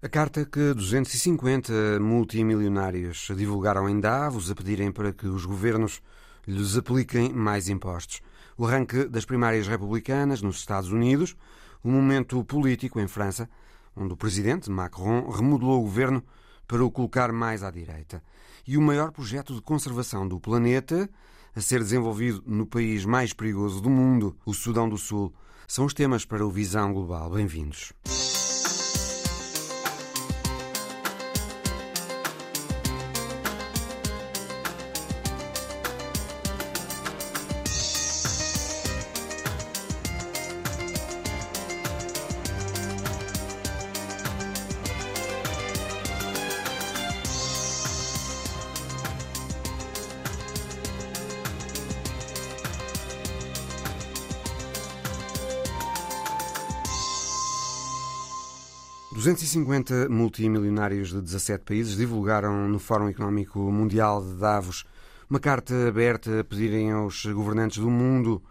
A 0.00 0.08
carta 0.08 0.44
que 0.44 0.74
250 0.74 1.98
multimilionários 1.98 3.32
divulgaram 3.36 3.88
em 3.88 3.98
Davos 3.98 4.48
a 4.48 4.54
pedirem 4.54 4.92
para 4.92 5.12
que 5.12 5.26
os 5.26 5.44
governos 5.44 6.00
lhes 6.46 6.76
apliquem 6.76 7.32
mais 7.32 7.68
impostos. 7.68 8.20
O 8.56 8.64
arranque 8.64 9.06
das 9.06 9.24
primárias 9.24 9.66
republicanas 9.66 10.40
nos 10.40 10.58
Estados 10.58 10.92
Unidos, 10.92 11.34
o 11.82 11.90
momento 11.90 12.44
político 12.44 13.00
em 13.00 13.08
França, 13.08 13.50
onde 13.96 14.12
o 14.12 14.16
presidente 14.16 14.70
Macron 14.70 15.28
remodelou 15.30 15.80
o 15.80 15.82
governo 15.82 16.22
para 16.68 16.84
o 16.84 16.92
colocar 16.92 17.32
mais 17.32 17.64
à 17.64 17.70
direita. 17.72 18.22
E 18.64 18.76
o 18.76 18.80
maior 18.80 19.10
projeto 19.10 19.52
de 19.52 19.60
conservação 19.60 20.28
do 20.28 20.38
planeta 20.38 21.10
a 21.56 21.60
ser 21.60 21.80
desenvolvido 21.80 22.40
no 22.46 22.66
país 22.66 23.04
mais 23.04 23.32
perigoso 23.32 23.80
do 23.80 23.90
mundo, 23.90 24.36
o 24.46 24.54
Sudão 24.54 24.88
do 24.88 24.96
Sul, 24.96 25.34
são 25.66 25.84
os 25.86 25.92
temas 25.92 26.24
para 26.24 26.46
o 26.46 26.50
Visão 26.52 26.92
Global. 26.92 27.30
Bem-vindos. 27.30 27.92
250 59.48 60.10
multimilionários 60.10 61.08
de 61.08 61.22
17 61.22 61.64
países 61.64 61.96
divulgaram 61.96 62.68
no 62.68 62.78
Fórum 62.78 63.08
Económico 63.08 63.58
Mundial 63.72 64.22
de 64.22 64.34
Davos 64.34 64.84
uma 65.30 65.40
carta 65.40 65.88
aberta 65.88 66.40
a 66.40 66.44
pedirem 66.44 66.92
aos 66.92 67.24
governantes 67.24 67.78
do 67.78 67.88
mundo, 67.88 68.42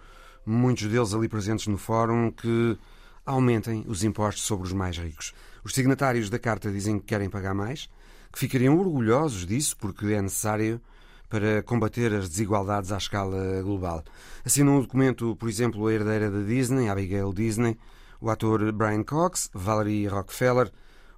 muitos 0.44 0.88
deles 0.88 1.13
ali 1.13 1.30
presentes 1.30 1.67
no 1.67 1.77
Fórum, 1.77 2.31
que 2.31 2.75
aumentem 3.23 3.86
os 3.88 4.03
impostos 4.03 4.44
sobre 4.44 4.66
os 4.66 4.73
mais 4.73 4.97
ricos. 4.97 5.36
Os 5.63 5.73
signatários 5.73 6.31
da 6.31 6.39
carta 6.39 6.71
dizem 6.71 6.97
que 6.97 7.05
querem 7.05 7.30
pagar 7.30 7.53
mais, 7.53 7.88
que 8.33 8.39
ficariam 8.39 8.80
orgulhosos 8.80 9.45
disso 9.45 9.77
porque 9.77 10.08
é 10.08 10.21
necessário 10.21 10.81
para 11.30 11.61
combater 11.61 12.11
as 12.11 12.27
desigualdades 12.27 12.91
à 12.91 12.97
escala 12.97 13.61
global. 13.61 14.03
Assinam 14.43 14.80
o 14.80 14.81
documento, 14.81 15.36
por 15.36 15.47
exemplo, 15.47 15.86
a 15.86 15.93
herdeira 15.93 16.31
da 16.31 16.41
Disney, 16.41 16.89
Abigail 16.89 17.31
Disney, 17.33 17.77
o 18.19 18.31
ator 18.31 18.71
Brian 18.71 19.03
Cox, 19.03 19.47
Valerie 19.53 20.08
Rockefeller, 20.08 20.71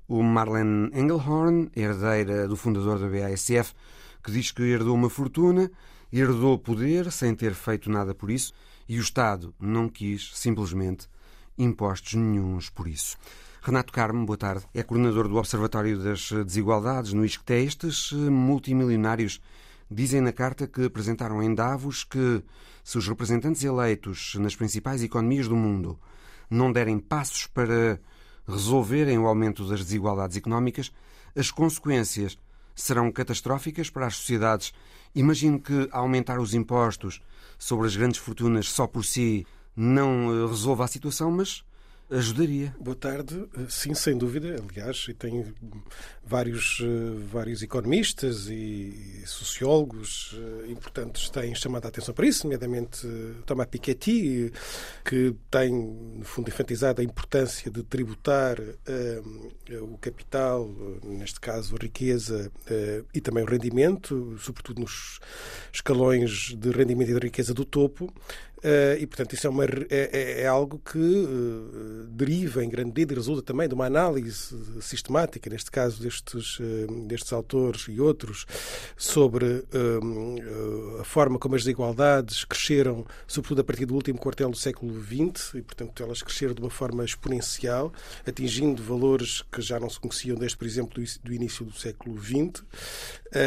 o 0.10 0.24
Marlene 0.24 0.90
Engelhorn, 0.92 1.70
herdeira 1.76 2.48
do 2.48 2.58
fundador 2.58 2.98
da 2.98 3.08
BASF, 3.08 3.76
que 4.24 4.32
diz 4.32 4.52
que 4.52 4.64
herdou 4.64 4.96
uma 4.96 5.10
fortuna, 5.10 5.72
herdou 6.12 6.58
poder 6.58 7.12
sem 7.12 7.36
ter 7.36 7.54
feito 7.54 7.92
nada 7.92 8.16
por 8.16 8.32
isso 8.32 8.52
e 8.88 8.98
o 8.98 9.02
Estado 9.02 9.54
não 9.60 9.88
quis, 9.88 10.32
simplesmente, 10.34 11.08
impostos 11.56 12.16
nenhums 12.16 12.72
por 12.72 12.88
isso. 12.88 13.18
Renato 13.62 13.94
Carmo, 13.94 14.26
boa 14.26 14.38
tarde. 14.38 14.66
É 14.74 14.82
coordenador 14.82 15.28
do 15.28 15.36
Observatório 15.36 16.00
das 16.00 16.32
Desigualdades 16.32 17.14
no 17.14 17.24
ISCTE. 17.24 17.54
Estes 17.54 18.12
multimilionários 18.12 19.40
dizem 19.92 20.22
na 20.22 20.32
carta 20.32 20.66
que 20.66 20.86
apresentaram 20.86 21.44
em 21.44 21.54
Davos 21.54 22.04
que, 22.04 22.44
se 22.84 22.98
os 22.98 23.08
representantes 23.08 23.64
eleitos 23.64 24.34
nas 24.40 24.56
principais 24.56 25.04
economias 25.04 25.48
do 25.48 25.56
mundo 25.56 26.00
não 26.50 26.72
derem 26.72 26.98
passos 26.98 27.46
para 27.46 28.00
resolverem 28.50 29.18
o 29.18 29.28
aumento 29.28 29.68
das 29.68 29.84
desigualdades 29.84 30.38
económicas, 30.38 30.92
as 31.36 31.52
consequências 31.52 32.38
serão 32.76 33.12
catastróficas 33.12 33.90
para 33.90 34.08
as 34.08 34.16
sociedades. 34.16 34.74
Imagino 35.14 35.60
que 35.60 35.88
aumentar 35.92 36.40
os 36.40 36.54
impostos 36.54 37.22
sobre 37.58 37.88
as 37.88 37.96
grandes 37.96 38.20
fortunas 38.20 38.68
só 38.70 38.88
por 38.88 39.06
si 39.06 39.46
não 39.76 40.32
eh, 40.32 40.48
resolva 40.48 40.86
a 40.86 40.88
situação, 40.88 41.32
mas 41.32 41.64
ajudaria. 42.10 42.74
Boa 42.80 42.96
tarde. 42.96 43.48
Sim, 43.70 43.94
sem 43.94 44.18
dúvida. 44.18 44.56
Aliás, 44.70 45.06
e 45.08 45.14
tem 45.14 45.46
vários, 46.24 46.80
eh, 46.82 47.26
vários 47.32 47.62
economistas 47.62 48.48
e 48.48 49.24
sociólogos 49.26 50.36
eh, 50.36 50.72
importantes 50.72 51.30
têm 51.30 51.54
chamado 51.56 51.86
a 51.86 51.88
atenção 51.90 52.14
para 52.14 52.26
isso, 52.26 52.46
nomeadamente 52.46 53.06
eh, 53.06 53.42
Thomas 53.46 53.68
Piketty, 53.68 54.52
que 55.04 55.36
tem, 55.50 55.72
no 55.72 56.26
fundo, 56.26 56.50
enfatizado 56.50 57.02
a 57.02 57.04
importância 57.04 57.72
de 57.72 57.84
tributar 57.84 58.58
o 59.82 59.98
capital, 59.98 60.70
neste 61.04 61.40
caso 61.40 61.76
a 61.76 61.80
riqueza 61.80 62.52
uh, 62.70 63.06
e 63.14 63.22
também 63.22 63.44
o 63.44 63.48
rendimento, 63.48 64.36
sobretudo 64.40 64.82
nos 64.82 65.20
escalões 65.72 66.56
de 66.56 66.72
rendimento 66.72 67.10
e 67.12 67.14
de 67.14 67.20
riqueza 67.20 67.54
do 67.54 67.64
topo. 67.64 68.12
Uh, 68.60 69.00
e, 69.00 69.08
portanto, 69.08 69.34
isso 69.34 69.48
é, 69.48 69.50
uma, 69.50 69.64
é, 69.64 69.70
é, 69.90 70.42
é 70.42 70.48
algo 70.48 70.80
que 70.80 70.98
uh, 70.98 72.08
deriva, 72.10 72.64
em 72.64 72.70
grande 72.70 72.90
medida, 72.90 73.14
e 73.14 73.16
resulta 73.16 73.42
também 73.42 73.68
de 73.68 73.74
uma 73.74 73.86
análise 73.86 74.54
sistemática, 74.82 75.50
neste 75.50 75.72
caso 75.72 76.02
destes, 76.02 76.60
uh, 76.60 77.08
destes 77.08 77.32
autores 77.32 77.86
e 77.88 78.00
outros, 78.02 78.46
sobre 78.98 79.64
a 81.00 81.04
forma 81.04 81.38
como 81.38 81.56
as 81.56 81.64
desigualdades 81.64 82.44
cresceram, 82.44 83.06
sobretudo 83.28 83.62
a 83.62 83.64
partir 83.64 83.86
do 83.86 83.96
último 83.96 84.20
quartel 84.20 84.50
do 84.50 84.58
século 84.58 84.94
XX, 85.02 85.56
e, 85.56 85.62
portanto, 85.62 86.04
elas 86.04 86.22
cresceram 86.22 86.54
de 86.54 86.62
uma 86.62 86.70
forma 86.70 87.04
exponencial, 87.04 87.94
atingindo 88.28 88.82
valores 88.84 89.44
que 89.52 89.62
já 89.62 89.80
não 89.80 89.90
se 89.90 90.00
conheciam 90.00 90.38
desde, 90.38 90.58
por 90.58 90.66
exemplo, 90.66 91.04
do, 91.24 91.34
início 91.34 91.66
do 91.66 91.74
século 91.74 92.20
XX, 92.20 92.64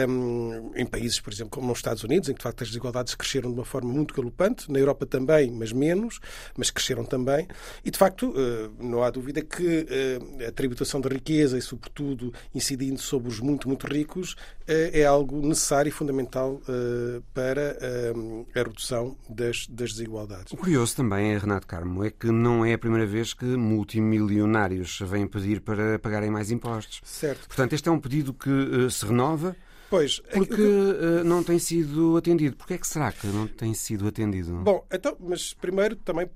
um, 0.09 0.73
em 0.75 0.87
países, 0.87 1.21
por 1.21 1.33
exemplo, 1.33 1.51
como 1.51 1.69
nos 1.69 1.79
Estados 1.79 2.05
Unidos, 2.05 2.29
em 2.29 2.33
que, 2.33 2.39
de 2.39 2.45
facto, 2.45 2.63
as 2.63 2.69
desigualdades 2.69 3.15
cresceram 3.15 3.51
de 3.51 3.59
uma 3.59 3.65
forma 3.65 3.93
muito 3.93 4.15
galopante, 4.15 4.71
na 4.71 4.79
Europa 4.79 5.02
Europa 5.03 5.07
também, 5.07 5.51
mas 5.51 5.73
menos, 5.73 6.21
mas 6.57 6.71
cresceram 6.71 7.05
também. 7.05 7.47
E, 7.85 7.91
de 7.91 7.99
facto, 7.99 8.33
eh, 8.37 8.71
não 8.81 9.03
há 9.03 9.11
dúvida 9.11 9.43
que 9.43 9.87
eh, 9.89 10.47
a 10.47 10.53
tributação 10.53 11.01
da 11.01 11.09
riqueza 11.09 11.59
e, 11.59 11.63
sobretudo, 11.63 12.33
incidindo 12.55 13.01
sobre 13.01 13.29
os 13.29 13.41
muito, 13.41 13.69
muito 13.69 13.87
ricos, 13.87 14.37
eh, 14.67 15.01
é 15.01 15.05
algo 15.05 15.47
necessário 15.47 15.89
e 15.89 15.93
fundamental 15.93 16.61
para 17.35 17.77
a 18.55 18.59
redução 18.59 19.17
das, 19.29 19.67
das 19.67 19.93
desigualdades. 19.93 20.53
O 20.53 20.57
curioso 20.57 20.97
também, 20.97 21.37
Renato 21.37 21.67
Carmo, 21.67 22.05
é 22.05 22.11
que 22.11 22.31
não 22.31 22.65
é 22.65 22.75
a 22.75 22.79
primeira 22.79 23.07
vez 23.07 23.35
que 23.35 23.45
multimilionários 23.45 25.01
vêm 25.03 25.27
pedir 25.27 25.61
para 25.61 25.99
pagarem 25.99 26.31
mais 26.31 26.51
impostos. 26.51 27.01
Certo. 27.05 27.47
Portanto, 27.49 27.73
este 27.73 27.89
é 27.89 27.93
um 27.93 27.99
pedido 27.99 28.33
que 28.33 28.91
se 28.91 29.05
renova 29.05 29.57
Pois. 29.93 30.23
É 30.29 30.33
Porque 30.39 30.63
uh, 30.63 31.23
não 31.23 31.45
tem 31.45 31.59
sido 31.59 32.17
atendido. 32.17 32.57
Porquê 32.57 32.75
é 32.75 32.79
que 32.79 32.87
será 32.87 33.13
que 33.13 33.27
não 33.27 33.47
tem 33.47 33.75
sido 33.75 34.09
atendido? 34.09 34.55
Bom, 34.55 34.83
então, 34.91 35.15
mas 35.21 35.53
primeiro 35.53 35.97
também 35.97 36.27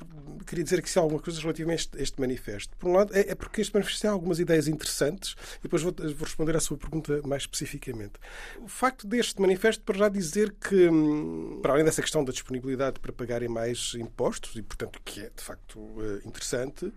queria 0.47 0.63
dizer 0.63 0.83
que 0.83 0.91
se 0.91 0.99
há 0.99 1.03
alguma 1.03 1.19
coisa 1.19 1.41
relativamente 1.41 1.89
a 1.97 2.03
este, 2.03 2.21
manifesto. 2.21 2.77
Por 2.77 2.91
um 2.91 2.93
lado, 2.93 3.17
é, 3.17 3.31
é, 3.31 3.35
porque 3.35 3.63
este 3.63 3.73
manifesto 3.73 4.03
tem 4.03 4.11
algumas 4.11 4.39
ideias 4.39 4.69
interessantes 4.69 5.35
e 5.59 5.63
depois 5.63 5.83
vou, 5.83 5.95
vou, 5.97 6.25
responder 6.27 6.55
à 6.55 6.61
sua 6.61 6.77
pergunta 6.77 7.23
mais 7.25 7.45
especificamente. 7.45 8.13
O 8.61 8.69
facto 8.69 9.07
deste 9.07 9.41
manifesto, 9.41 9.83
para 9.85 9.97
já 9.97 10.11
dizer 10.11 10.55
que, 10.61 10.91
hum, 10.91 11.59
para 11.63 11.73
além 11.73 11.85
dessa 11.87 12.03
questão 12.03 12.23
da 12.23 12.33
disponibilidade 12.33 13.01
para 13.01 13.11
pagarem 13.11 13.49
mais 13.49 13.95
impostos, 13.95 14.55
e 14.57 14.61
portanto 14.61 15.01
que 15.03 15.21
é 15.21 15.31
de 15.35 15.43
facto 15.43 15.79
uh, 15.79 16.21
interessante, 16.27 16.85
uh, 16.85 16.93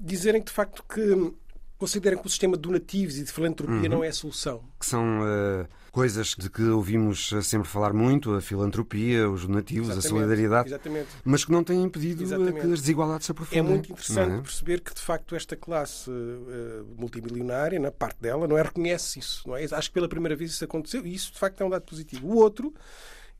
dizerem 0.00 0.42
de 0.42 0.50
facto 0.50 0.82
que 0.88 1.02
hum, 1.02 1.34
consideram 1.78 2.18
que 2.18 2.26
o 2.26 2.30
sistema 2.30 2.56
de 2.56 2.62
donativos 2.62 3.18
e 3.18 3.24
de 3.24 3.32
filantropia 3.32 3.74
uhum. 3.74 3.88
não 3.88 4.04
é 4.04 4.08
a 4.08 4.12
solução. 4.12 4.62
Que 4.78 4.86
são 4.86 5.20
uh, 5.20 5.66
coisas 5.92 6.34
de 6.38 6.48
que 6.50 6.62
ouvimos 6.62 7.30
sempre 7.42 7.68
falar 7.68 7.92
muito, 7.92 8.34
a 8.34 8.40
filantropia, 8.40 9.30
os 9.30 9.46
donativos, 9.46 9.88
exatamente, 9.88 10.06
a 10.06 10.10
solidariedade, 10.10 10.68
exatamente. 10.68 11.08
mas 11.24 11.44
que 11.44 11.52
não 11.52 11.64
têm 11.64 11.82
impedido 11.82 12.22
exatamente. 12.22 12.60
que 12.60 12.72
as 12.72 12.80
desigualdades 12.80 13.26
se 13.26 13.32
aprofundem. 13.32 13.58
É 13.58 13.62
muito 13.62 13.92
interessante 13.92 14.38
é? 14.38 14.40
perceber 14.40 14.80
que, 14.80 14.94
de 14.94 15.00
facto, 15.00 15.34
esta 15.34 15.56
classe 15.56 16.10
uh, 16.10 16.86
multimilionária, 16.98 17.78
na 17.78 17.90
parte 17.90 18.20
dela, 18.20 18.46
não 18.46 18.56
é, 18.56 18.62
reconhece 18.62 19.18
isso. 19.18 19.42
Não 19.46 19.56
é? 19.56 19.64
Acho 19.64 19.88
que 19.88 19.94
pela 19.94 20.08
primeira 20.08 20.36
vez 20.36 20.50
isso 20.50 20.64
aconteceu 20.64 21.06
e 21.06 21.14
isso, 21.14 21.32
de 21.32 21.38
facto, 21.38 21.62
é 21.62 21.64
um 21.64 21.70
dado 21.70 21.82
positivo. 21.82 22.26
O 22.26 22.36
outro 22.36 22.72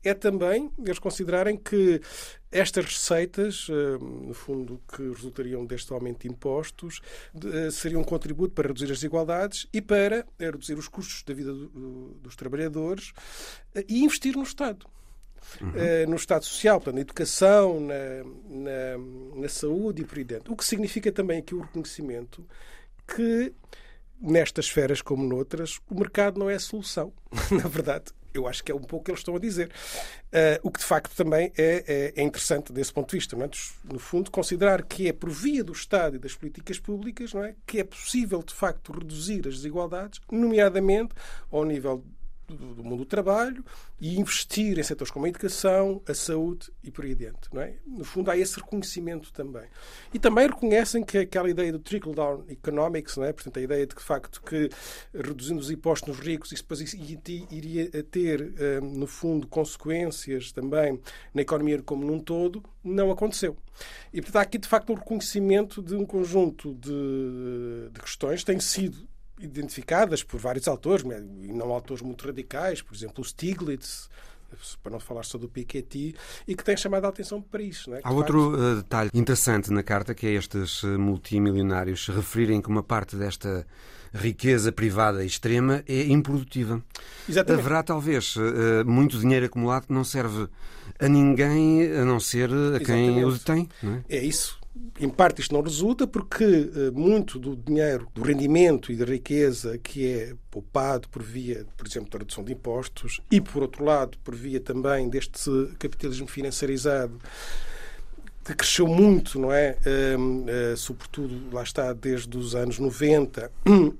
é 0.03 0.13
também 0.13 0.71
eles 0.77 0.99
considerarem 0.99 1.57
que 1.57 2.01
estas 2.51 2.85
receitas, 2.85 3.67
eh, 3.69 3.97
no 4.01 4.33
fundo, 4.33 4.81
que 4.95 5.01
resultariam 5.09 5.65
deste 5.65 5.91
aumento 5.91 6.21
de 6.21 6.29
impostos, 6.29 7.01
eh, 7.35 7.69
seriam 7.71 8.01
um 8.01 8.05
contributo 8.05 8.53
para 8.53 8.67
reduzir 8.67 8.85
as 8.85 8.99
desigualdades 8.99 9.67
e 9.73 9.81
para 9.81 10.25
reduzir 10.39 10.77
os 10.77 10.87
custos 10.87 11.23
da 11.23 11.33
vida 11.33 11.53
dos 11.53 12.35
trabalhadores 12.35 13.11
eh, 13.75 13.85
e 13.87 14.03
investir 14.03 14.35
no 14.35 14.43
Estado. 14.43 14.85
Uhum. 15.61 16.09
no 16.09 16.15
Estado 16.17 16.43
Social, 16.43 16.77
portanto, 16.77 16.95
na 16.95 17.01
educação, 17.01 17.79
na, 17.79 17.93
na, 18.49 19.39
na 19.39 19.47
saúde 19.47 20.01
e 20.01 20.05
por 20.05 20.17
aí 20.17 20.23
dentro. 20.25 20.51
O 20.51 20.57
que 20.57 20.65
significa 20.65 21.09
também 21.09 21.39
aqui 21.39 21.55
o 21.55 21.61
reconhecimento 21.61 22.45
que 23.07 23.53
nestas 24.19 24.65
esferas 24.65 25.01
como 25.01 25.25
noutras, 25.25 25.79
o 25.89 25.95
mercado 25.95 26.39
não 26.39 26.49
é 26.49 26.55
a 26.55 26.59
solução. 26.59 27.13
Na 27.51 27.67
verdade, 27.67 28.05
Eu 28.37 28.47
acho 28.47 28.63
que 28.63 28.71
é 28.71 28.75
um 28.75 28.79
pouco 28.79 28.97
o 28.97 29.03
que 29.03 29.11
eles 29.11 29.19
estão 29.19 29.35
a 29.35 29.39
dizer. 29.39 29.69
Uh, 30.27 30.59
o 30.63 30.71
que 30.71 30.79
de 30.79 30.85
facto 30.85 31.15
também 31.15 31.51
é, 31.57 31.83
é, 31.87 32.13
é, 32.15 32.23
interessante 32.23 32.71
desse 32.71 32.93
ponto 32.93 33.09
de 33.09 33.17
vista. 33.17 33.35
É? 33.35 33.49
No 33.91 33.99
fundo, 33.99 34.31
considerar 34.31 34.83
que 34.83 35.07
é 35.07 35.13
por 35.13 35.29
via 35.29 35.63
do 35.63 35.73
Estado 35.73 36.15
e 36.15 36.19
das 36.19 36.35
políticas 36.35 36.79
públicas 36.79 37.33
não 37.33 37.43
é? 37.43 37.55
que 37.65 37.79
é 37.79 37.83
possível 37.83 38.41
de 38.43 38.53
facto 38.53 38.91
reduzir 38.91 39.47
as 39.47 39.55
desigualdades, 39.55 40.19
nomeadamente 40.31 41.13
ao 41.51 41.63
nível 41.63 42.03
do 42.55 42.81
mundo 42.81 42.99
do 42.99 43.05
trabalho 43.05 43.61
e 43.99 44.17
investir 44.17 44.79
em 44.79 44.83
setores 44.83 45.11
como 45.11 45.25
a 45.25 45.29
educação, 45.29 46.01
a 46.07 46.13
saúde 46.13 46.71
e 46.81 46.89
por 46.89 47.03
aí 47.03 47.11
adiante. 47.11 47.49
Não 47.51 47.61
é? 47.61 47.73
No 47.85 48.05
fundo, 48.05 48.31
há 48.31 48.37
esse 48.37 48.57
reconhecimento 48.57 49.33
também. 49.33 49.65
E 50.13 50.19
também 50.19 50.47
reconhecem 50.47 51.03
que 51.03 51.17
aquela 51.17 51.49
ideia 51.49 51.73
do 51.73 51.79
trickle-down 51.79 52.45
economics, 52.47 53.17
não 53.17 53.25
é? 53.25 53.33
portanto, 53.33 53.57
a 53.57 53.61
ideia 53.61 53.85
de 53.85 53.93
que, 53.93 54.01
facto, 54.01 54.41
que 54.41 54.69
reduzindo 55.13 55.59
os 55.59 55.69
impostos 55.69 56.07
nos 56.07 56.25
ricos, 56.25 56.53
isso 56.53 56.63
depois 56.63 56.93
iria 56.93 58.03
ter, 58.03 58.53
eh, 58.57 58.79
no 58.79 59.07
fundo, 59.07 59.45
consequências 59.47 60.53
também 60.53 61.01
na 61.33 61.41
economia 61.41 61.81
como 61.81 62.05
num 62.05 62.19
todo, 62.19 62.63
não 62.81 63.11
aconteceu. 63.11 63.57
E, 64.13 64.21
portanto, 64.21 64.37
há 64.37 64.41
aqui, 64.41 64.57
de 64.57 64.69
facto, 64.69 64.93
um 64.93 64.95
reconhecimento 64.95 65.81
de 65.83 65.95
um 65.95 66.05
conjunto 66.05 66.73
de, 66.75 67.89
de 67.91 67.99
questões 67.99 68.39
que 68.39 68.45
têm 68.45 68.59
sido 68.61 69.05
identificadas 69.39 70.23
por 70.23 70.39
vários 70.39 70.67
autores, 70.67 71.05
e 71.41 71.51
não 71.51 71.71
autores 71.71 72.01
muito 72.01 72.25
radicais, 72.25 72.81
por 72.81 72.95
exemplo, 72.95 73.21
o 73.21 73.25
Stiglitz, 73.25 74.09
para 74.81 74.91
não 74.91 74.99
falar 74.99 75.23
só 75.23 75.37
do 75.37 75.47
Piketty, 75.47 76.15
e 76.47 76.55
que 76.55 76.63
tem 76.63 76.77
chamado 76.77 77.05
a 77.05 77.09
atenção 77.09 77.41
para 77.41 77.61
isso. 77.61 77.93
É? 77.93 78.01
Há 78.03 78.11
outro 78.11 78.51
facto... 78.51 78.63
Eh, 78.63 78.75
detalhe 78.75 79.09
interessante 79.13 79.71
na 79.71 79.83
carta, 79.83 80.15
que 80.15 80.25
é 80.25 80.31
estes 80.31 80.83
eh, 80.83 80.97
multimilionários 80.97 82.07
referirem 82.07 82.61
que 82.61 82.69
uma 82.69 82.83
parte 82.83 83.15
desta 83.15 83.65
riqueza 84.13 84.71
privada 84.71 85.23
extrema 85.23 85.83
é 85.87 86.05
improdutiva. 86.05 86.81
Exatamente. 87.27 87.61
Haverá 87.61 87.83
talvez 87.83 88.35
eh, 88.37 88.83
muito 88.85 89.19
dinheiro 89.19 89.45
acumulado 89.45 89.87
que 89.87 89.93
não 89.93 90.03
serve 90.03 90.47
a 90.99 91.07
ninguém 91.07 91.91
a 91.91 92.05
não 92.05 92.19
ser 92.19 92.49
a 92.49 92.79
quem 92.79 93.19
Exatamente. 93.19 93.25
o 93.25 93.31
detém. 93.31 93.69
É? 94.09 94.17
é 94.17 94.23
isso 94.23 94.56
em 94.99 95.09
parte 95.09 95.41
isto 95.41 95.53
não 95.53 95.61
resulta 95.61 96.07
porque 96.07 96.43
uh, 96.43 96.91
muito 96.93 97.37
do 97.37 97.55
dinheiro, 97.55 98.07
do 98.13 98.21
rendimento 98.21 98.91
e 98.91 98.95
da 98.95 99.05
riqueza 99.05 99.77
que 99.77 100.07
é 100.07 100.33
poupado 100.49 101.07
por 101.09 101.21
via, 101.21 101.65
por 101.75 101.87
exemplo, 101.87 102.09
da 102.09 102.19
redução 102.19 102.43
de 102.43 102.53
impostos 102.53 103.21
e, 103.29 103.39
por 103.39 103.61
outro 103.61 103.83
lado, 103.83 104.17
por 104.23 104.35
via 104.35 104.59
também 104.59 105.09
deste 105.09 105.49
capitalismo 105.77 106.27
financiarizado 106.27 107.19
que 108.43 108.55
cresceu 108.55 108.87
muito, 108.87 109.37
não 109.37 109.51
é? 109.51 109.77
Uh, 109.85 110.73
uh, 110.73 110.77
sobretudo, 110.77 111.53
lá 111.53 111.63
está, 111.63 111.91
desde 111.91 112.37
os 112.37 112.55
anos 112.55 112.79
90 112.79 113.51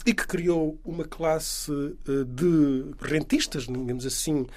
e 0.06 0.14
que 0.14 0.26
criou 0.26 0.80
uma 0.86 1.04
classe 1.04 1.70
de 2.06 2.86
rentistas, 3.02 3.64
digamos 3.64 4.06
assim, 4.06 4.48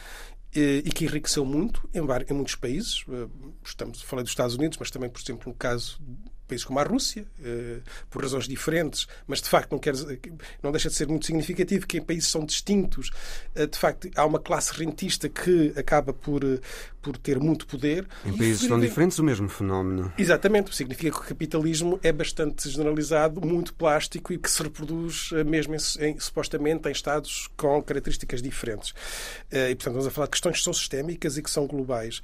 e 0.55 0.91
que 0.91 1.05
enriqueceu 1.05 1.45
muito 1.45 1.89
em, 1.95 2.01
vários, 2.01 2.31
em 2.31 2.35
muitos 2.35 2.55
países. 2.55 3.05
Eh, 3.09 3.29
estamos, 3.65 4.03
falei 4.03 4.23
dos 4.23 4.33
Estados 4.33 4.55
Unidos, 4.57 4.79
mas 4.79 4.91
também, 4.91 5.09
por 5.09 5.21
exemplo, 5.21 5.49
no 5.49 5.55
caso 5.55 6.01
países 6.51 6.65
como 6.65 6.81
a 6.81 6.83
Rússia, 6.83 7.25
eh, 7.43 7.81
por 8.11 8.23
razões 8.23 8.49
diferentes, 8.49 9.07
mas 9.27 9.41
de 9.41 9.49
facto 9.49 9.71
não, 9.71 9.79
quer, 9.79 9.95
não 10.63 10.73
deixa 10.73 10.89
de 10.89 10.97
ser 10.97 11.07
muito 11.07 11.25
significativo 11.25 11.87
que 11.87 11.99
em 11.99 12.03
países 12.03 12.29
são 12.29 12.45
distintos, 12.45 13.11
eh, 13.55 13.67
de 13.67 13.79
facto 13.79 14.11
há 14.17 14.27
uma 14.27 14.41
classe 14.41 14.73
rentista 14.73 15.29
que 15.29 15.73
acaba 15.77 16.13
por, 16.13 16.43
eh, 16.43 16.59
por 17.01 17.17
ter 17.17 17.39
muito 17.39 17.67
poder. 17.67 18.07
Em 18.25 18.37
países 18.37 18.67
tão 18.67 18.79
diferentes, 18.79 19.19
o 19.19 19.25
mesmo 19.25 19.49
fenómeno. 19.49 20.13
Exatamente, 20.19 20.75
significa 20.75 21.11
que 21.11 21.25
o 21.25 21.29
capitalismo 21.29 21.99
é 22.03 22.13
bastante 22.13 22.69
generalizado, 22.69 23.41
muito 23.41 23.75
plástico 23.75 24.33
e 24.33 24.39
que 24.39 24.51
se 24.51 24.63
reproduz 24.63 25.31
mesmo 25.47 25.75
em, 25.75 26.19
supostamente 26.19 26.89
em 26.89 26.93
Estados 26.93 27.49
com 27.57 27.83
características 27.83 28.43
diferentes. 28.43 28.91
E, 29.51 29.75
portanto, 29.75 29.79
estamos 29.79 30.07
a 30.07 30.11
falar 30.11 30.27
de 30.27 30.31
questões 30.33 30.59
que 30.59 30.65
são 30.65 30.73
sistémicas 30.73 31.37
e 31.37 31.43
que 31.43 31.51
são 31.51 31.67
globais. 31.67 32.23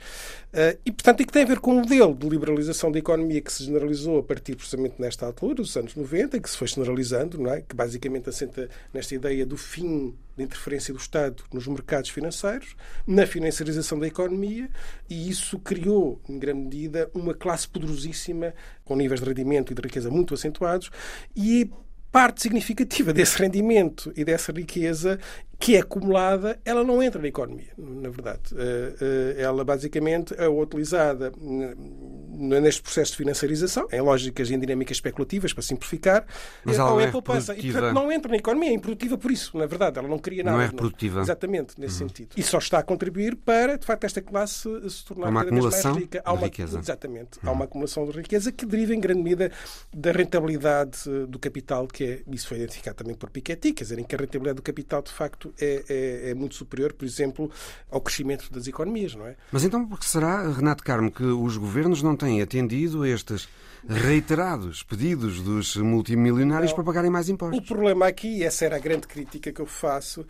E, 0.84 0.92
portanto, 0.92 1.20
e 1.20 1.24
que 1.24 1.32
tem 1.32 1.42
a 1.42 1.46
ver 1.46 1.60
com 1.60 1.72
o 1.72 1.80
modelo 1.80 2.14
de 2.14 2.28
liberalização 2.28 2.90
da 2.90 2.98
economia 2.98 3.40
que 3.40 3.52
se 3.52 3.64
generalizou 3.64 4.18
a 4.18 4.22
partir 4.22 4.56
precisamente 4.56 4.94
nesta 4.98 5.26
altura, 5.26 5.54
dos 5.54 5.76
anos 5.76 5.94
90, 5.94 6.40
que 6.40 6.50
se 6.50 6.56
foi 6.56 6.68
generalizando, 6.68 7.38
não 7.38 7.52
é? 7.52 7.60
que 7.60 7.74
basicamente 7.74 8.28
assenta 8.28 8.68
nesta 8.92 9.14
ideia 9.14 9.44
do 9.44 9.56
fim 9.56 10.14
da 10.36 10.44
interferência 10.44 10.92
do 10.92 11.00
Estado 11.00 11.42
nos 11.52 11.66
mercados 11.66 12.10
financeiros, 12.10 12.76
na 13.06 13.26
financiarização 13.26 13.98
da 13.98 14.06
economia, 14.06 14.68
e 15.08 15.28
isso 15.28 15.58
criou, 15.58 16.20
em 16.28 16.38
grande 16.38 16.60
medida, 16.62 17.10
uma 17.14 17.34
classe 17.34 17.66
poderosíssima, 17.68 18.54
com 18.84 18.96
níveis 18.96 19.20
de 19.20 19.26
rendimento 19.26 19.72
e 19.72 19.74
de 19.74 19.82
riqueza 19.82 20.10
muito 20.10 20.34
acentuados, 20.34 20.90
e 21.34 21.70
parte 22.12 22.42
significativa 22.42 23.12
desse 23.14 23.38
rendimento 23.38 24.12
e 24.16 24.24
dessa 24.24 24.52
riqueza 24.52 25.18
que 25.58 25.76
é 25.76 25.80
acumulada, 25.80 26.58
ela 26.64 26.84
não 26.84 27.02
entra 27.02 27.20
na 27.20 27.28
economia, 27.28 27.72
na 27.78 28.10
verdade. 28.10 28.42
Eh, 28.54 28.94
eh, 29.00 29.42
ela 29.42 29.64
basicamente 29.64 30.34
é 30.36 30.46
utilizada 30.46 31.32
neste 31.38 32.82
processo 32.82 33.12
de 33.12 33.18
financiarização, 33.18 33.88
em 33.90 34.00
lógicas 34.00 34.50
e 34.50 34.54
em 34.54 34.58
dinâmicas 34.58 34.98
especulativas, 34.98 35.54
para 35.54 35.62
simplificar, 35.62 36.26
Mas 36.64 36.78
ela 36.78 37.00
é, 37.02 37.06
é 37.06 37.10
poupança. 37.10 37.54
E, 37.56 37.72
portanto, 37.72 37.94
não 37.94 38.12
entra 38.12 38.30
na 38.30 38.36
economia, 38.36 38.70
é 38.70 38.74
improdutiva 38.74 39.16
por 39.16 39.30
isso, 39.30 39.56
na 39.56 39.64
verdade. 39.66 39.98
Ela 39.98 40.08
não 40.08 40.18
cria 40.18 40.44
nada. 40.44 40.58
Não 40.58 40.62
é 40.62 40.68
produtiva. 40.68 41.20
Exatamente, 41.20 41.80
nesse 41.80 42.02
uhum. 42.02 42.08
sentido. 42.08 42.28
E 42.36 42.42
só 42.42 42.58
está 42.58 42.78
a 42.78 42.82
contribuir 42.82 43.36
para, 43.36 43.78
de 43.78 43.86
facto, 43.86 44.04
esta 44.04 44.20
classe 44.20 44.68
se 44.90 45.04
tornar 45.04 45.30
uma 45.30 45.44
cada 45.44 45.58
vez 45.58 45.84
mais 45.84 45.96
rica. 45.96 46.22
Há 46.22 46.32
uma, 46.32 46.42
riqueza. 46.42 46.78
Exatamente. 46.78 47.38
Uhum. 47.42 47.48
Há 47.48 47.52
uma 47.52 47.64
acumulação 47.64 48.06
de 48.06 48.12
riqueza 48.12 48.52
que 48.52 48.66
deriva, 48.66 48.94
em 48.94 49.00
grande 49.00 49.22
medida, 49.22 49.50
da 49.94 50.12
rentabilidade 50.12 50.98
do 51.28 51.38
capital, 51.38 51.86
que 51.86 52.04
é, 52.04 52.22
isso 52.30 52.48
foi 52.48 52.58
identificado 52.58 52.98
também 52.98 53.14
por 53.14 53.30
Piketty, 53.30 53.72
quer 53.72 53.84
dizer, 53.84 53.98
em 53.98 54.04
que 54.04 54.14
a 54.14 54.18
rentabilidade 54.18 54.56
do 54.56 54.62
capital, 54.62 55.00
de 55.00 55.12
facto, 55.12 55.45
é, 55.60 55.84
é, 55.88 56.30
é 56.30 56.34
muito 56.34 56.54
superior, 56.54 56.92
por 56.92 57.04
exemplo, 57.04 57.50
ao 57.90 58.00
crescimento 58.00 58.52
das 58.52 58.66
economias, 58.66 59.14
não 59.14 59.26
é? 59.26 59.36
Mas 59.52 59.64
então, 59.64 59.86
por 59.86 59.98
que 59.98 60.06
será, 60.06 60.48
Renato 60.50 60.82
Carmo, 60.82 61.10
que 61.10 61.24
os 61.24 61.56
governos 61.56 62.02
não 62.02 62.16
têm 62.16 62.42
atendido 62.42 63.02
a 63.02 63.08
estes 63.08 63.48
reiterados 63.88 64.82
pedidos 64.82 65.40
dos 65.42 65.76
multimilionários 65.76 66.70
não. 66.70 66.76
para 66.76 66.84
pagarem 66.84 67.10
mais 67.10 67.28
impostos? 67.28 67.58
O 67.58 67.62
problema 67.62 68.06
aqui, 68.06 68.38
e 68.38 68.44
essa 68.44 68.64
era 68.64 68.76
a 68.76 68.80
grande 68.80 69.06
crítica 69.06 69.52
que 69.52 69.60
eu 69.60 69.66
faço, 69.66 70.26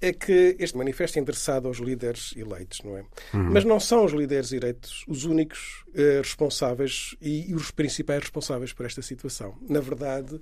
é 0.00 0.12
que 0.12 0.56
este 0.58 0.76
manifesto 0.76 1.18
é 1.18 1.22
endereçado 1.22 1.66
aos 1.66 1.78
líderes 1.78 2.32
eleitos, 2.36 2.80
não 2.84 2.96
é? 2.96 3.00
Uhum. 3.34 3.50
Mas 3.52 3.64
não 3.64 3.80
são 3.80 4.04
os 4.04 4.12
líderes 4.12 4.52
eleitos 4.52 5.04
os 5.08 5.24
únicos 5.24 5.84
uh, 5.88 6.22
responsáveis 6.22 7.16
e, 7.20 7.50
e 7.50 7.54
os 7.54 7.70
principais 7.70 8.20
responsáveis 8.20 8.72
por 8.72 8.86
esta 8.86 9.02
situação. 9.02 9.56
Na 9.68 9.80
verdade, 9.80 10.40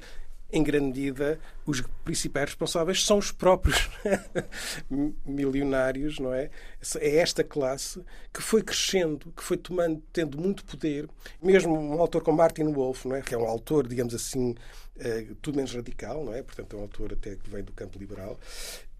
em 0.53 0.63
grande 0.63 0.87
medida, 0.87 1.41
os 1.67 1.83
principais 2.05 2.51
responsáveis 2.51 3.05
são 3.05 3.19
os 3.19 3.33
próprios 3.33 3.91
milionários, 5.27 6.19
não 6.19 6.33
é? 6.33 6.51
É 7.01 7.17
esta 7.17 7.43
classe 7.43 8.03
que 8.33 8.41
foi 8.41 8.63
crescendo, 8.63 9.33
que 9.37 9.43
foi 9.43 9.57
tomando, 9.57 10.01
tendo 10.13 10.41
muito 10.41 10.65
poder. 10.65 11.09
Mesmo 11.43 11.75
um 11.77 12.01
autor 12.01 12.23
como 12.23 12.39
Martin 12.39 12.73
Wolf, 12.73 13.05
não 13.07 13.17
é? 13.17 13.23
Que 13.23 13.35
é 13.35 13.39
um 13.39 13.47
autor, 13.47 13.89
digamos 13.89 14.15
assim, 14.15 14.51
uh, 14.51 15.35
tudo 15.43 15.57
menos 15.57 15.75
radical, 15.75 16.25
não 16.25 16.33
é? 16.33 16.43
Portanto, 16.43 16.77
é 16.77 16.79
um 16.79 16.83
autor 16.83 17.13
até 17.13 17.35
que 17.35 17.51
vem 17.51 17.65
do 17.65 17.73
campo 17.73 17.99
liberal 17.99 18.39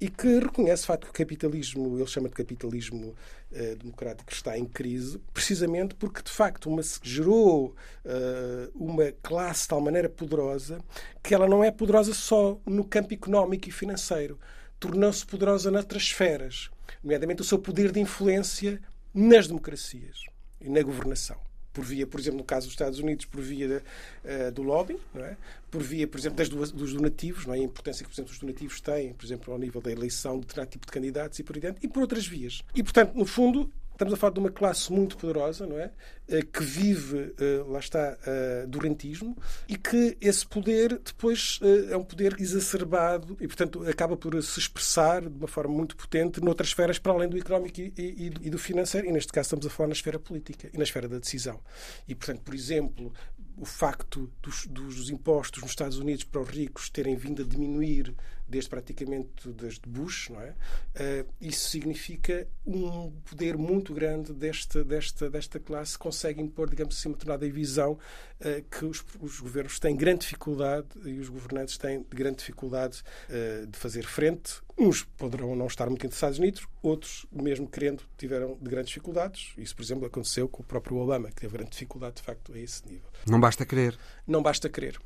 e 0.01 0.09
que 0.09 0.39
reconhece 0.39 0.85
o 0.85 0.87
facto 0.87 1.05
que 1.05 1.11
o 1.11 1.13
capitalismo, 1.13 1.97
ele 1.97 2.07
chama 2.07 2.29
de 2.29 2.35
capitalismo 2.35 3.15
uh, 3.53 3.77
democrático, 3.77 4.31
está 4.33 4.59
em 4.59 4.65
crise, 4.65 5.19
precisamente 5.33 5.95
porque, 5.95 6.23
de 6.23 6.31
facto, 6.31 6.69
uma, 6.69 6.83
gerou 7.03 7.75
uh, 8.05 8.71
uma 8.75 9.11
classe 9.23 9.63
de 9.63 9.69
tal 9.69 9.81
maneira 9.81 10.09
poderosa 10.09 10.79
que 11.23 11.35
ela 11.35 11.49
não 11.49 11.65
é 11.65 11.71
poderosa 11.71 12.13
só 12.13 12.59
no 12.67 12.85
campo 12.85 13.15
económico 13.15 13.69
e 13.69 13.73
financeiro, 13.73 14.39
tornou-se 14.79 15.25
poderosa 15.25 15.71
noutras 15.71 16.03
esferas, 16.03 16.71
nomeadamente 17.03 17.41
o 17.41 17.45
seu 17.45 17.59
poder 17.59 17.91
de 17.91 18.01
influência 18.01 18.81
nas 19.15 19.47
democracias 19.47 20.25
e 20.61 20.69
na 20.69 20.83
governação 20.83 21.46
por 21.77 21.85
via, 21.85 22.07
por 22.07 22.19
exemplo, 22.19 22.39
no 22.39 22.45
caso 22.45 22.67
dos 22.67 22.73
Estados 22.73 22.99
Unidos, 22.99 23.27
por 23.27 23.43
via 23.43 23.83
uh, 24.25 24.51
do 24.51 24.63
lobbying, 24.63 24.99
é? 25.17 25.37
por 25.71 25.83
via, 25.83 26.09
por 26.09 26.19
exemplo, 26.19 26.39
das, 26.39 26.49
dos 26.49 26.95
donativos, 26.95 27.45
não 27.45 27.53
é? 27.53 27.59
a 27.59 27.61
importância 27.61 28.03
que, 28.03 28.09
por 28.09 28.15
exemplo, 28.15 28.33
os 28.33 28.39
donativos 28.39 28.81
têm, 28.81 29.13
por 29.13 29.27
exemplo, 29.27 29.53
ao 29.53 29.59
nível 29.59 29.83
da 29.83 29.93
eleição 29.93 30.41
de 30.41 30.47
determinado 30.47 30.71
tipo 30.71 30.87
de 30.87 30.93
candidatos 30.93 31.39
e 31.39 31.43
por 31.43 31.55
aí 31.55 31.61
dentro, 31.61 31.85
e 31.85 31.89
por 31.89 32.01
outras 32.01 32.27
vias. 32.27 32.63
E, 32.75 32.83
portanto, 32.83 33.13
no 33.15 33.27
fundo, 33.27 33.71
Estamos 33.97 34.13
a 34.13 34.17
falar 34.19 34.35
de 34.35 34.41
uma 34.41 34.51
classe 34.51 34.93
muito 34.93 35.17
poderosa, 35.17 35.67
não 35.67 35.79
é? 35.79 35.91
Eh, 36.29 36.43
que 36.43 36.63
vive, 36.63 37.33
eh, 37.41 37.65
lá 37.67 37.79
está, 37.79 38.19
eh, 38.27 38.67
do 38.69 38.79
rentismo 38.79 39.35
e 39.67 39.75
que 39.75 40.19
esse 40.21 40.47
poder 40.47 41.01
depois 41.03 41.59
é 41.91 41.97
um 41.97 42.05
poder 42.05 42.37
exacerbado 42.39 43.39
e, 43.41 43.47
portanto, 43.47 43.89
acaba 43.89 44.15
por 44.15 44.43
se 44.43 44.61
expressar 44.61 45.23
de 45.23 45.39
uma 45.39 45.49
forma 45.49 45.73
muito 45.73 45.97
potente 45.97 46.43
noutras 46.43 46.69
esferas 46.69 46.99
para 46.99 47.13
além 47.13 47.27
do 47.27 47.39
económico 47.39 47.81
e, 47.81 48.51
do 48.51 48.59
financeiro. 48.59 49.07
E, 49.07 49.13
neste 49.13 49.33
caso, 49.33 49.47
estamos 49.47 49.65
a 49.65 49.71
falar 49.71 49.87
na 49.87 49.95
esfera 49.95 50.19
política 50.19 50.69
e 50.75 50.77
na 50.77 50.85
esfera 50.85 51.09
da 51.09 51.19
decisão. 51.19 51.59
E, 52.07 52.15
portanto, 52.15 52.43
por 52.43 52.55
exemplo, 52.55 53.15
o 53.57 53.65
facto 53.65 54.31
dos, 54.43 54.67
dos, 54.67 55.09
impostos 55.09 55.63
nos 55.63 55.71
Estados 55.71 55.99
Unidos 55.99 56.25
para 56.25 56.43
os 56.43 56.49
ricos 56.51 56.91
terem 56.91 57.17
vindo 57.17 57.41
a 57.41 57.47
diminuir 57.47 58.15
desde 58.49 58.71
praticamente 58.71 59.49
desde 59.51 59.81
Bush, 59.87 60.31
não 60.31 60.41
é? 60.41 60.51
Uh, 60.51 61.29
isso 61.41 61.69
significa 61.69 62.47
um 62.65 63.11
poder 63.25 63.57
muito 63.57 63.93
grande 63.93 64.33
desta, 64.33 64.85
desta, 64.85 65.29
desta 65.29 65.59
classe, 65.59 65.99
consegue 65.99 66.41
impor, 66.41 66.69
digamos 66.69 66.97
assim, 66.97 67.09
uma 67.09 67.15
determinada 67.15 67.49
visão 67.49 67.93
uh, 67.93 68.63
que 68.71 68.85
os, 68.85 69.05
os, 69.21 69.41
governos 69.41 69.79
têm 69.79 69.97
grande 69.97 70.21
dificuldade 70.21 70.87
e 71.05 71.19
os 71.19 71.29
governantes 71.29 71.77
têm 71.77 72.05
grande 72.09 72.39
dificuldade 72.39 73.03
uh, 73.29 73.67
de 73.67 73.79
fazer 73.79 74.05
frente. 74.05 74.61
Uns 74.79 75.03
poderão 75.03 75.57
não 75.57 75.67
estar 75.67 75.87
muito 75.87 76.05
interessados 76.05 76.39
nisso, 76.39 76.69
outros, 76.83 77.27
mesmo 77.33 77.67
querendo, 77.67 78.03
tiveram 78.19 78.59
de 78.61 78.71
grandes 78.71 78.89
dificuldades. 78.89 79.55
Isso, 79.57 79.75
por 79.75 79.83
exemplo, 79.83 80.07
aconteceu 80.07 80.49
com 80.49 80.63
o 80.63 80.67
próprio 80.67 80.99
Obama, 80.99 81.29
que 81.29 81.41
teve 81.41 81.55
grande 81.55 81.71
dificuldade, 81.71 82.17
de 82.17 82.23
facto, 82.23 82.53
a 82.53 82.59
esse 82.59 82.87
nível. 82.87 83.09
Não 83.27 83.41
basta 83.41 83.65
querer. 83.65 83.99
Não 84.27 84.43
basta 84.43 84.69
querer. 84.69 85.01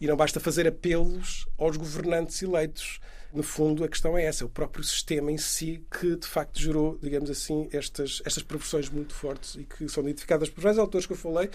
E 0.00 0.06
não 0.06 0.16
basta 0.16 0.40
fazer 0.40 0.66
apelos 0.66 1.46
aos 1.58 1.76
governantes 1.76 2.42
eleitos. 2.42 3.00
No 3.32 3.42
fundo, 3.42 3.84
a 3.84 3.88
questão 3.88 4.16
é 4.16 4.24
essa: 4.24 4.42
é 4.42 4.46
o 4.46 4.48
próprio 4.48 4.82
sistema 4.82 5.30
em 5.30 5.36
si 5.36 5.84
que, 5.90 6.16
de 6.16 6.26
facto, 6.26 6.58
gerou, 6.58 6.98
digamos 7.02 7.28
assim, 7.28 7.68
estas, 7.72 8.22
estas 8.24 8.42
profissões 8.42 8.88
muito 8.88 9.12
fortes 9.12 9.56
e 9.56 9.64
que 9.64 9.86
são 9.88 10.02
identificadas 10.02 10.48
por 10.48 10.62
vários 10.62 10.78
autores 10.78 11.06
que 11.06 11.12
eu 11.12 11.16
falei 11.16 11.50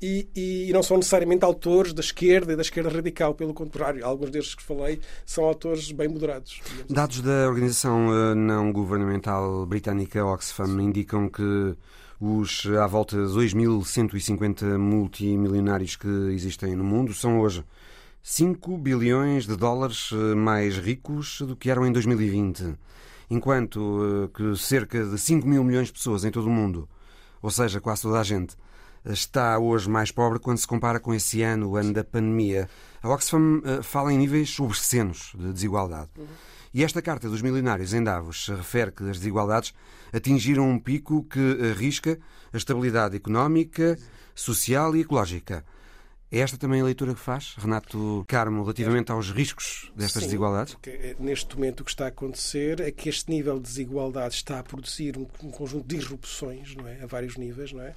e, 0.00 0.26
e, 0.34 0.70
e, 0.70 0.72
não 0.72 0.82
são 0.82 0.96
necessariamente 0.96 1.44
autores 1.44 1.92
da 1.92 2.00
esquerda 2.00 2.54
e 2.54 2.56
da 2.56 2.62
esquerda 2.62 2.88
radical, 2.88 3.34
pelo 3.34 3.52
contrário. 3.52 4.04
Alguns 4.06 4.30
destes 4.30 4.54
que 4.54 4.62
falei 4.62 5.00
são 5.26 5.44
autores 5.44 5.92
bem 5.92 6.08
moderados. 6.08 6.62
Dados 6.88 7.18
assim. 7.18 7.26
da 7.26 7.46
organização 7.46 8.08
eh, 8.10 8.34
não 8.34 8.72
governamental 8.72 9.66
britânica 9.66 10.24
Oxfam 10.24 10.80
indicam 10.80 11.28
que 11.28 11.76
os 12.20 12.66
à 12.80 12.86
volta 12.86 13.16
de 13.16 13.32
2.150 13.32 14.76
multimilionários 14.76 15.96
que 15.96 16.08
existem 16.32 16.74
no 16.74 16.84
mundo 16.84 17.14
são 17.14 17.40
hoje 17.40 17.64
5 18.22 18.76
bilhões 18.76 19.46
de 19.46 19.56
dólares 19.56 20.10
eh, 20.12 20.34
mais 20.34 20.76
ricos 20.76 21.40
do 21.40 21.56
que 21.56 21.70
eram 21.70 21.86
em 21.86 21.92
2020, 21.92 22.76
enquanto 23.30 24.00
eh, 24.02 24.28
que 24.36 24.56
cerca 24.56 25.04
de 25.04 25.16
5 25.16 25.46
mil 25.46 25.62
milhões 25.62 25.86
de 25.86 25.92
pessoas 25.94 26.24
em 26.24 26.30
todo 26.30 26.46
o 26.46 26.50
mundo, 26.50 26.88
ou 27.40 27.50
seja, 27.50 27.80
quase 27.80 28.02
toda 28.02 28.20
a 28.20 28.24
gente, 28.24 28.56
está 29.04 29.58
hoje 29.58 29.88
mais 29.88 30.10
pobre 30.10 30.38
quando 30.38 30.58
se 30.58 30.66
compara 30.66 30.98
com 31.00 31.14
esse 31.14 31.42
ano, 31.42 31.70
o 31.70 31.76
ano 31.76 31.92
da 31.92 32.04
pandemia. 32.04 32.68
A 33.02 33.08
Oxfam 33.08 33.62
eh, 33.64 33.82
fala 33.82 34.12
em 34.12 34.18
níveis 34.18 34.58
obscenos 34.58 35.32
de 35.38 35.52
desigualdade. 35.52 36.10
Uhum. 36.18 36.26
E 36.72 36.84
esta 36.84 37.00
Carta 37.00 37.28
dos 37.28 37.40
Milionários 37.40 37.94
em 37.94 38.04
Davos 38.04 38.48
refere 38.48 38.92
que 38.92 39.02
as 39.04 39.18
desigualdades 39.18 39.72
atingiram 40.12 40.68
um 40.68 40.78
pico 40.78 41.24
que 41.24 41.70
arrisca 41.70 42.18
a 42.52 42.56
estabilidade 42.56 43.16
económica, 43.16 43.98
social 44.34 44.94
e 44.94 45.00
ecológica. 45.00 45.64
É 46.30 46.40
esta 46.40 46.58
também 46.58 46.82
a 46.82 46.84
leitura 46.84 47.14
que 47.14 47.20
faz, 47.20 47.54
Renato 47.56 48.22
Carmo, 48.28 48.60
relativamente 48.62 49.10
aos 49.10 49.30
riscos 49.30 49.90
destas 49.96 50.22
Sim, 50.22 50.28
desigualdades? 50.28 50.76
Eh, 50.86 51.16
neste 51.18 51.54
momento 51.56 51.80
o 51.80 51.84
que 51.84 51.90
está 51.90 52.04
a 52.04 52.08
acontecer 52.08 52.80
é 52.80 52.90
que 52.90 53.08
este 53.08 53.30
nível 53.30 53.54
de 53.54 53.62
desigualdade 53.62 54.34
está 54.34 54.58
a 54.58 54.62
produzir 54.62 55.16
um, 55.16 55.26
um 55.42 55.50
conjunto 55.50 55.88
de 55.88 55.96
disrupções 55.96 56.74
não 56.76 56.86
é? 56.86 57.02
a 57.02 57.06
vários 57.06 57.38
níveis 57.38 57.72
não 57.72 57.82
é? 57.82 57.94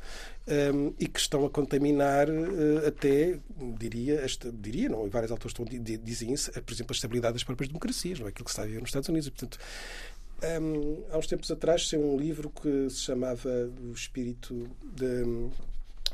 Um, 0.74 0.94
e 0.98 1.10
que 1.10 1.20
estão 1.20 1.46
a 1.46 1.50
contaminar 1.50 2.30
uh, 2.30 2.88
até, 2.88 3.38
diria, 3.78 4.22
esta, 4.22 4.50
diria, 4.50 4.88
não, 4.88 5.06
e 5.06 5.10
vários 5.10 5.30
autores 5.30 5.52
estão, 5.52 5.66
dizem 6.02 6.32
isso, 6.32 6.52
por 6.54 6.74
exemplo, 6.74 6.94
a 6.94 6.96
estabilidade 6.96 7.34
das 7.34 7.44
próprias 7.44 7.68
democracias, 7.68 8.18
não 8.18 8.28
é? 8.28 8.30
aquilo 8.30 8.46
que 8.46 8.52
se 8.52 8.54
está 8.54 8.64
a 8.64 8.66
viver 8.66 8.80
nos 8.80 8.90
Estados 8.90 9.10
Unidos. 9.10 9.28
E, 9.28 9.32
portanto, 9.32 9.60
um, 10.62 11.04
há 11.12 11.18
uns 11.18 11.28
tempos 11.28 11.52
atrás 11.52 11.88
saiu 11.88 12.14
um 12.14 12.18
livro 12.18 12.50
que 12.50 12.90
se 12.90 13.02
chamava 13.02 13.50
O 13.84 13.92
Espírito 13.92 14.70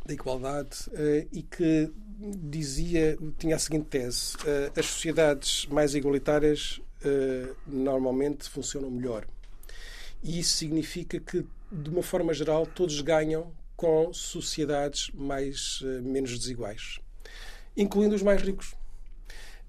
da 0.08 0.14
Igualdade 0.14 0.90
uh, 0.90 1.28
e 1.32 1.44
que 1.44 1.92
dizia, 2.18 3.18
tinha 3.38 3.56
a 3.56 3.60
seguinte 3.60 3.86
tese: 3.86 4.36
uh, 4.38 4.80
as 4.80 4.86
sociedades 4.86 5.66
mais 5.68 5.94
igualitárias 5.96 6.82
uh, 7.06 7.56
normalmente 7.66 8.50
funcionam 8.50 8.90
melhor. 8.90 9.26
E 10.24 10.40
isso 10.40 10.58
significa 10.58 11.20
que, 11.20 11.46
de 11.72 11.90
uma 11.90 12.02
forma 12.02 12.34
geral, 12.34 12.66
todos 12.66 13.00
ganham 13.02 13.52
com 13.76 14.12
sociedades 14.12 15.12
mais 15.14 15.82
menos 16.02 16.38
desiguais, 16.38 17.00
incluindo 17.76 18.16
os 18.16 18.24
mais 18.24 18.42
ricos. 18.42 18.74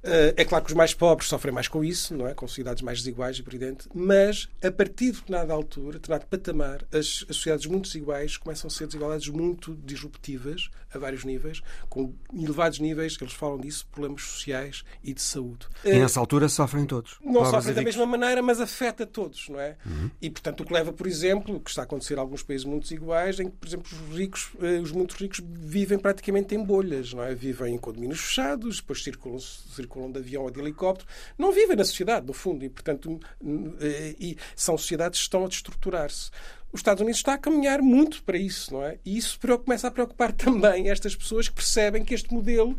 Eh, 0.03 0.35
é 0.37 0.45
claro 0.45 0.65
que 0.65 0.71
os 0.71 0.77
mais 0.77 0.95
pobres 0.95 1.29
sofrem 1.29 1.53
mais 1.53 1.67
com 1.67 1.85
isso, 1.85 2.15
não 2.17 2.29
é? 2.29 2.35
com 2.35 2.47
sociedades 2.47 2.83
mais 2.83 2.99
desiguais, 2.99 3.39
evidente, 3.39 3.89
mas 3.93 4.49
a 4.63 4.71
partir 4.71 5.07
de 5.07 5.19
determinada 5.19 5.53
altura, 5.53 5.93
de 5.93 5.99
determinado 5.99 6.27
patamar, 6.27 6.85
as, 6.93 7.25
as 7.29 7.37
sociedades 7.37 7.67
muito 7.67 7.85
desiguais 7.85 8.37
começam 8.37 8.69
a 8.69 8.71
ser 8.71 8.87
desigualdades 8.87 9.29
muito 9.29 9.75
disruptivas, 9.85 10.71
a 10.93 10.99
vários 10.99 11.25
níveis, 11.25 11.61
com 11.89 12.15
elevados 12.33 12.79
níveis, 12.79 13.17
eles 13.21 13.35
falam 13.35 13.59
disso, 13.59 13.87
problemas 13.91 14.23
sociais 14.23 14.85
e 15.03 15.13
de 15.13 15.21
saúde. 15.21 15.67
E 15.85 15.93
uh, 15.93 15.99
nessa 15.99 16.21
altura 16.21 16.49
sofrem 16.49 16.87
todos. 16.87 17.19
Não 17.23 17.45
sofrem 17.45 17.75
da 17.75 17.83
mesma 17.83 18.07
maneira, 18.07 18.41
mas 18.41 18.61
afeta 18.61 19.05
todos, 19.05 19.49
não 19.49 19.61
é? 19.61 19.77
Uhum. 19.85 20.11
E, 20.21 20.31
portanto, 20.31 20.61
o 20.61 20.65
que 20.65 20.73
leva, 20.73 20.93
por 20.93 21.07
exemplo, 21.07 21.57
o 21.57 21.61
que 21.61 21.71
está 21.71 21.83
a 21.83 21.85
acontecer 21.85 22.15
em 22.15 22.21
alguns 22.21 22.43
países 22.43 22.65
muito 22.65 22.85
desiguais, 22.85 23.39
em 23.41 23.51
que, 23.51 23.57
por 23.57 23.67
exemplo, 23.67 23.91
os 24.11 24.17
ricos, 24.17 24.51
uh, 24.55 24.83
os 24.83 24.93
muito 24.93 25.13
ricos 25.13 25.41
vivem 25.45 25.99
praticamente 25.99 26.55
em 26.55 26.65
bolhas, 26.65 27.13
não 27.13 27.23
é? 27.23 27.35
Vivem 27.35 27.75
em 27.75 27.79
condomínios 27.79 28.21
fechados, 28.21 28.77
depois 28.77 29.03
circulam, 29.03 29.39
circulam 29.39 29.98
circulam 29.99 30.11
de 30.11 30.19
avião 30.19 30.45
ou 30.45 30.51
de 30.51 30.61
helicóptero, 30.61 31.09
não 31.37 31.53
vivem 31.53 31.77
na 31.77 31.85
sociedade, 31.85 32.27
no 32.27 32.33
fundo, 32.33 32.65
e, 32.65 32.69
portanto, 32.69 33.21
eh, 33.81 34.15
e 34.19 34.37
são 34.55 34.79
sociedades 34.79 35.19
que 35.19 35.25
estão 35.25 35.45
a 35.45 35.49
destruturar-se. 35.49 36.31
Os 36.73 36.81
Estados 36.81 37.01
Unidos 37.01 37.19
está 37.19 37.35
a 37.35 37.39
caminhar 37.39 37.81
muito 37.81 38.23
para 38.23 38.37
isso, 38.37 38.75
não 38.75 38.85
é? 38.85 38.99
E 39.05 39.17
isso 39.17 39.39
começa 39.65 39.89
a 39.89 39.91
preocupar 39.91 40.33
também 40.33 40.91
estas 40.91 41.17
pessoas 41.17 41.49
que 41.49 41.55
percebem 41.55 42.05
que 42.05 42.15
este 42.15 42.33
modelo 42.33 42.77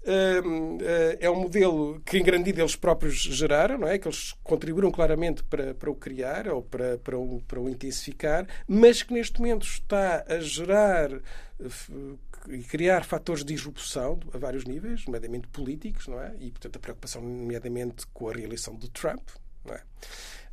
Uh, 0.00 0.76
uh, 0.76 0.80
é 1.20 1.28
um 1.28 1.34
modelo 1.34 2.00
que, 2.06 2.16
em 2.16 2.22
grande 2.22 2.44
medida, 2.44 2.62
eles 2.62 2.76
próprios 2.76 3.16
geraram, 3.16 3.76
não 3.76 3.88
é? 3.88 3.98
Que 3.98 4.08
eles 4.08 4.32
contribuíram 4.42 4.90
claramente 4.90 5.42
para, 5.42 5.74
para 5.74 5.90
o 5.90 5.94
criar 5.94 6.48
ou 6.48 6.62
para, 6.62 6.96
para, 6.98 7.18
o, 7.18 7.42
para 7.46 7.60
o 7.60 7.68
intensificar, 7.68 8.46
mas 8.66 9.02
que 9.02 9.12
neste 9.12 9.38
momento 9.38 9.66
está 9.66 10.24
a 10.26 10.38
gerar 10.38 11.12
uh, 11.12 12.18
e 12.50 12.62
criar 12.62 13.04
fatores 13.04 13.44
de 13.44 13.54
disrupção 13.54 14.18
a 14.32 14.38
vários 14.38 14.64
níveis, 14.64 15.04
nomeadamente 15.06 15.48
políticos, 15.48 16.08
não 16.08 16.20
é? 16.20 16.34
E, 16.38 16.50
portanto, 16.50 16.76
a 16.76 16.80
preocupação, 16.80 17.22
nomeadamente, 17.22 18.06
com 18.08 18.28
a 18.28 18.32
reeleição 18.32 18.76
de 18.76 18.88
Trump, 18.90 19.28
não 19.64 19.74
é? 19.74 19.82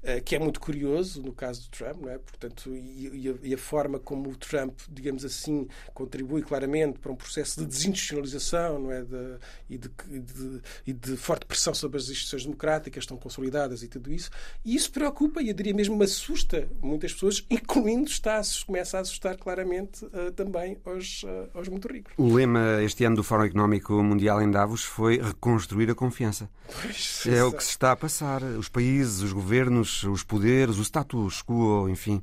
Eh, 0.06 0.22
que 0.22 0.36
é 0.36 0.40
muito 0.40 0.60
curioso 0.60 1.20
no 1.20 1.34
caso 1.34 1.64
do 1.64 1.70
Trump, 1.70 2.00
não 2.00 2.10
é? 2.12 2.20
Portanto, 2.20 2.70
e, 2.76 3.36
e, 3.42 3.54
a, 3.56 3.58
forma 3.58 3.98
como 3.98 4.30
o 4.30 4.36
Trump, 4.36 4.78
digamos 4.88 5.26
assim, 5.26 5.68
contribui 5.96 6.44
claramente 6.44 7.00
para 7.00 7.12
um 7.12 7.16
processo 7.16 7.60
de 7.60 7.66
desinstitucionalização, 7.66 8.78
não 8.78 8.92
é? 8.92 9.02
De, 9.02 9.38
e, 9.68 9.78
de, 9.80 9.90
de, 9.90 10.62
e 10.86 10.94
de 10.94 11.18
forte 11.18 11.48
pressão 11.48 11.74
sobre 11.74 11.98
as 11.98 12.04
instituições 12.04 12.44
democráticas, 12.44 13.04
estão 13.04 13.18
consolidadas 13.18 13.82
e 13.82 13.88
tudo 13.88 14.14
isso. 14.14 14.30
E 14.64 14.76
isso 14.76 14.92
preocupa 14.92 15.42
e, 15.42 15.50
eu 15.50 15.56
diria 15.56 15.74
mesmo, 15.74 16.02
assusta 16.04 16.70
muitas 16.84 17.12
pessoas, 17.12 17.44
incluindo 17.50 18.08
está, 18.08 18.40
começa 18.68 19.00
a 19.00 19.02
assustar 19.02 19.36
claramente 19.38 20.06
uh, 20.06 20.32
também 20.36 20.78
aos, 20.86 21.24
uh, 21.24 21.50
aos 21.56 21.68
muito 21.68 21.88
ricos. 21.88 22.14
O 22.16 22.32
lema 22.32 22.80
este 22.84 23.06
ano 23.06 23.16
do 23.16 23.24
Fórum 23.24 23.46
Económico 23.46 23.94
Mundial 24.04 24.40
em 24.40 24.52
Davos 24.52 24.84
foi 24.84 25.18
reconstruir 25.18 25.90
a 25.90 25.96
confiança. 25.96 26.48
Pois, 26.82 27.24
é 27.26 27.44
o 27.44 27.52
que 27.52 27.64
se 27.64 27.72
está 27.72 27.92
a 27.92 27.96
passar. 27.96 28.44
Os 28.44 28.70
países, 28.70 29.22
os 29.22 29.34
governos, 29.34 29.95
os 30.04 30.24
poderes, 30.24 30.78
o 30.78 30.82
status 30.82 31.42
quo, 31.42 31.88
enfim, 31.90 32.22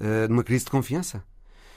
eh, 0.00 0.28
numa 0.28 0.44
crise 0.44 0.64
de 0.64 0.70
confiança. 0.70 1.22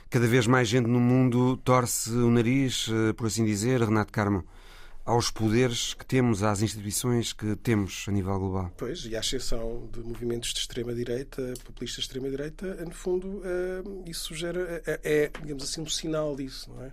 Cada 0.10 0.28
vez 0.28 0.48
mais 0.48 0.68
gente 0.68 0.88
no 0.88 1.00
mundo 1.00 1.58
torce 1.58 2.10
o 2.12 2.32
nariz, 2.32 2.88
eh, 2.90 3.14
por 3.14 3.28
assim 3.28 3.44
dizer, 3.44 3.82
Renato 3.82 4.12
Carmo, 4.12 4.46
aos 5.06 5.32
poderes 5.32 5.94
que 5.94 6.06
temos, 6.06 6.44
às 6.44 6.62
instituições 6.62 7.32
que 7.32 7.56
temos 7.56 8.06
a 8.08 8.12
nível 8.12 8.38
global. 8.40 8.72
Pois, 8.78 9.06
e 9.06 9.16
à 9.16 9.20
exceção 9.20 9.90
de 9.92 10.00
movimentos 10.02 10.54
de 10.54 10.60
extrema-direita, 10.60 11.54
populistas 11.64 12.04
de 12.04 12.08
extrema-direita, 12.10 12.86
no 12.86 12.92
fundo, 12.92 13.42
eh, 13.44 14.10
isso 14.10 14.36
gera, 14.36 14.82
é, 14.86 15.00
é, 15.04 15.32
digamos 15.42 15.64
assim, 15.64 15.82
um 15.82 15.88
sinal 15.88 16.36
disso, 16.36 16.70
não 16.70 16.84
é? 16.84 16.92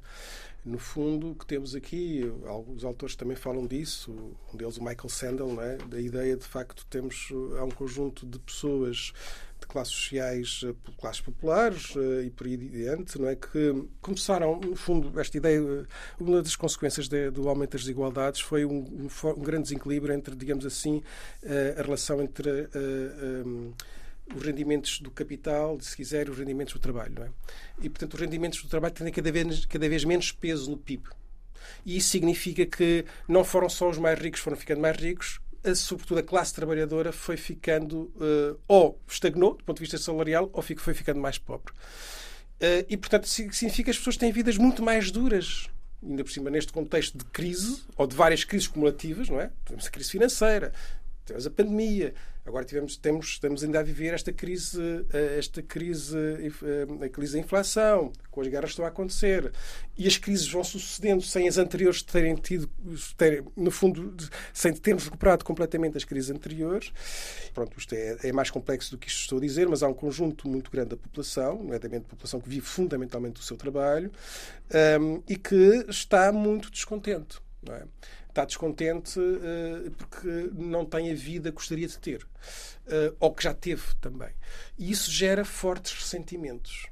No 0.64 0.78
fundo, 0.78 1.32
o 1.32 1.34
que 1.34 1.44
temos 1.44 1.74
aqui, 1.74 2.22
alguns 2.46 2.84
autores 2.84 3.14
também 3.14 3.36
falam 3.36 3.66
disso, 3.66 4.34
um 4.52 4.56
deles 4.56 4.78
o 4.78 4.80
Michael 4.82 5.10
Sandel, 5.10 5.60
é? 5.60 5.76
da 5.76 6.00
ideia 6.00 6.34
de 6.36 6.44
facto 6.44 6.86
temos 6.88 7.28
há 7.58 7.64
um 7.64 7.70
conjunto 7.70 8.24
de 8.24 8.38
pessoas 8.38 9.12
de 9.60 9.66
classes 9.66 9.92
sociais, 9.92 10.62
eh, 10.64 10.74
classes 10.98 11.20
populares 11.20 11.94
eh, 11.96 12.24
e 12.24 12.30
por 12.30 12.46
aí 12.46 12.54
adiante, 12.54 13.20
não 13.20 13.28
é? 13.28 13.36
que 13.36 13.88
começaram, 14.00 14.58
no 14.58 14.74
fundo, 14.74 15.20
esta 15.20 15.36
ideia, 15.36 15.86
uma 16.18 16.42
das 16.42 16.56
consequências 16.56 17.08
de, 17.08 17.30
do 17.30 17.46
aumento 17.46 17.72
das 17.72 17.82
desigualdades 17.82 18.40
foi 18.40 18.64
um, 18.64 18.78
um, 18.78 19.42
grande 19.42 19.64
desequilíbrio 19.64 20.14
entre, 20.14 20.34
digamos 20.34 20.64
assim, 20.64 21.02
eh, 21.42 21.76
a 21.78 21.82
relação 21.82 22.22
entre 22.22 22.68
os 24.34 24.42
rendimentos 24.42 25.00
do 25.00 25.10
capital, 25.10 25.78
se 25.80 25.96
quiser, 25.96 26.28
os 26.30 26.38
rendimentos 26.38 26.72
do 26.72 26.80
trabalho. 26.80 27.14
É? 27.22 27.28
E, 27.82 27.88
portanto, 27.88 28.14
os 28.14 28.20
rendimentos 28.20 28.62
do 28.62 28.68
trabalho 28.68 28.94
têm 28.94 29.12
cada 29.12 29.32
vez, 29.32 29.66
cada 29.66 29.88
vez 29.88 30.04
menos 30.04 30.32
peso 30.32 30.70
no 30.70 30.76
PIB. 30.76 31.04
E 31.84 31.96
isso 31.96 32.10
significa 32.10 32.64
que 32.64 33.04
não 33.28 33.44
foram 33.44 33.68
só 33.68 33.88
os 33.88 33.98
mais 33.98 34.18
ricos 34.18 34.40
foram 34.40 34.56
ficando 34.56 34.80
mais 34.80 34.96
ricos, 34.96 35.40
a, 35.62 35.74
sobretudo 35.74 36.18
a 36.18 36.22
classe 36.22 36.54
trabalhadora 36.54 37.10
foi 37.12 37.36
ficando, 37.36 38.12
uh, 38.16 38.58
ou 38.68 39.00
estagnou, 39.08 39.54
do 39.54 39.64
ponto 39.64 39.78
de 39.78 39.82
vista 39.82 39.98
salarial, 39.98 40.50
ou 40.52 40.62
foi 40.62 40.94
ficando 40.94 41.20
mais 41.20 41.38
pobre. 41.38 41.72
Uh, 41.72 42.84
e, 42.88 42.96
portanto, 42.96 43.26
significa 43.26 43.84
que 43.84 43.90
as 43.90 43.98
pessoas 43.98 44.16
têm 44.16 44.30
vidas 44.30 44.56
muito 44.56 44.82
mais 44.82 45.10
duras 45.10 45.68
ainda 46.06 46.22
por 46.22 46.30
cima 46.30 46.50
neste 46.50 46.72
contexto 46.72 47.16
de 47.16 47.24
crise, 47.24 47.82
ou 47.96 48.06
de 48.06 48.14
várias 48.14 48.44
crises 48.44 48.68
cumulativas, 48.68 49.28
não 49.28 49.40
é? 49.40 49.50
Temos 49.64 49.86
a 49.86 49.90
crise 49.90 50.10
financeira, 50.10 50.72
tivemos 51.24 51.46
a 51.46 51.50
pandemia, 51.50 52.14
agora 52.46 52.64
tivemos, 52.64 52.96
temos, 52.96 53.26
estamos 53.26 53.64
ainda 53.64 53.80
a 53.80 53.82
viver 53.82 54.12
esta 54.12 54.32
crise, 54.32 54.80
eh, 55.12 55.38
esta 55.38 55.62
crise, 55.62 56.16
eh, 56.16 57.04
a 57.04 57.08
crise 57.08 57.34
da 57.34 57.38
inflação, 57.38 58.12
com 58.30 58.40
as 58.42 58.48
guerras 58.48 58.66
que 58.66 58.72
estão 58.72 58.84
a 58.84 58.88
acontecer, 58.88 59.52
e 59.96 60.06
as 60.06 60.18
crises 60.18 60.46
vão 60.48 60.62
sucedendo 60.62 61.22
sem 61.22 61.48
as 61.48 61.56
anteriores 61.56 62.02
terem 62.02 62.34
tido, 62.34 62.68
terem, 63.16 63.44
no 63.56 63.70
fundo, 63.70 64.14
sem 64.52 64.74
termos 64.74 65.04
recuperado 65.04 65.44
completamente 65.44 65.96
as 65.96 66.04
crises 66.04 66.30
anteriores. 66.30 66.92
Pronto, 67.54 67.78
isto 67.78 67.94
é, 67.94 68.18
é, 68.22 68.32
mais 68.32 68.50
complexo 68.50 68.90
do 68.90 68.98
que 68.98 69.08
isto 69.08 69.20
estou 69.20 69.38
a 69.38 69.40
dizer, 69.40 69.66
mas 69.68 69.82
há 69.82 69.88
um 69.88 69.94
conjunto 69.94 70.46
muito 70.46 70.70
grande 70.70 70.90
da 70.90 70.96
população, 70.96 71.56
nomeadamente 71.56 72.04
a 72.06 72.08
população 72.10 72.40
que 72.40 72.48
vive 72.48 72.66
fundamentalmente 72.66 73.34
do 73.34 73.42
seu 73.42 73.56
trabalho, 73.56 74.12
um, 75.00 75.22
e 75.26 75.36
que 75.36 75.86
está 75.88 76.30
muito 76.30 76.70
descontente. 76.70 77.38
Não 77.66 77.74
é? 77.74 77.84
Está 78.34 78.44
descontente 78.44 79.18
uh, 79.18 79.90
porque 79.92 80.50
não 80.54 80.84
tem 80.84 81.10
a 81.10 81.14
vida 81.14 81.50
que 81.50 81.56
gostaria 81.56 81.86
de 81.86 81.96
ter, 81.98 82.24
uh, 82.24 83.16
ou 83.20 83.32
que 83.32 83.44
já 83.44 83.54
teve 83.54 83.82
também. 84.00 84.30
E 84.76 84.90
isso 84.90 85.10
gera 85.10 85.44
fortes 85.44 85.92
ressentimentos. 85.92 86.86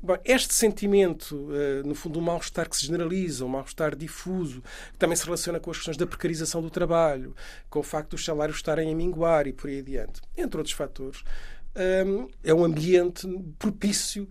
Bom, 0.00 0.16
este 0.24 0.54
sentimento, 0.54 1.34
uh, 1.34 1.84
no 1.84 1.96
fundo, 1.96 2.20
um 2.20 2.22
mal-estar 2.22 2.68
que 2.68 2.76
se 2.76 2.86
generaliza, 2.86 3.44
um 3.44 3.48
mal-estar 3.48 3.96
difuso, 3.96 4.62
que 4.92 4.98
também 4.98 5.16
se 5.16 5.24
relaciona 5.24 5.58
com 5.58 5.70
as 5.70 5.78
questões 5.78 5.96
da 5.96 6.06
precarização 6.06 6.62
do 6.62 6.70
trabalho, 6.70 7.34
com 7.68 7.80
o 7.80 7.82
facto 7.82 8.10
dos 8.10 8.24
salários 8.24 8.58
estarem 8.58 8.92
a 8.92 8.94
minguar 8.94 9.48
e 9.48 9.52
por 9.52 9.68
aí 9.68 9.80
adiante, 9.80 10.20
entre 10.36 10.58
outros 10.58 10.74
fatores, 10.74 11.24
um, 12.06 12.28
é 12.44 12.54
um 12.54 12.64
ambiente 12.64 13.26
propício 13.58 14.28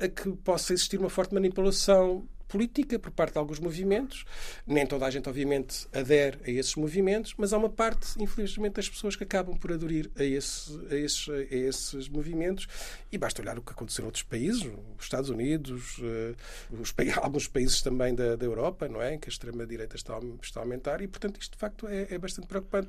a 0.00 0.08
que 0.08 0.30
possa 0.36 0.72
existir 0.72 0.98
uma 0.98 1.10
forte 1.10 1.34
manipulação 1.34 2.26
política 2.48 2.98
por 2.98 3.10
parte 3.10 3.32
de 3.32 3.38
alguns 3.38 3.58
movimentos. 3.58 4.24
Nem 4.66 4.86
toda 4.86 5.06
a 5.06 5.10
gente, 5.10 5.28
obviamente, 5.28 5.86
adere 5.92 6.38
a 6.46 6.50
esses 6.50 6.74
movimentos, 6.76 7.34
mas 7.36 7.52
há 7.52 7.58
uma 7.58 7.68
parte, 7.68 8.22
infelizmente, 8.22 8.74
das 8.74 8.88
pessoas 8.88 9.16
que 9.16 9.24
acabam 9.24 9.56
por 9.56 9.72
aderir 9.72 10.10
a, 10.16 10.24
esse, 10.24 10.78
a, 10.90 10.94
esses, 10.94 11.28
a 11.28 11.54
esses 11.54 12.08
movimentos. 12.08 12.66
E 13.10 13.18
basta 13.18 13.42
olhar 13.42 13.58
o 13.58 13.62
que 13.62 13.72
aconteceu 13.72 14.02
em 14.02 14.06
outros 14.06 14.22
países, 14.24 14.62
os 14.98 15.04
Estados 15.04 15.30
Unidos, 15.30 15.98
uh, 15.98 16.80
os, 16.80 16.94
alguns 17.20 17.48
países 17.48 17.82
também 17.82 18.14
da, 18.14 18.36
da 18.36 18.44
Europa, 18.44 18.88
não 18.88 19.00
é? 19.00 19.14
Em 19.14 19.18
que 19.18 19.28
a 19.28 19.30
extrema-direita 19.30 19.96
está, 19.96 20.18
está 20.42 20.60
a 20.60 20.62
aumentar 20.62 21.00
e, 21.00 21.08
portanto, 21.08 21.40
isto 21.40 21.52
de 21.52 21.58
facto 21.58 21.86
é, 21.88 22.06
é 22.10 22.18
bastante 22.18 22.46
preocupante. 22.46 22.88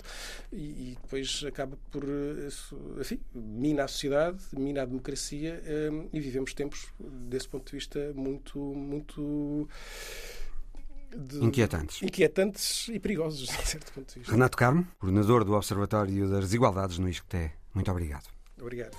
E, 0.51 0.57
e, 0.57 0.97
depois 1.01 1.43
acaba 1.47 1.77
por, 1.91 2.03
uh, 2.03 2.99
enfim, 2.99 3.19
mina 3.33 3.83
a 3.83 3.87
sociedade, 3.87 4.37
mina 4.53 4.81
a 4.81 4.85
democracia 4.85 5.61
uh, 5.63 6.09
e 6.11 6.19
vivemos 6.19 6.53
tempos, 6.53 6.87
desse 6.99 7.47
ponto 7.47 7.65
de 7.65 7.77
vista, 7.77 8.11
muito, 8.15 8.59
muito 8.59 9.46
de... 11.15 11.43
Inquietantes. 11.43 12.01
Inquietantes 12.01 12.87
e 12.89 12.99
perigosos, 12.99 13.47
de 13.57 13.67
certo 13.67 13.91
ponto 13.93 14.13
de 14.13 14.19
vista. 14.19 14.31
Renato 14.31 14.57
Carmo, 14.57 14.87
coordenador 14.99 15.43
do 15.43 15.53
Observatório 15.53 16.29
das 16.29 16.45
Desigualdades 16.45 16.97
no 16.97 17.09
ISCTE. 17.09 17.51
Muito 17.73 17.91
obrigado. 17.91 18.27
Obrigado. 18.59 18.97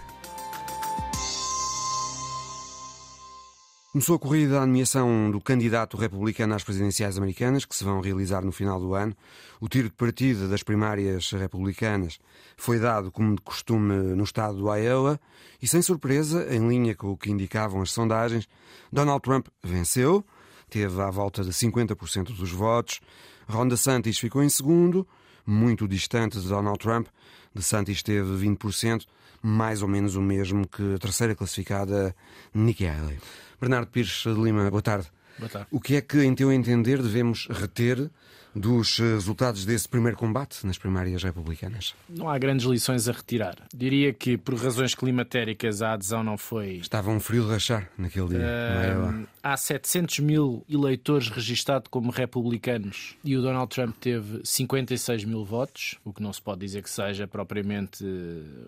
Começou 3.91 4.17
a 4.17 4.19
corrida 4.19 4.61
à 4.61 4.67
nomeação 4.67 5.31
do 5.31 5.41
candidato 5.41 5.97
republicano 5.97 6.55
às 6.55 6.63
presidenciais 6.63 7.17
americanas, 7.17 7.65
que 7.65 7.75
se 7.75 7.83
vão 7.83 8.01
realizar 8.01 8.45
no 8.45 8.53
final 8.53 8.79
do 8.79 8.95
ano. 8.95 9.17
O 9.61 9.69
tiro 9.69 9.89
de 9.89 9.95
partida 9.95 10.47
das 10.47 10.63
primárias 10.63 11.33
republicanas 11.33 12.21
foi 12.57 12.79
dado, 12.79 13.11
como 13.11 13.35
de 13.35 13.43
costume, 13.43 13.95
no 14.15 14.25
estado 14.25 14.59
do 14.59 14.73
Iowa, 14.73 15.19
e 15.61 15.67
sem 15.67 15.81
surpresa, 15.81 16.47
em 16.55 16.69
linha 16.69 16.95
com 16.95 17.09
o 17.09 17.17
que 17.17 17.31
indicavam 17.31 17.81
as 17.81 17.91
sondagens, 17.91 18.47
Donald 18.93 19.23
Trump 19.23 19.49
venceu, 19.65 20.25
teve 20.69 21.01
à 21.01 21.11
volta 21.11 21.43
de 21.43 21.51
50% 21.51 22.37
dos 22.37 22.51
votos. 22.51 23.01
Ron 23.49 23.69
DeSantis 23.69 24.19
ficou 24.19 24.43
em 24.43 24.49
segundo, 24.49 25.07
muito 25.47 25.89
distante 25.89 26.39
de 26.39 26.49
Donald 26.49 26.79
Trump. 26.79 27.07
DeSantis 27.55 28.03
teve 28.03 28.31
20%, 28.47 29.05
mais 29.43 29.83
ou 29.83 29.89
menos 29.89 30.15
o 30.15 30.21
mesmo 30.21 30.67
que 30.69 30.95
a 30.95 30.99
terceira 30.99 31.35
classificada 31.35 32.15
Nikki 32.55 32.87
Haley. 32.87 33.19
Bernardo 33.61 33.89
Pires 33.89 34.23
de 34.25 34.33
Lima, 34.33 34.71
boa 34.71 34.83
tarde. 34.83 35.11
Boa 35.39 35.49
tarde. 35.49 35.69
O 35.71 35.81
que 35.81 35.97
é 35.97 36.01
que, 36.01 36.23
em 36.23 36.35
teu 36.35 36.53
entender, 36.53 37.03
devemos 37.03 37.47
reter 37.51 38.11
dos 38.55 38.99
resultados 38.99 39.65
desse 39.65 39.89
primeiro 39.89 40.17
combate 40.17 40.67
nas 40.67 40.79
primárias 40.79 41.23
republicanas? 41.23 41.95
Não 42.09 42.29
há 42.29 42.39
grandes 42.39 42.67
lições 42.67 43.09
a 43.09 43.13
retirar. 43.13 43.57
Diria 43.75 44.13
que, 44.13 44.37
por 44.37 44.55
razões 44.55 44.95
climatéricas, 44.95 45.83
a 45.83 45.93
adesão 45.93 46.23
não 46.23 46.37
foi. 46.37 46.77
Estava 46.77 47.11
um 47.11 47.21
frio 47.21 47.45
de 47.45 47.51
rachar 47.51 47.91
naquele 47.97 48.29
dia. 48.29 48.39
Uh, 48.39 49.27
há 49.43 49.57
700 49.57 50.21
mil 50.21 50.65
eleitores 50.69 51.29
registados 51.29 51.89
como 51.91 52.11
republicanos 52.11 53.17
e 53.25 53.37
o 53.37 53.43
Donald 53.43 53.69
Trump 53.75 53.97
teve 53.97 54.41
56 54.45 55.25
mil 55.25 55.45
votos, 55.45 55.97
o 56.05 56.13
que 56.13 56.23
não 56.23 56.33
se 56.33 56.43
pode 56.43 56.61
dizer 56.61 56.83
que 56.83 56.91
seja 56.91 57.27
propriamente 57.27 58.05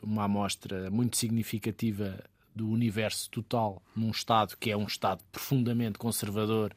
uma 0.02 0.24
amostra 0.24 0.90
muito 0.90 1.16
significativa 1.16 2.18
do 2.54 2.68
universo 2.68 3.30
total 3.30 3.82
num 3.94 4.10
Estado 4.10 4.56
que 4.58 4.70
é 4.70 4.76
um 4.76 4.84
Estado 4.84 5.22
profundamente 5.30 5.98
conservador, 5.98 6.72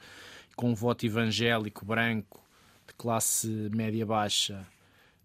com 0.56 0.72
um 0.72 0.76
voto 0.76 1.06
evangélico 1.06 1.86
branco 1.86 2.43
de 2.88 2.94
classe 2.96 3.48
média-baixa 3.74 4.66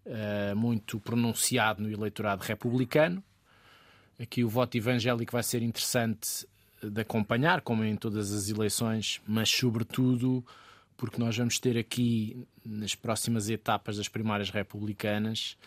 uh, 0.05 0.55
muito 0.55 0.99
pronunciado 0.99 1.81
no 1.81 1.91
eleitorado 1.91 2.43
republicano. 2.43 3.23
Aqui 4.19 4.43
o 4.43 4.49
voto 4.49 4.77
evangélico 4.77 5.31
vai 5.31 5.43
ser 5.43 5.61
interessante 5.61 6.47
de 6.81 7.01
acompanhar, 7.01 7.61
como 7.61 7.83
em 7.83 7.95
todas 7.95 8.33
as 8.33 8.49
eleições, 8.49 9.21
mas 9.27 9.49
sobretudo 9.49 10.43
porque 10.99 11.17
nós 11.17 11.37
vamos 11.37 11.57
ter 11.57 11.77
aqui, 11.77 12.45
nas 12.65 12.93
próximas 12.93 13.49
etapas 13.49 13.95
das 13.95 14.09
primárias 14.09 14.49
republicanas, 14.49 15.57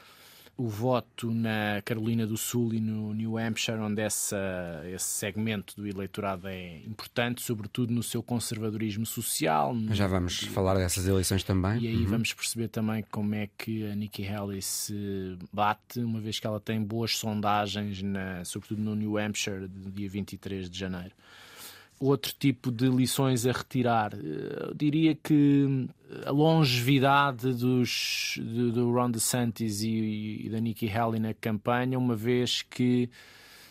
o 0.56 0.68
voto 0.68 1.32
na 1.32 1.80
Carolina 1.84 2.26
do 2.26 2.36
Sul 2.36 2.74
e 2.74 2.80
no 2.80 3.14
New 3.14 3.38
Hampshire, 3.38 3.78
onde 3.78 4.02
essa, 4.02 4.82
esse 4.86 5.06
segmento 5.06 5.74
do 5.76 5.86
eleitorado 5.86 6.46
é 6.46 6.78
importante, 6.86 7.42
sobretudo 7.42 7.92
no 7.92 8.02
seu 8.02 8.22
conservadorismo 8.22 9.06
social. 9.06 9.74
Já 9.90 10.06
vamos 10.06 10.40
falar 10.40 10.74
dessas 10.74 11.06
eleições 11.06 11.42
também. 11.42 11.80
E 11.80 11.88
aí 11.88 11.96
uhum. 11.96 12.06
vamos 12.06 12.32
perceber 12.32 12.68
também 12.68 13.04
como 13.10 13.34
é 13.34 13.48
que 13.56 13.86
a 13.86 13.94
Nikki 13.94 14.26
Haley 14.26 14.60
se 14.60 15.38
bate, 15.52 16.00
uma 16.00 16.20
vez 16.20 16.38
que 16.38 16.46
ela 16.46 16.60
tem 16.60 16.82
boas 16.82 17.16
sondagens, 17.16 18.02
na, 18.02 18.44
sobretudo 18.44 18.82
no 18.82 18.94
New 18.94 19.18
Hampshire, 19.18 19.66
do 19.66 19.90
dia 19.90 20.08
23 20.08 20.68
de 20.68 20.78
janeiro 20.78 21.14
outro 22.06 22.34
tipo 22.38 22.70
de 22.70 22.88
lições 22.88 23.46
a 23.46 23.52
retirar. 23.52 24.12
Eu 24.14 24.70
eh, 24.70 24.74
diria 24.74 25.14
que 25.14 25.88
a 26.26 26.30
longevidade 26.30 27.52
dos, 27.54 28.38
do, 28.38 28.72
do 28.72 28.92
Ron 28.92 29.10
DeSantis 29.10 29.82
e, 29.82 30.42
e 30.44 30.48
da 30.50 30.58
Nikki 30.58 30.88
Haley 30.88 31.20
na 31.20 31.34
campanha, 31.34 31.98
uma 31.98 32.16
vez 32.16 32.62
que 32.62 33.08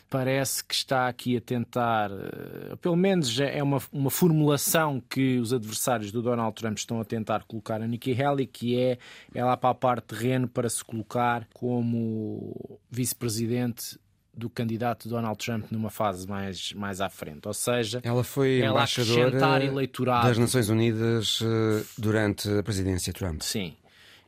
parece 0.10 0.64
que 0.64 0.74
está 0.74 1.08
aqui 1.08 1.38
a 1.38 1.42
tentar, 1.42 2.12
eh, 2.12 2.76
pelo 2.82 2.98
menos 2.98 3.40
é 3.40 3.64
uma, 3.64 3.82
uma 3.92 4.10
formulação 4.10 5.02
que 5.10 5.38
os 5.40 5.54
adversários 5.54 6.12
do 6.12 6.22
Donald 6.22 6.54
Trump 6.54 6.78
estão 6.78 7.00
a 7.00 7.06
tentar 7.06 7.44
colocar 7.46 7.82
a 7.82 7.88
Nikki 7.88 8.22
Haley, 8.22 8.46
que 8.46 8.78
é 8.78 8.98
ela 9.34 9.56
papar 9.56 10.02
terreno 10.02 10.48
para 10.48 10.70
se 10.70 10.84
colocar 10.84 11.48
como 11.54 12.80
vice-presidente 12.90 13.98
do 14.34 14.50
candidato 14.50 15.10
Donald 15.10 15.38
Trump 15.38 15.72
numa 15.72 15.90
fase 15.90 16.28
mais, 16.28 16.74
mais 16.74 17.02
à 17.02 17.10
frente. 17.10 17.48
Ou 17.48 17.54
seja, 17.54 18.00
ela 18.04 18.24
foi 18.24 18.60
ela 18.60 18.72
embaixadora 18.72 19.64
eleitorado... 19.64 20.28
das 20.28 20.38
Nações 20.38 20.70
Unidas 20.70 21.40
eh, 21.42 21.84
durante 21.98 22.50
a 22.50 22.64
presidência 22.64 23.12
Trump. 23.12 23.42
Sim. 23.42 23.76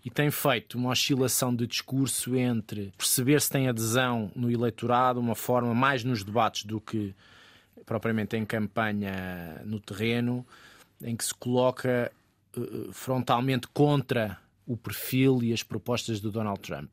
E 0.03 0.09
tem 0.09 0.29
feito 0.29 0.77
uma 0.77 0.89
oscilação 0.89 1.55
de 1.55 1.65
discurso 1.65 2.35
entre 2.35 2.91
perceber 2.97 3.39
se 3.39 3.49
tem 3.49 3.69
adesão 3.69 4.29
no 4.35 4.51
eleitorado, 4.51 5.19
uma 5.19 5.35
forma 5.35 5.73
mais 5.73 6.03
nos 6.03 6.23
debates 6.23 6.65
do 6.65 6.81
que 6.81 7.15
propriamente 7.85 8.35
em 8.35 8.45
campanha 8.45 9.61
no 9.65 9.79
terreno, 9.79 10.45
em 11.01 11.15
que 11.15 11.23
se 11.23 11.33
coloca 11.33 12.11
uh, 12.57 12.91
frontalmente 12.91 13.67
contra 13.67 14.37
o 14.65 14.75
perfil 14.75 15.41
e 15.41 15.53
as 15.53 15.63
propostas 15.63 16.19
do 16.19 16.31
Donald 16.31 16.59
Trump. 16.59 16.89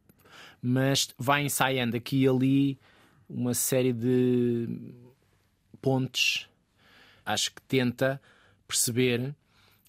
Mas 0.62 1.08
vai 1.18 1.42
ensaiando 1.42 1.96
aqui 1.96 2.22
e 2.22 2.28
ali 2.28 2.78
uma 3.30 3.54
série 3.54 3.92
de 3.92 4.68
pontes. 5.80 6.48
Acho 7.24 7.52
que 7.52 7.62
tenta 7.62 8.20
perceber 8.66 9.34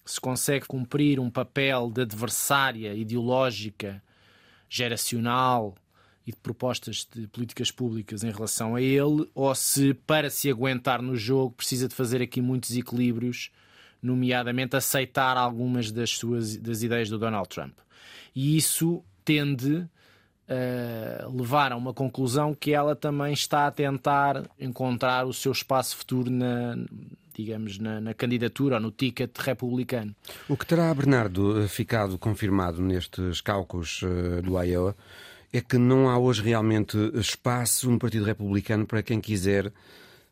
se 0.04 0.20
consegue 0.20 0.66
cumprir 0.66 1.20
um 1.20 1.30
papel 1.30 1.90
de 1.90 2.02
adversária 2.02 2.94
ideológica, 2.94 4.02
geracional 4.68 5.74
e 6.26 6.32
de 6.32 6.38
propostas 6.38 7.06
de 7.14 7.26
políticas 7.28 7.70
públicas 7.70 8.24
em 8.24 8.30
relação 8.30 8.74
a 8.74 8.82
ele, 8.82 9.28
ou 9.34 9.54
se, 9.54 9.94
para 9.94 10.30
se 10.30 10.50
aguentar 10.50 11.02
no 11.02 11.16
jogo, 11.16 11.54
precisa 11.54 11.88
de 11.88 11.94
fazer 11.94 12.22
aqui 12.22 12.40
muitos 12.40 12.76
equilíbrios, 12.76 13.50
nomeadamente 14.00 14.76
aceitar 14.76 15.36
algumas 15.36 15.92
das 15.92 16.10
suas 16.10 16.56
das 16.56 16.82
ideias 16.82 17.08
do 17.08 17.18
Donald 17.18 17.48
Trump. 17.48 17.78
E 18.34 18.56
isso 18.56 19.04
tende 19.24 19.88
uh, 20.52 21.36
levar 21.36 21.72
a 21.72 21.76
uma 21.76 21.94
conclusão 21.94 22.54
que 22.54 22.72
ela 22.72 22.94
também 22.94 23.32
está 23.32 23.66
a 23.66 23.70
tentar 23.70 24.44
encontrar 24.58 25.26
o 25.26 25.32
seu 25.32 25.52
espaço 25.52 25.96
futuro 25.96 26.30
na, 26.30 26.76
digamos, 27.34 27.78
na, 27.78 28.00
na, 28.00 28.14
candidatura 28.14 28.76
ou 28.76 28.80
no 28.80 28.90
ticket 28.90 29.30
republicano. 29.38 30.14
O 30.48 30.56
que 30.56 30.66
terá, 30.66 30.92
Bernardo, 30.94 31.66
ficado 31.68 32.18
confirmado 32.18 32.82
nestes 32.82 33.40
cálculos 33.40 34.02
uh, 34.02 34.42
do 34.42 34.62
Iowa 34.62 34.94
é 35.52 35.60
que 35.60 35.76
não 35.76 36.08
há 36.08 36.18
hoje 36.18 36.42
realmente 36.42 36.96
espaço 37.14 37.90
no 37.90 37.98
Partido 37.98 38.24
Republicano 38.24 38.86
para 38.86 39.02
quem 39.02 39.20
quiser 39.20 39.70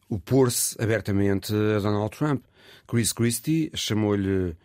opor-se 0.08 0.80
abertamente 0.82 1.54
a 1.54 1.78
Donald 1.78 2.16
Trump. 2.16 2.42
Chris 2.86 3.12
Christie 3.12 3.70
chamou-lhe 3.74 4.56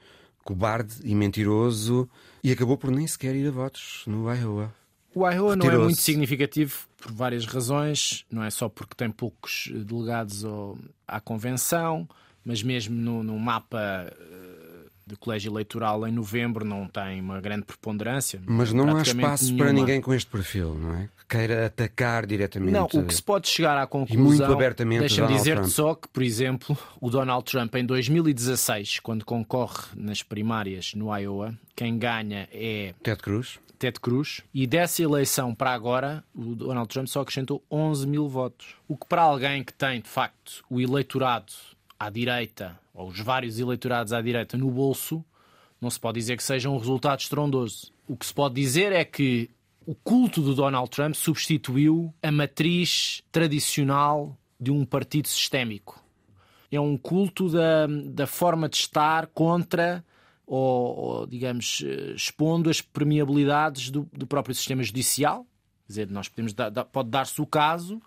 cobarde 0.43 0.95
e 1.03 1.13
mentiroso 1.13 2.09
e 2.43 2.51
acabou 2.51 2.77
por 2.77 2.89
nem 2.89 3.05
sequer 3.05 3.35
ir 3.35 3.47
a 3.47 3.51
votos 3.51 4.03
no 4.07 4.33
Iowa. 4.33 4.73
O 5.15 5.27
Iowa 5.29 5.55
não 5.55 5.71
é 5.71 5.77
muito 5.77 6.01
significativo 6.01 6.87
por 6.97 7.09
várias 7.09 7.45
razões, 7.45 8.25
não 8.29 8.43
é 8.43 8.49
só 8.49 8.67
porque 8.67 8.93
tem 8.95 9.09
poucos 9.09 9.71
delegados 9.73 10.43
à 11.07 11.21
convenção, 11.21 12.05
mas 12.43 12.61
mesmo 12.61 12.93
no, 12.93 13.23
no 13.23 13.39
mapa 13.39 13.79
eh, 14.11 14.44
do 15.05 15.17
colégio 15.17 15.51
eleitoral 15.51 16.07
em 16.07 16.11
novembro 16.11 16.65
não 16.65 16.87
tem 16.87 17.21
uma 17.21 17.39
grande 17.39 17.63
preponderância. 17.63 18.41
Mas 18.45 18.73
não 18.73 18.95
há 18.95 19.01
espaço 19.01 19.45
nenhuma. 19.45 19.63
para 19.63 19.73
ninguém 19.73 20.01
com 20.01 20.13
este 20.13 20.29
perfil, 20.29 20.75
não 20.75 20.95
é? 20.95 21.09
Que 21.17 21.37
queira 21.37 21.67
atacar 21.67 22.25
diretamente. 22.25 22.71
Não, 22.71 22.85
o 22.85 23.05
que 23.05 23.13
se 23.13 23.21
pode 23.21 23.47
chegar 23.47 23.77
à 23.77 23.85
conclusão. 23.85 24.23
E 24.23 24.27
muito 24.27 24.43
abertamente. 24.43 25.01
Deixa-me 25.01 25.33
dizer-te 25.33 25.69
só 25.69 25.93
que, 25.93 26.07
por 26.07 26.23
exemplo, 26.23 26.77
o 26.99 27.09
Donald 27.09 27.45
Trump 27.45 27.75
em 27.75 27.85
2016, 27.85 28.99
quando 28.99 29.23
concorre 29.23 29.83
nas 29.95 30.23
primárias 30.23 30.93
no 30.95 31.15
Iowa, 31.15 31.53
quem 31.75 31.97
ganha 31.97 32.49
é. 32.51 32.93
Ted 33.03 33.21
Cruz. 33.21 33.59
Ted 33.77 33.99
Cruz, 33.99 34.41
e 34.53 34.65
dessa 34.65 35.03
eleição 35.03 35.53
para 35.53 35.73
agora, 35.73 36.23
o 36.33 36.55
Donald 36.55 36.87
Trump 36.87 37.07
só 37.07 37.21
acrescentou 37.21 37.61
11 37.69 38.07
mil 38.07 38.27
votos. 38.27 38.75
O 38.87 38.95
que 38.95 39.05
para 39.05 39.21
alguém 39.21 39.63
que 39.63 39.73
tem, 39.73 40.01
de 40.01 40.07
facto, 40.07 40.63
o 40.69 40.79
eleitorado 40.79 41.51
à 41.99 42.09
direita, 42.09 42.79
ou 42.93 43.07
os 43.07 43.19
vários 43.19 43.59
eleitorados 43.59 44.13
à 44.13 44.21
direita 44.21 44.57
no 44.57 44.69
bolso, 44.69 45.23
não 45.79 45.89
se 45.89 45.99
pode 45.99 46.19
dizer 46.19 46.37
que 46.37 46.43
seja 46.43 46.69
um 46.69 46.77
resultado 46.77 47.19
estrondoso. 47.19 47.91
O 48.07 48.15
que 48.15 48.25
se 48.25 48.33
pode 48.33 48.55
dizer 48.55 48.91
é 48.91 49.03
que 49.03 49.49
o 49.85 49.93
culto 49.93 50.41
do 50.41 50.55
Donald 50.55 50.89
Trump 50.89 51.13
substituiu 51.13 52.13
a 52.21 52.31
matriz 52.31 53.21
tradicional 53.31 54.37
de 54.59 54.71
um 54.71 54.85
partido 54.85 55.27
sistémico. 55.27 56.03
É 56.71 56.79
um 56.79 56.97
culto 56.97 57.49
da, 57.49 57.87
da 57.87 58.25
forma 58.25 58.67
de 58.67 58.77
estar 58.77 59.27
contra 59.27 60.03
ou, 60.45 60.97
ou 60.97 61.27
digamos, 61.27 61.83
expondo 62.15 62.69
as 62.69 62.81
permeabilidades 62.81 63.89
do, 63.89 64.07
do, 64.13 64.27
próprio 64.27 64.53
sistema 64.53 64.83
judicial. 64.83 65.45
Quer 65.85 65.87
dizer, 65.87 66.11
nós 66.11 66.27
podemos 66.27 66.53
dar, 66.53 66.71
pode 66.85 67.09
dar-se 67.09 67.41
o 67.41 67.45
caso 67.45 68.01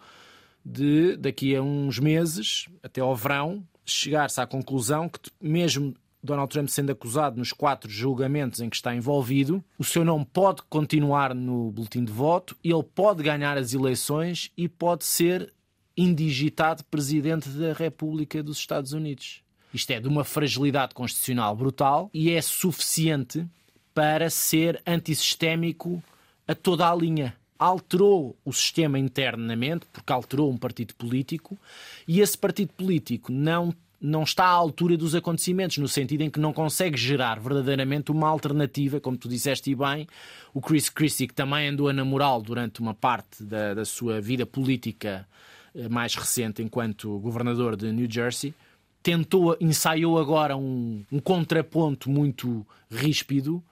de 0.65 1.17
daqui 1.17 1.55
a 1.57 1.63
uns 1.63 1.99
meses, 1.99 2.67
até 2.83 3.01
ao 3.01 3.15
verão, 3.17 3.65
chegar-se 3.91 4.41
à 4.41 4.47
conclusão 4.47 5.09
que, 5.09 5.19
mesmo 5.41 5.95
Donald 6.23 6.51
Trump 6.51 6.69
sendo 6.69 6.91
acusado 6.91 7.39
nos 7.39 7.53
quatro 7.53 7.91
julgamentos 7.91 8.61
em 8.61 8.69
que 8.69 8.77
está 8.77 8.95
envolvido, 8.95 9.65
o 9.79 9.85
seu 9.85 10.05
nome 10.05 10.27
pode 10.33 10.63
continuar 10.69 11.35
no 11.35 11.71
boletim 11.71 12.05
de 12.05 12.13
voto, 12.13 12.57
ele 12.63 12.83
pode 12.83 13.23
ganhar 13.23 13.57
as 13.57 13.73
eleições 13.73 14.51
e 14.57 14.69
pode 14.69 15.05
ser 15.05 15.53
indigitado 15.97 16.85
presidente 16.85 17.49
da 17.49 17.73
República 17.73 18.43
dos 18.43 18.59
Estados 18.59 18.93
Unidos. 18.93 19.43
Isto 19.73 19.91
é 19.91 20.01
de 20.01 20.09
uma 20.09 20.25
fragilidade 20.25 20.95
constitucional 20.95 21.55
brutal 21.55 22.11
e 22.13 22.31
é 22.31 22.41
suficiente 22.41 23.47
para 23.93 24.31
ser 24.31 24.81
antissistémico 24.87 26.03
a 26.47 26.55
toda 26.55 26.89
a 26.89 26.95
linha 26.95 27.37
alterou 27.59 28.37
o 28.45 28.53
sistema 28.53 28.99
internamente, 28.99 29.87
porque 29.93 30.13
alterou 30.13 30.51
um 30.51 30.57
partido 30.57 30.95
político, 30.95 31.59
e 32.07 32.21
esse 32.21 32.39
partido 32.39 32.73
político 32.75 33.33
não, 33.33 33.75
não 34.01 34.23
está 34.23 34.45
à 34.45 34.51
altura 34.51 34.97
dos 34.97 35.15
acontecimentos, 35.15 35.79
no 35.79 35.89
sentido 35.89 36.23
em 36.23 36.31
que 36.31 36.39
não 36.39 36.53
consegue 36.53 36.97
gerar 36.97 37.41
verdadeiramente 37.41 38.13
uma 38.13 38.29
alternativa, 38.29 39.01
como 39.01 39.17
tu 39.17 39.29
disseste 39.29 39.75
bem. 39.75 40.07
O 40.55 40.61
Chris 40.61 40.89
Christie, 40.89 41.27
que 41.27 41.35
também 41.35 41.69
andou 41.69 41.89
a 41.89 41.93
namorá-lo 41.93 42.43
durante 42.43 42.81
uma 42.81 42.95
parte 42.95 43.43
da, 43.43 43.75
da 43.75 43.85
sua 43.85 44.21
vida 44.21 44.47
política 44.47 45.27
eh, 45.75 45.89
mais 45.89 46.15
recente, 46.15 46.63
enquanto 46.63 47.19
governador 47.19 47.77
de 47.77 47.91
New 47.91 48.09
Jersey, 48.11 48.55
tentou, 49.03 49.57
ensaiou 49.61 50.19
agora 50.19 50.57
um, 50.57 51.05
um 51.11 51.19
contraponto 51.19 52.11
muito 52.11 52.67
ríspido 52.91 53.63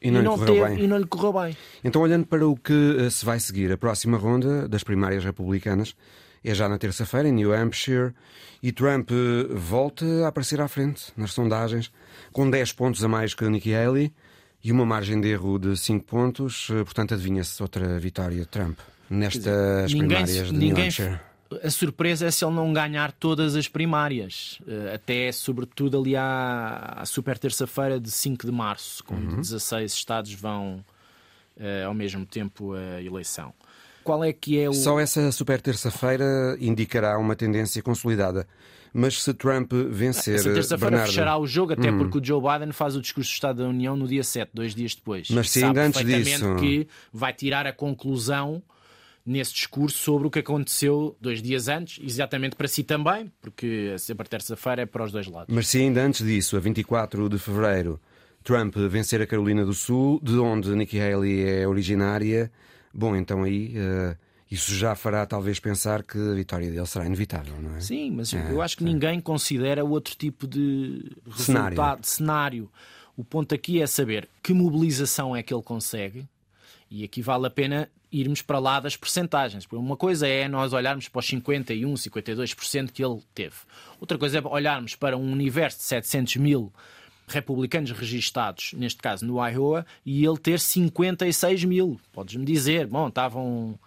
e 0.00 0.10
não, 0.10 0.20
e 0.20 0.24
não, 0.24 0.38
teve, 0.38 0.64
bem. 0.64 0.84
e 0.84 0.86
não 0.86 0.98
lhe 0.98 1.06
correu 1.06 1.32
bem. 1.32 1.56
Então, 1.82 2.02
olhando 2.02 2.26
para 2.26 2.46
o 2.46 2.56
que 2.56 2.96
eh, 2.98 3.10
se 3.10 3.24
vai 3.24 3.40
seguir, 3.40 3.72
a 3.72 3.78
próxima 3.78 4.16
ronda 4.16 4.68
das 4.68 4.82
primárias 4.82 5.24
republicanas 5.24 5.94
é 6.44 6.54
já 6.54 6.68
na 6.68 6.78
terça-feira, 6.78 7.28
em 7.28 7.32
New 7.32 7.52
Hampshire, 7.52 8.12
e 8.62 8.72
Trump 8.72 9.10
eh, 9.10 9.54
volta 9.54 10.04
a 10.24 10.28
aparecer 10.28 10.60
à 10.60 10.68
frente 10.68 11.12
nas 11.16 11.32
sondagens, 11.32 11.90
com 12.32 12.48
10 12.48 12.72
pontos 12.72 13.02
a 13.02 13.08
mais 13.08 13.34
que 13.34 13.48
Nikki 13.48 13.74
Haley 13.74 14.12
e 14.62 14.72
uma 14.72 14.84
margem 14.84 15.20
de 15.20 15.28
erro 15.28 15.58
de 15.58 15.76
5 15.76 16.04
pontos. 16.04 16.68
Eh, 16.70 16.84
portanto, 16.84 17.14
adivinha-se 17.14 17.62
outra 17.62 17.98
vitória 17.98 18.40
de 18.40 18.46
Trump 18.46 18.78
nestas 19.08 19.92
primárias 19.92 20.50
de 20.50 20.52
New 20.52 20.76
Hampshire 20.76 21.18
a 21.62 21.70
surpresa 21.70 22.26
é 22.26 22.30
se 22.30 22.44
ele 22.44 22.54
não 22.54 22.72
ganhar 22.72 23.12
todas 23.12 23.54
as 23.54 23.68
primárias, 23.68 24.58
eh, 24.66 24.94
até 24.94 25.30
sobretudo 25.32 25.98
ali 25.98 26.16
à, 26.16 26.94
à 26.96 27.06
super 27.06 27.38
terça-feira 27.38 28.00
de 28.00 28.10
5 28.10 28.46
de 28.46 28.52
março, 28.52 29.04
quando 29.04 29.32
uhum. 29.32 29.40
16 29.40 29.92
estados 29.92 30.32
vão 30.34 30.84
uh, 31.56 31.86
ao 31.86 31.94
mesmo 31.94 32.24
tempo 32.24 32.74
a 32.74 33.02
eleição. 33.02 33.52
Qual 34.04 34.22
é 34.22 34.32
que 34.32 34.58
é 34.58 34.68
o. 34.68 34.72
Só 34.72 35.00
essa 35.00 35.32
super 35.32 35.60
terça-feira 35.60 36.56
indicará 36.60 37.18
uma 37.18 37.34
tendência 37.34 37.82
consolidada. 37.82 38.46
Mas 38.92 39.22
se 39.22 39.34
Trump 39.34 39.72
vencer. 39.90 40.36
Essa 40.36 40.54
terça-feira 40.54 41.04
fechará 41.04 41.36
o 41.36 41.46
jogo, 41.46 41.72
até 41.72 41.90
hum. 41.90 41.98
porque 41.98 42.18
o 42.18 42.24
Joe 42.24 42.40
Biden 42.40 42.72
faz 42.72 42.96
o 42.96 43.00
discurso 43.00 43.30
do 43.30 43.34
Estado 43.34 43.62
da 43.62 43.68
União 43.68 43.96
no 43.96 44.06
dia 44.06 44.22
7, 44.22 44.50
dois 44.54 44.74
dias 44.74 44.94
depois. 44.94 45.28
Mas 45.30 45.50
se 45.50 45.62
ainda 45.62 45.82
antes 45.82 46.02
disso. 46.04 46.56
que 46.56 46.88
vai 47.12 47.32
tirar 47.32 47.66
a 47.66 47.72
conclusão 47.72 48.62
nesse 49.26 49.52
discurso 49.52 49.98
sobre 49.98 50.28
o 50.28 50.30
que 50.30 50.38
aconteceu 50.38 51.16
dois 51.20 51.42
dias 51.42 51.66
antes, 51.66 52.02
exatamente 52.02 52.54
para 52.54 52.68
si 52.68 52.84
também, 52.84 53.30
porque 53.40 53.98
sempre 53.98 54.28
terça-feira 54.28 54.82
é 54.82 54.86
para 54.86 55.04
os 55.04 55.10
dois 55.10 55.26
lados. 55.26 55.52
Mas 55.52 55.66
se 55.66 55.78
ainda 55.78 56.00
antes 56.00 56.24
disso, 56.24 56.56
a 56.56 56.60
24 56.60 57.28
de 57.28 57.38
fevereiro, 57.38 58.00
Trump 58.44 58.76
vencer 58.76 59.20
a 59.20 59.26
Carolina 59.26 59.64
do 59.64 59.74
Sul, 59.74 60.20
de 60.22 60.38
onde 60.38 60.70
Nikki 60.76 61.00
Haley 61.00 61.42
é 61.42 61.66
originária, 61.66 62.52
bom, 62.94 63.16
então 63.16 63.42
aí. 63.42 63.74
Uh, 63.76 64.26
isso 64.48 64.72
já 64.76 64.94
fará 64.94 65.26
talvez 65.26 65.58
pensar 65.58 66.04
que 66.04 66.16
a 66.16 66.34
vitória 66.34 66.70
dele 66.70 66.86
será 66.86 67.04
inevitável, 67.04 67.60
não 67.60 67.76
é? 67.76 67.80
Sim, 67.80 68.12
mas 68.12 68.32
é, 68.32 68.52
eu 68.52 68.62
acho 68.62 68.76
que 68.76 68.84
ninguém 68.84 69.20
considera 69.20 69.84
outro 69.84 70.14
tipo 70.16 70.46
de 70.46 71.04
resultado, 71.28 72.02
de 72.02 72.06
cenário. 72.06 72.70
O 73.16 73.24
ponto 73.24 73.52
aqui 73.52 73.82
é 73.82 73.88
saber 73.88 74.28
que 74.42 74.54
mobilização 74.54 75.34
é 75.34 75.42
que 75.42 75.52
ele 75.52 75.64
consegue, 75.64 76.28
e 76.88 77.02
aqui 77.02 77.22
vale 77.22 77.48
a 77.48 77.50
pena 77.50 77.90
irmos 78.20 78.42
para 78.42 78.58
lá 78.58 78.80
das 78.80 78.96
percentagens. 78.96 79.66
Uma 79.72 79.96
coisa 79.96 80.26
é 80.26 80.48
nós 80.48 80.72
olharmos 80.72 81.08
para 81.08 81.20
os 81.20 81.26
51, 81.26 81.94
52% 81.94 82.90
que 82.90 83.04
ele 83.04 83.20
teve. 83.34 83.54
Outra 84.00 84.16
coisa 84.18 84.38
é 84.38 84.42
olharmos 84.46 84.94
para 84.94 85.16
um 85.16 85.32
universo 85.32 85.78
de 85.78 85.84
700 85.84 86.36
mil 86.36 86.72
republicanos 87.28 87.90
registados, 87.90 88.72
neste 88.74 89.02
caso 89.02 89.26
no 89.26 89.44
Iowa, 89.44 89.84
e 90.04 90.24
ele 90.24 90.38
ter 90.38 90.60
56 90.60 91.64
mil. 91.64 92.00
Podes-me 92.12 92.44
dizer, 92.44 92.86
bom, 92.86 93.08
estavam 93.08 93.78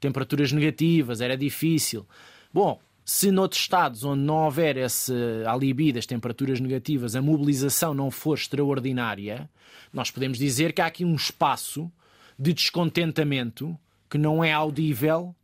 temperaturas 0.00 0.52
negativas, 0.52 1.20
era 1.20 1.36
difícil. 1.36 2.06
Bom, 2.52 2.80
se 3.04 3.30
noutros 3.30 3.62
estados 3.62 4.04
onde 4.04 4.22
não 4.22 4.44
houver 4.44 4.76
esse 4.76 5.12
alibi 5.46 5.92
das 5.92 6.06
temperaturas 6.06 6.60
negativas, 6.60 7.16
a 7.16 7.22
mobilização 7.22 7.94
não 7.94 8.10
for 8.10 8.36
extraordinária, 8.36 9.48
nós 9.92 10.10
podemos 10.10 10.36
dizer 10.36 10.72
que 10.72 10.80
há 10.80 10.86
aqui 10.86 11.04
um 11.04 11.14
espaço 11.14 11.90
de 12.38 12.52
descontentamento 12.52 13.78
que 14.08 14.16
não 14.16 14.42
é 14.42 14.52
audível, 14.52 15.34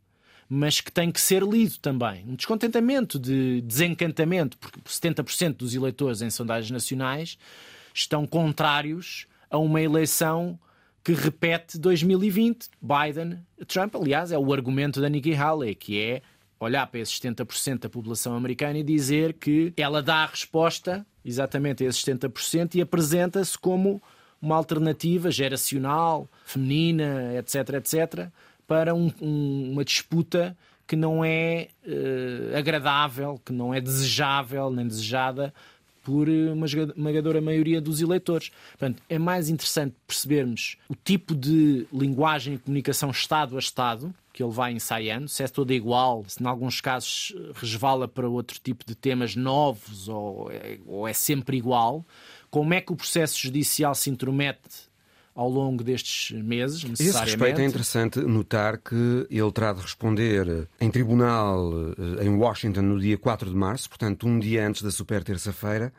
mas 0.47 0.79
que 0.79 0.91
tem 0.91 1.11
que 1.11 1.19
ser 1.19 1.43
lido 1.43 1.77
também. 1.79 2.23
Um 2.27 2.35
descontentamento 2.35 3.19
de 3.19 3.61
desencantamento, 3.61 4.57
porque 4.57 4.79
70% 4.81 5.57
dos 5.57 5.75
eleitores 5.75 6.21
em 6.21 6.29
sondagens 6.29 6.71
nacionais 6.71 7.37
estão 7.93 8.25
contrários 8.25 9.27
a 9.49 9.57
uma 9.57 9.81
eleição 9.81 10.59
que 11.03 11.13
repete 11.13 11.77
2020, 11.77 12.69
Biden-Trump. 12.81 13.95
Aliás, 13.95 14.31
é 14.31 14.37
o 14.37 14.53
argumento 14.53 14.99
da 14.99 15.07
Nikki 15.07 15.35
Haley, 15.35 15.75
que 15.75 16.01
é 16.01 16.21
olhar 16.59 16.87
para 16.87 16.99
esses 16.99 17.19
70% 17.19 17.81
da 17.81 17.89
população 17.89 18.35
americana 18.35 18.79
e 18.79 18.83
dizer 18.83 19.33
que 19.33 19.73
ela 19.77 20.01
dá 20.01 20.23
a 20.23 20.25
resposta 20.25 21.05
exatamente 21.23 21.83
a 21.83 21.87
esses 21.87 22.03
70% 22.03 22.75
e 22.75 22.81
apresenta-se 22.81 23.57
como 23.57 24.01
uma 24.45 24.55
alternativa 24.55 25.31
geracional, 25.31 26.29
feminina, 26.45 27.33
etc., 27.37 27.75
etc., 27.75 28.27
para 28.67 28.93
um, 28.93 29.11
um, 29.21 29.71
uma 29.71 29.83
disputa 29.83 30.55
que 30.87 30.95
não 30.95 31.25
é 31.25 31.69
uh, 31.85 32.57
agradável, 32.57 33.41
que 33.43 33.51
não 33.51 33.73
é 33.73 33.81
desejável 33.81 34.69
nem 34.69 34.87
desejada 34.87 35.53
por 36.03 36.29
uma 36.29 36.67
esmagadora 36.67 37.41
maioria 37.41 37.81
dos 37.81 37.99
eleitores. 37.99 38.51
Portanto, 38.77 39.01
é 39.09 39.17
mais 39.17 39.49
interessante 39.49 39.95
percebermos 40.05 40.77
o 40.87 40.95
tipo 40.95 41.35
de 41.35 41.87
linguagem 41.91 42.53
e 42.53 42.57
comunicação 42.59 43.09
Estado 43.09 43.55
a 43.55 43.59
Estado 43.59 44.13
que 44.31 44.43
ele 44.43 44.51
vai 44.51 44.73
ensaiando, 44.73 45.29
se 45.29 45.43
é 45.43 45.47
toda 45.47 45.73
igual, 45.73 46.25
se 46.27 46.43
em 46.43 46.45
alguns 46.45 46.81
casos 46.81 47.33
resvala 47.53 48.05
para 48.05 48.27
outro 48.27 48.59
tipo 48.61 48.85
de 48.85 48.93
temas 48.93 49.33
novos 49.33 50.09
ou 50.09 50.51
é, 50.51 50.77
ou 50.85 51.07
é 51.07 51.13
sempre 51.13 51.55
igual, 51.55 52.05
como 52.55 52.73
é 52.73 52.79
que 52.79 52.93
o 52.93 52.95
processo 52.95 53.37
judicial 53.37 53.93
se 53.93 54.09
intromete 54.09 54.89
ao 55.35 55.49
longo 55.49 55.83
destes 55.83 56.31
meses, 56.41 56.85
necessariamente. 56.85 57.27
Esse 57.27 57.35
respeito 57.35 57.59
é 57.59 57.65
interessante 57.65 58.21
notar 58.21 58.77
que 58.77 59.27
ele 59.29 59.51
terá 59.51 59.73
de 59.73 59.81
responder 59.81 60.65
em 60.79 60.89
tribunal 60.89 61.69
eh, 62.17 62.23
em 62.23 62.29
Washington 62.29 62.83
no 62.83 62.97
dia 62.97 63.17
4 63.17 63.49
de 63.49 63.55
março, 63.57 63.89
portanto 63.89 64.25
um 64.25 64.39
dia 64.39 64.65
antes 64.65 64.83
da 64.83 64.89
super 64.89 65.21
terça-feira, 65.21 65.91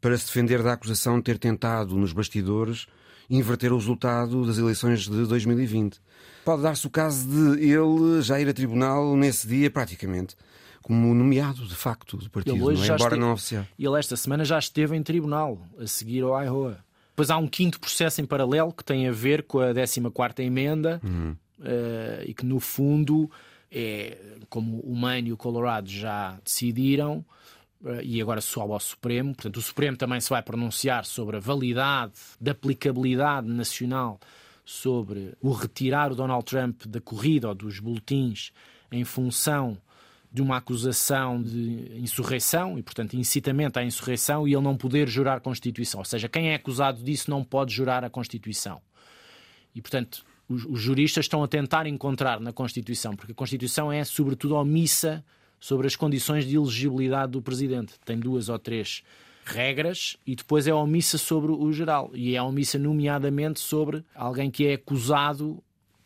para 0.00 0.18
se 0.18 0.26
defender 0.26 0.60
da 0.60 0.72
acusação 0.72 1.18
de 1.18 1.22
ter 1.22 1.38
tentado 1.38 1.94
nos 1.94 2.12
bastidores 2.12 2.88
inverter 3.30 3.72
o 3.72 3.76
resultado 3.76 4.44
das 4.44 4.58
eleições 4.58 5.02
de 5.02 5.24
2020. 5.24 6.00
Pode 6.44 6.62
dar-se 6.62 6.84
o 6.84 6.90
caso 6.90 7.28
de 7.28 7.64
ele 7.64 8.20
já 8.22 8.40
ir 8.40 8.48
a 8.48 8.52
tribunal 8.52 9.16
nesse 9.16 9.46
dia, 9.46 9.70
praticamente, 9.70 10.34
como 10.82 11.14
nomeado, 11.14 11.66
de 11.66 11.74
facto, 11.74 12.16
do 12.16 12.28
partido, 12.28 12.56
não 12.56 12.70
é? 12.70 12.74
embora 12.74 12.96
esteve, 12.96 13.16
não 13.16 13.32
oficial. 13.32 13.66
Ele 13.78 13.98
esta 13.98 14.16
semana 14.16 14.44
já 14.44 14.58
esteve 14.58 14.96
em 14.96 15.02
tribunal, 15.02 15.58
a 15.78 15.86
seguir 15.86 16.22
ao 16.22 16.42
IROA. 16.42 16.78
Depois 17.10 17.30
há 17.30 17.36
um 17.36 17.46
quinto 17.46 17.78
processo 17.78 18.20
em 18.20 18.24
paralelo 18.24 18.72
que 18.72 18.84
tem 18.84 19.06
a 19.06 19.12
ver 19.12 19.42
com 19.44 19.60
a 19.60 19.72
14ª 19.72 20.40
emenda 20.40 21.00
uhum. 21.04 21.36
uh, 21.60 22.22
e 22.26 22.34
que, 22.34 22.44
no 22.44 22.58
fundo, 22.58 23.30
é 23.70 24.18
como 24.48 24.80
o 24.80 24.96
Maine 24.96 25.30
e 25.30 25.32
o 25.32 25.36
Colorado 25.36 25.88
já 25.88 26.38
decidiram, 26.44 27.24
eh, 27.84 28.00
e 28.02 28.22
agora 28.22 28.40
sobe 28.40 28.72
ao 28.72 28.80
Supremo. 28.80 29.34
Portanto, 29.34 29.56
o 29.56 29.62
Supremo 29.62 29.96
também 29.96 30.20
se 30.20 30.30
vai 30.30 30.42
pronunciar 30.42 31.04
sobre 31.04 31.36
a 31.36 31.40
validade 31.40 32.12
da 32.40 32.52
aplicabilidade 32.52 33.48
nacional 33.48 34.20
sobre 34.64 35.34
o 35.40 35.52
retirar 35.52 36.12
o 36.12 36.14
Donald 36.14 36.44
Trump 36.44 36.86
da 36.86 37.00
corrida 37.00 37.48
ou 37.48 37.54
dos 37.54 37.80
boletins 37.80 38.52
em 38.90 39.04
função 39.04 39.76
de 40.32 40.40
uma 40.40 40.56
acusação 40.56 41.42
de 41.42 41.92
insurreição 41.98 42.78
e, 42.78 42.82
portanto, 42.82 43.14
incitamento 43.14 43.78
à 43.78 43.84
insurreição 43.84 44.48
e 44.48 44.54
ele 44.54 44.62
não 44.62 44.76
poder 44.76 45.06
jurar 45.06 45.36
a 45.36 45.40
Constituição. 45.40 46.00
Ou 46.00 46.04
seja, 46.04 46.28
quem 46.28 46.50
é 46.50 46.54
acusado 46.54 47.02
disso 47.02 47.30
não 47.30 47.44
pode 47.44 47.74
jurar 47.74 48.02
a 48.02 48.08
Constituição. 48.08 48.80
E, 49.74 49.82
portanto, 49.82 50.24
os, 50.48 50.64
os 50.64 50.80
juristas 50.80 51.26
estão 51.26 51.44
a 51.44 51.48
tentar 51.48 51.86
encontrar 51.86 52.40
na 52.40 52.52
Constituição, 52.52 53.14
porque 53.14 53.32
a 53.32 53.34
Constituição 53.34 53.92
é, 53.92 54.02
sobretudo, 54.04 54.54
omissa 54.54 55.22
sobre 55.60 55.86
as 55.86 55.96
condições 55.96 56.46
de 56.46 56.56
elegibilidade 56.56 57.32
do 57.32 57.42
presidente. 57.42 57.94
Tem 58.04 58.18
duas 58.18 58.48
ou 58.48 58.58
três 58.58 59.02
regras 59.44 60.16
e 60.26 60.34
depois 60.34 60.66
é 60.66 60.72
omissa 60.72 61.18
sobre 61.18 61.52
o 61.52 61.72
geral. 61.72 62.10
E 62.14 62.34
é 62.34 62.42
omissa, 62.42 62.78
nomeadamente, 62.78 63.60
sobre 63.60 64.02
alguém 64.14 64.50
que 64.50 64.66
é 64.66 64.74
acusado 64.74 65.62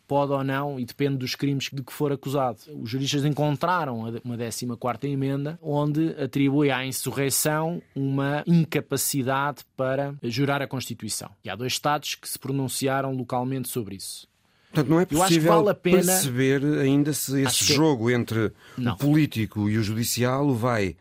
pode 0.07 0.33
ou 0.33 0.45
não, 0.45 0.79
e 0.79 0.85
depende 0.85 1.17
dos 1.17 1.35
crimes 1.35 1.69
de 1.73 1.83
que 1.83 1.93
for 1.93 2.13
acusado. 2.13 2.59
Os 2.81 2.89
juristas 2.91 3.25
encontraram 3.25 4.01
uma 4.25 4.37
14 4.37 5.07
emenda 5.07 5.59
onde 5.63 6.11
atribui 6.21 6.71
à 6.71 6.85
insurreição 6.87 7.83
uma 7.95 8.43
incapacidade 8.47 9.65
para 9.77 10.15
jurar 10.23 10.63
a 10.63 10.67
Constituição. 10.67 11.31
E 11.45 11.51
há 11.51 11.57
dois 11.57 11.73
Estados 11.73 12.15
que 12.15 12.29
se 12.29 12.39
pronunciaram 12.39 13.13
localmente 13.13 13.69
sobre 13.69 13.97
isso. 13.97 14.27
Portanto, 14.71 14.91
não 14.91 15.01
é 15.01 15.07
possível 15.07 15.65
vale 15.65 15.75
pena... 15.75 15.97
perceber 15.99 16.63
ainda 16.65 17.13
se 17.13 17.41
esse 17.41 17.67
que... 17.67 17.75
jogo 17.75 18.11
entre 18.11 18.53
não. 18.77 18.93
o 18.93 18.97
político 18.97 19.69
e 19.69 19.79
o 19.79 19.83
judicial 19.83 20.47
o 20.49 20.55
vai 20.55 20.97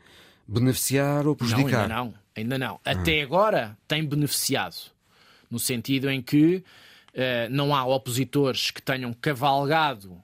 beneficiar 0.47 1.27
ou 1.27 1.35
prejudicar. 1.35 1.87
Não, 1.89 1.95
ainda 1.95 2.07
não. 2.11 2.13
Ainda 2.35 2.57
não. 2.57 2.79
Ah. 2.85 2.91
Até 2.91 3.21
agora 3.21 3.77
tem 3.87 4.05
beneficiado. 4.05 4.75
No 5.49 5.59
sentido 5.59 6.09
em 6.09 6.21
que 6.21 6.63
não 7.49 7.73
há 7.73 7.85
opositores 7.85 8.71
que 8.71 8.81
tenham 8.81 9.13
cavalgado 9.13 10.21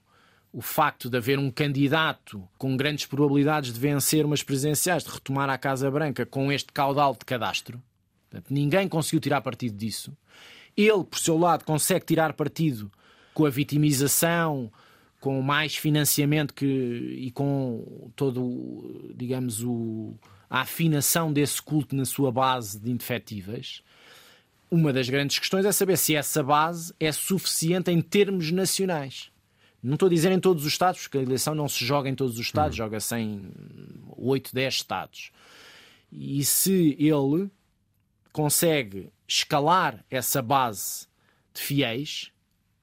o 0.52 0.60
facto 0.60 1.08
de 1.08 1.16
haver 1.16 1.38
um 1.38 1.50
candidato 1.50 2.46
com 2.58 2.76
grandes 2.76 3.06
probabilidades 3.06 3.72
de 3.72 3.80
vencer 3.80 4.26
umas 4.26 4.42
presidenciais, 4.42 5.02
de 5.02 5.10
retomar 5.10 5.48
a 5.48 5.56
Casa 5.56 5.90
Branca 5.90 6.26
com 6.26 6.52
este 6.52 6.70
caudal 6.72 7.14
de 7.14 7.24
cadastro. 7.24 7.82
Portanto, 8.28 8.52
ninguém 8.52 8.86
conseguiu 8.86 9.20
tirar 9.20 9.40
partido 9.40 9.76
disso. 9.76 10.14
Ele, 10.76 11.04
por 11.04 11.18
seu 11.18 11.38
lado, 11.38 11.64
consegue 11.64 12.04
tirar 12.04 12.34
partido 12.34 12.90
com 13.32 13.46
a 13.46 13.50
vitimização, 13.50 14.70
com 15.20 15.40
mais 15.40 15.76
financiamento 15.76 16.52
que, 16.52 16.66
e 16.66 17.30
com 17.30 18.10
todo, 18.14 19.12
digamos, 19.14 19.62
o, 19.62 20.14
a 20.50 20.60
afinação 20.60 21.32
desse 21.32 21.62
culto 21.62 21.96
na 21.96 22.04
sua 22.04 22.30
base 22.30 22.78
de 22.78 22.90
indefetíveis, 22.90 23.82
uma 24.72 24.90
das 24.90 25.06
grandes 25.06 25.38
questões 25.38 25.66
é 25.66 25.70
saber 25.70 25.98
se 25.98 26.16
essa 26.16 26.42
base 26.42 26.94
é 26.98 27.12
suficiente 27.12 27.90
em 27.90 28.00
termos 28.00 28.50
nacionais. 28.50 29.30
Não 29.82 29.94
estou 29.94 30.06
a 30.06 30.10
dizer 30.10 30.32
em 30.32 30.40
todos 30.40 30.64
os 30.64 30.72
Estados, 30.72 31.02
porque 31.02 31.18
a 31.18 31.22
eleição 31.22 31.54
não 31.54 31.68
se 31.68 31.84
joga 31.84 32.08
em 32.08 32.14
todos 32.14 32.36
os 32.36 32.40
Estados, 32.40 32.78
uhum. 32.78 32.84
joga-se 32.86 33.14
em 33.14 33.52
8, 34.16 34.54
10 34.54 34.74
Estados. 34.74 35.30
E 36.10 36.42
se 36.42 36.96
ele 36.98 37.50
consegue 38.32 39.10
escalar 39.28 40.02
essa 40.10 40.40
base 40.40 41.06
de 41.52 41.60
fiéis, 41.60 42.30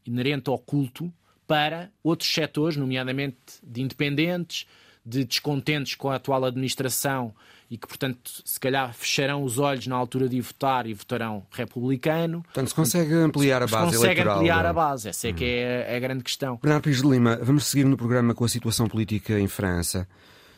inerente 0.05 0.47
ao 0.47 0.59
culto 0.59 1.11
para 1.47 1.91
outros 2.03 2.31
setores, 2.31 2.77
nomeadamente 2.77 3.37
de 3.63 3.81
independentes, 3.81 4.67
de 5.03 5.25
descontentes 5.25 5.95
com 5.95 6.11
a 6.11 6.17
atual 6.17 6.45
administração 6.45 7.33
e 7.69 7.77
que, 7.77 7.87
portanto, 7.87 8.31
se 8.43 8.59
calhar 8.59 8.91
fecharão 8.93 9.43
os 9.43 9.59
olhos 9.59 9.85
na 9.85 9.95
altura 9.95 10.27
de 10.27 10.41
votar 10.41 10.87
e 10.87 10.93
votarão 10.93 11.45
republicano. 11.51 12.41
Portanto, 12.41 12.69
se 12.69 12.75
consegue 12.75 13.13
ampliar 13.13 13.61
a 13.61 13.67
base 13.67 13.91
se 13.91 13.97
consegue 13.97 14.21
eleitoral. 14.21 14.37
ampliar 14.37 14.65
a 14.65 14.73
base, 14.73 15.09
essa 15.09 15.27
é 15.27 15.33
que 15.33 15.45
é 15.45 15.95
a 15.95 15.99
grande 15.99 16.23
questão. 16.23 16.59
Bernardo 16.61 16.83
Pires 16.83 17.01
de 17.01 17.07
Lima, 17.07 17.39
vamos 17.41 17.65
seguir 17.65 17.85
no 17.85 17.95
programa 17.95 18.33
com 18.33 18.43
a 18.43 18.49
situação 18.49 18.87
política 18.87 19.39
em 19.39 19.47
França, 19.47 20.07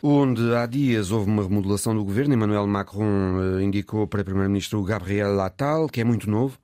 onde 0.02 0.56
há 0.56 0.66
dias 0.66 1.12
houve 1.12 1.30
uma 1.30 1.44
remodelação 1.44 1.94
do 1.94 2.04
governo. 2.04 2.34
Emmanuel 2.34 2.66
Macron 2.66 3.58
eh, 3.60 3.64
indicou 3.64 4.08
para 4.08 4.24
primeiro-ministro 4.24 4.82
Gabriel 4.82 5.42
Attal, 5.42 5.90
que 5.90 6.00
é 6.00 6.06
muito 6.06 6.30
novo, 6.30 6.58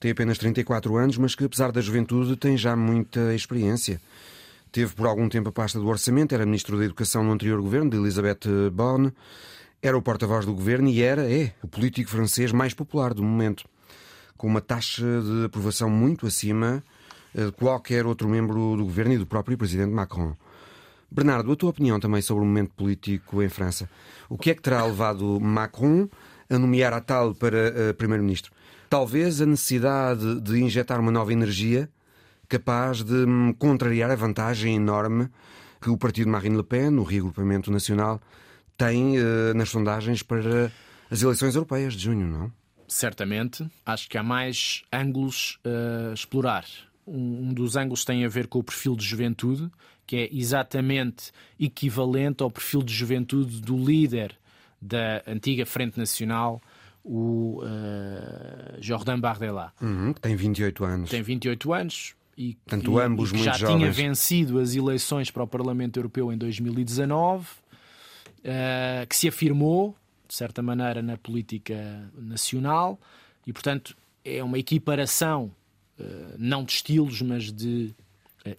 tem 0.00 0.10
apenas 0.10 0.36
34 0.36 0.96
anos, 0.96 1.16
mas 1.16 1.36
que, 1.36 1.44
apesar 1.44 1.70
da 1.70 1.80
juventude, 1.80 2.36
tem 2.36 2.56
já 2.56 2.74
muita 2.74 3.32
experiência. 3.34 4.00
Teve 4.72 4.92
por 4.94 5.06
algum 5.06 5.28
tempo 5.28 5.48
a 5.48 5.52
pasta 5.52 5.78
do 5.78 5.86
Orçamento, 5.86 6.34
era 6.34 6.44
Ministro 6.44 6.76
da 6.76 6.84
Educação 6.84 7.22
no 7.22 7.32
anterior 7.32 7.60
governo, 7.62 7.88
de 7.88 7.96
Elisabeth 7.96 8.70
Borne, 8.72 9.12
era 9.86 9.96
o 9.96 10.02
porta-voz 10.02 10.44
do 10.44 10.52
governo 10.52 10.88
e 10.88 11.00
era, 11.00 11.30
é, 11.30 11.52
o 11.62 11.68
político 11.68 12.10
francês 12.10 12.50
mais 12.50 12.74
popular 12.74 13.14
do 13.14 13.22
momento, 13.22 13.64
com 14.36 14.48
uma 14.48 14.60
taxa 14.60 15.04
de 15.04 15.44
aprovação 15.44 15.88
muito 15.88 16.26
acima 16.26 16.82
eh, 17.32 17.46
de 17.46 17.52
qualquer 17.52 18.04
outro 18.04 18.28
membro 18.28 18.76
do 18.76 18.84
governo 18.84 19.14
e 19.14 19.18
do 19.18 19.26
próprio 19.26 19.56
Presidente 19.56 19.92
Macron. 19.92 20.34
Bernardo, 21.08 21.52
a 21.52 21.56
tua 21.56 21.70
opinião 21.70 22.00
também 22.00 22.20
sobre 22.20 22.42
o 22.42 22.46
momento 22.46 22.72
político 22.74 23.40
em 23.42 23.48
França. 23.48 23.88
O 24.28 24.36
que 24.36 24.50
é 24.50 24.54
que 24.54 24.62
terá 24.62 24.84
levado 24.84 25.38
Macron 25.40 26.08
a 26.50 26.58
nomear 26.58 26.92
a 26.92 27.00
tal 27.00 27.32
para 27.32 27.90
uh, 27.90 27.94
Primeiro-Ministro? 27.94 28.52
Talvez 28.90 29.40
a 29.40 29.46
necessidade 29.46 30.40
de 30.40 30.60
injetar 30.60 30.98
uma 31.00 31.12
nova 31.12 31.32
energia 31.32 31.88
capaz 32.48 33.04
de 33.04 33.14
hum, 33.14 33.54
contrariar 33.56 34.10
a 34.10 34.16
vantagem 34.16 34.74
enorme 34.74 35.28
que 35.80 35.90
o 35.90 35.96
partido 35.96 36.28
Marine 36.28 36.56
Le 36.56 36.64
Pen, 36.64 36.90
no 36.90 37.04
reagrupamento 37.04 37.70
nacional, 37.70 38.20
tem 38.76 39.18
uh, 39.18 39.54
nas 39.54 39.70
sondagens 39.70 40.22
para 40.22 40.70
as 41.10 41.22
eleições 41.22 41.54
europeias 41.54 41.94
de 41.94 42.04
junho, 42.04 42.26
não? 42.26 42.52
Certamente. 42.88 43.66
Acho 43.84 44.08
que 44.08 44.16
há 44.16 44.22
mais 44.22 44.84
ângulos 44.92 45.58
a 45.64 46.12
explorar. 46.12 46.64
Um, 47.06 47.52
dos 47.52 47.76
ângulos 47.76 48.04
tem 48.04 48.24
a 48.24 48.28
ver 48.28 48.46
com 48.46 48.58
o 48.58 48.64
perfil 48.64 48.96
de 48.96 49.04
juventude, 49.04 49.70
que 50.06 50.16
é 50.16 50.28
exatamente 50.32 51.32
equivalente 51.58 52.42
ao 52.42 52.50
perfil 52.50 52.82
de 52.82 52.92
juventude 52.92 53.60
do 53.60 53.76
líder 53.76 54.36
da 54.80 55.22
antiga 55.26 55.66
Frente 55.66 55.98
Nacional, 55.98 56.60
o 57.02 57.62
uh, 57.62 58.80
Jordan 58.80 59.18
Bardella. 59.18 59.72
Uhum, 59.80 60.12
que 60.12 60.20
tem 60.20 60.36
28 60.36 60.84
anos. 60.84 61.10
Tem 61.10 61.22
28 61.22 61.72
anos 61.72 62.14
e, 62.36 62.56
Tanto 62.66 62.98
e, 62.98 63.02
ambos 63.02 63.30
e 63.30 63.34
que 63.34 63.42
já 63.42 63.52
jovens. 63.52 63.76
tinha 63.76 63.90
vencido 63.90 64.58
as 64.58 64.74
eleições 64.74 65.30
para 65.30 65.42
o 65.42 65.46
Parlamento 65.46 65.98
Europeu 65.98 66.32
em 66.32 66.36
2019, 66.36 67.46
eh, 68.48 69.04
que 69.08 69.16
se 69.16 69.26
afirmou, 69.26 69.96
de 70.28 70.34
certa 70.34 70.62
maneira, 70.62 71.02
na 71.02 71.16
política 71.16 72.08
nacional. 72.16 72.96
E, 73.44 73.52
portanto, 73.52 73.96
é 74.24 74.40
uma 74.42 74.56
equiparação, 74.56 75.50
uh, 75.98 76.34
não 76.38 76.62
de 76.62 76.74
estilos, 76.74 77.20
mas 77.22 77.50
de 77.52 77.92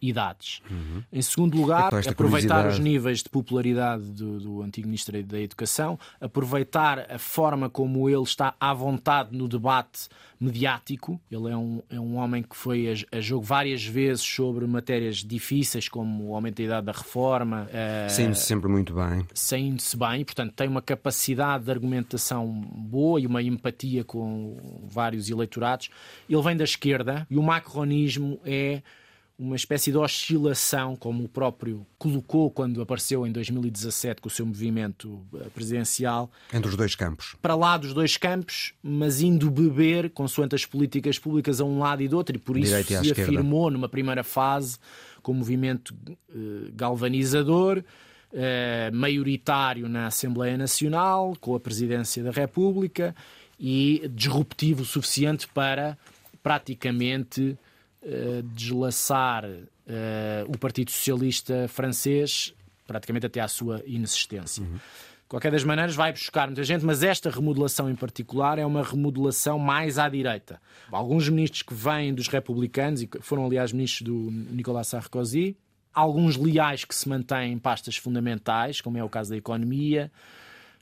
idades. 0.01 0.61
Uhum. 0.69 1.03
Em 1.11 1.21
segundo 1.21 1.57
lugar, 1.57 1.93
aproveitar 2.07 2.67
os 2.67 2.79
níveis 2.79 3.23
de 3.23 3.29
popularidade 3.29 4.03
do, 4.03 4.39
do, 4.39 4.61
antigo 4.61 4.87
Ministro 4.87 5.21
da 5.23 5.39
Educação, 5.39 5.99
aproveitar 6.19 7.05
a 7.09 7.17
forma 7.17 7.69
como 7.69 8.09
ele 8.09 8.23
está 8.23 8.55
à 8.59 8.73
vontade 8.73 9.35
no 9.35 9.47
debate 9.47 10.09
mediático. 10.39 11.19
Ele 11.31 11.49
é 11.49 11.57
um, 11.57 11.81
é 11.89 11.99
um 11.99 12.17
homem 12.17 12.43
que 12.43 12.55
foi 12.55 12.87
a, 13.11 13.17
a 13.17 13.21
jogo 13.21 13.43
várias 13.43 13.85
vezes 13.85 14.23
sobre 14.23 14.65
matérias 14.67 15.17
difíceis, 15.17 15.89
como 15.89 16.29
o 16.29 16.35
aumento 16.35 16.57
da 16.57 16.63
idade 16.63 16.85
da 16.85 16.91
reforma. 16.91 17.67
Uh, 17.67 18.09
Saindo-se 18.09 18.45
sempre 18.45 18.69
muito 18.69 18.93
bem. 18.93 19.25
Saindo-se 19.33 19.97
bem, 19.97 20.23
portanto, 20.23 20.53
tem 20.53 20.67
uma 20.67 20.81
capacidade 20.81 21.65
de 21.65 21.71
argumentação 21.71 22.47
boa 22.47 23.19
e 23.19 23.25
uma 23.25 23.41
empatia 23.41 24.03
com 24.03 24.57
vários 24.83 25.29
eleitorados. 25.29 25.89
Ele 26.29 26.41
vem 26.41 26.55
da 26.55 26.63
esquerda 26.63 27.25
e 27.29 27.37
o 27.37 27.43
macronismo 27.43 28.39
é 28.45 28.81
uma 29.39 29.55
espécie 29.55 29.91
de 29.91 29.97
oscilação, 29.97 30.95
como 30.95 31.25
o 31.25 31.29
próprio 31.29 31.85
colocou 31.97 32.49
quando 32.49 32.81
apareceu 32.81 33.25
em 33.25 33.31
2017 33.31 34.19
com 34.19 34.27
o 34.27 34.31
seu 34.31 34.45
movimento 34.45 35.23
eh, 35.35 35.49
presidencial. 35.53 36.31
Entre 36.51 36.67
os 36.67 36.75
dois 36.75 36.95
campos. 36.95 37.35
Para 37.39 37.53
lá 37.53 37.77
dos 37.77 37.93
dois 37.93 38.17
campos, 38.17 38.73
mas 38.81 39.21
indo 39.21 39.51
beber, 39.51 40.09
consoante 40.09 40.55
as 40.55 40.65
políticas 40.65 41.19
públicas, 41.19 41.61
a 41.61 41.65
um 41.65 41.77
lado 41.77 42.01
e 42.01 42.07
do 42.07 42.17
outro, 42.17 42.35
e 42.35 42.39
por 42.39 42.57
isso 42.57 42.73
se 42.83 43.11
afirmou 43.11 43.69
numa 43.69 43.87
primeira 43.87 44.23
fase 44.23 44.79
com 45.21 45.33
um 45.33 45.35
movimento 45.35 45.93
eh, 46.29 46.71
galvanizador, 46.73 47.83
eh, 48.33 48.89
maioritário 48.91 49.87
na 49.87 50.07
Assembleia 50.07 50.57
Nacional, 50.57 51.37
com 51.39 51.53
a 51.53 51.59
Presidência 51.59 52.23
da 52.23 52.31
República 52.31 53.15
e 53.59 54.09
disruptivo 54.13 54.81
o 54.81 54.85
suficiente 54.85 55.47
para 55.47 55.95
praticamente 56.41 57.57
eh, 58.03 58.41
deslaçar 58.53 59.43
uh, 59.45 59.65
o 60.47 60.57
Partido 60.57 60.91
Socialista 60.91 61.67
francês 61.67 62.53
praticamente 62.85 63.25
até 63.25 63.41
à 63.41 63.47
sua 63.47 63.83
inexistência. 63.85 64.63
Uhum. 64.63 64.75
De 64.75 65.29
qualquer 65.29 65.51
das 65.51 65.63
maneiras, 65.63 65.93
vai 65.93 66.13
buscar 66.13 66.47
muita 66.47 66.63
gente, 66.63 66.85
mas 66.85 67.03
esta 67.03 67.29
remodelação 67.29 67.89
em 67.89 67.95
particular 67.95 68.57
é 68.57 68.65
uma 68.65 68.81
remodelação 68.81 69.59
mais 69.59 69.99
à 69.99 70.07
direita. 70.07 70.61
Alguns 70.89 71.27
ministros 71.27 71.63
que 71.63 71.73
vêm 71.73 72.13
dos 72.13 72.29
republicanos, 72.29 73.01
e 73.01 73.09
foram 73.19 73.45
aliás 73.45 73.73
ministros 73.73 74.03
do 74.07 74.31
Nicolas 74.31 74.87
Sarkozy, 74.87 75.57
alguns 75.93 76.37
leais 76.37 76.85
que 76.85 76.95
se 76.95 77.09
mantêm 77.09 77.51
em 77.51 77.59
pastas 77.59 77.97
fundamentais, 77.97 78.79
como 78.79 78.97
é 78.97 79.03
o 79.03 79.09
caso 79.09 79.31
da 79.31 79.37
economia, 79.37 80.09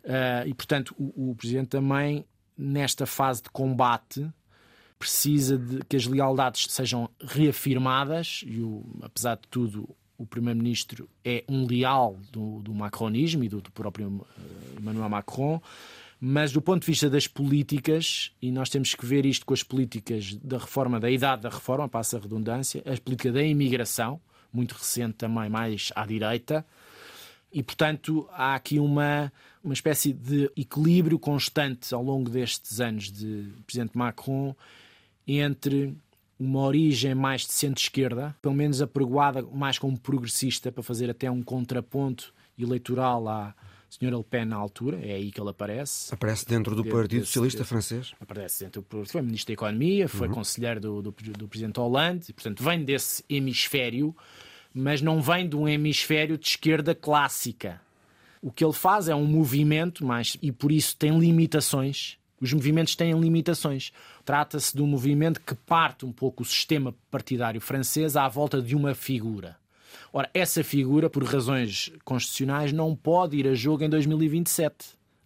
uh, 0.03 0.47
e 0.47 0.53
portanto 0.53 0.93
o, 0.99 1.31
o 1.31 1.35
Presidente 1.35 1.69
também, 1.69 2.23
nesta 2.55 3.07
fase 3.07 3.41
de 3.41 3.49
combate, 3.49 4.29
precisa 5.05 5.55
de 5.55 5.85
que 5.85 5.95
as 5.95 6.07
lealdades 6.07 6.65
sejam 6.71 7.07
reafirmadas 7.23 8.43
e, 8.43 8.59
o, 8.59 8.83
apesar 9.03 9.35
de 9.35 9.47
tudo, 9.51 9.87
o 10.17 10.25
Primeiro-Ministro 10.25 11.07
é 11.23 11.43
um 11.47 11.67
leal 11.67 12.17
do, 12.31 12.59
do 12.63 12.73
macronismo 12.73 13.43
e 13.43 13.49
do, 13.49 13.61
do, 13.61 13.71
próprio 13.71 14.25
eh, 14.35 14.79
Emmanuel 14.79 15.07
Macron, 15.07 15.61
mas 16.19 16.51
do 16.51 16.59
ponto 16.59 16.81
de 16.81 16.87
vista 16.87 17.07
das 17.07 17.27
políticas, 17.27 18.31
e 18.41 18.51
nós 18.51 18.67
temos 18.67 18.95
que 18.95 19.05
ver 19.05 19.27
isto 19.27 19.45
com 19.45 19.53
as 19.53 19.61
políticas 19.61 20.33
da 20.37 20.57
reforma, 20.57 20.99
da 20.99 21.11
idade 21.11 21.43
da 21.43 21.49
reforma, 21.49 21.87
passa 21.87 22.17
a 22.17 22.19
redundância, 22.19 22.81
a 22.81 22.99
política 22.99 23.31
da 23.31 23.43
imigração, 23.43 24.19
muito 24.51 24.71
recente 24.73 25.17
também, 25.17 25.51
mais 25.51 25.91
à 25.95 26.03
direita, 26.03 26.65
e 27.53 27.61
portanto 27.61 28.27
há 28.31 28.55
aqui 28.55 28.79
uma, 28.79 29.31
uma 29.63 29.73
espécie 29.75 30.13
de 30.13 30.49
equilíbrio 30.57 31.19
constante 31.19 31.93
ao 31.93 32.01
longo 32.01 32.27
destes 32.27 32.81
anos 32.81 33.11
de 33.11 33.51
Presidente 33.67 33.95
Macron 33.95 34.55
entre 35.27 35.95
uma 36.39 36.61
origem 36.61 37.15
mais 37.15 37.41
de 37.41 37.53
centro-esquerda, 37.53 38.35
pelo 38.41 38.53
menos 38.53 38.81
apregoada 38.81 39.41
mais 39.41 39.79
como 39.79 39.97
progressista, 39.97 40.71
para 40.71 40.83
fazer 40.83 41.09
até 41.09 41.31
um 41.31 41.41
contraponto 41.41 42.33
eleitoral 42.57 43.27
à 43.27 43.55
senhora 43.89 44.17
Le 44.17 44.23
Pen 44.23 44.45
na 44.45 44.57
altura, 44.57 44.99
é 45.01 45.13
aí 45.13 45.31
que 45.31 45.39
ele 45.39 45.49
aparece. 45.49 46.13
Aparece 46.13 46.45
dentro 46.45 46.75
do 46.75 46.83
dentro 46.83 46.97
Partido 46.97 47.19
desse, 47.19 47.31
Socialista 47.31 47.59
desse, 47.59 47.69
Francês? 47.69 48.13
Aparece 48.19 48.63
dentro 48.63 48.85
do 48.89 49.05
Foi 49.05 49.21
Ministro 49.21 49.47
da 49.47 49.53
Economia, 49.53 50.09
foi 50.09 50.27
uhum. 50.27 50.33
conselheiro 50.33 50.79
do, 50.79 51.01
do, 51.01 51.11
do 51.11 51.47
Presidente 51.47 51.79
Hollande, 51.79 52.25
e, 52.29 52.33
portanto 52.33 52.63
vem 52.63 52.83
desse 52.83 53.23
hemisfério, 53.29 54.15
mas 54.73 55.01
não 55.01 55.21
vem 55.21 55.47
de 55.47 55.55
um 55.55 55.67
hemisfério 55.67 56.37
de 56.37 56.47
esquerda 56.47 56.93
clássica. 56.93 57.81
O 58.41 58.51
que 58.51 58.63
ele 58.63 58.73
faz 58.73 59.07
é 59.07 59.15
um 59.15 59.25
movimento, 59.25 60.05
mas, 60.05 60.37
e 60.41 60.51
por 60.51 60.71
isso 60.71 60.95
tem 60.97 61.17
limitações, 61.17 62.17
os 62.39 62.51
movimentos 62.53 62.95
têm 62.95 63.17
limitações. 63.19 63.91
Trata-se 64.23 64.75
de 64.75 64.81
um 64.81 64.87
movimento 64.87 65.39
que 65.41 65.55
parte 65.55 66.05
um 66.05 66.11
pouco 66.11 66.43
o 66.43 66.45
sistema 66.45 66.93
partidário 67.09 67.61
francês 67.61 68.15
à 68.15 68.27
volta 68.27 68.61
de 68.61 68.75
uma 68.75 68.93
figura. 68.93 69.57
Ora, 70.11 70.29
essa 70.33 70.63
figura, 70.63 71.09
por 71.09 71.23
razões 71.23 71.91
constitucionais, 72.03 72.71
não 72.71 72.95
pode 72.95 73.37
ir 73.37 73.47
a 73.47 73.53
jogo 73.53 73.83
em 73.83 73.89
2027 73.89 74.73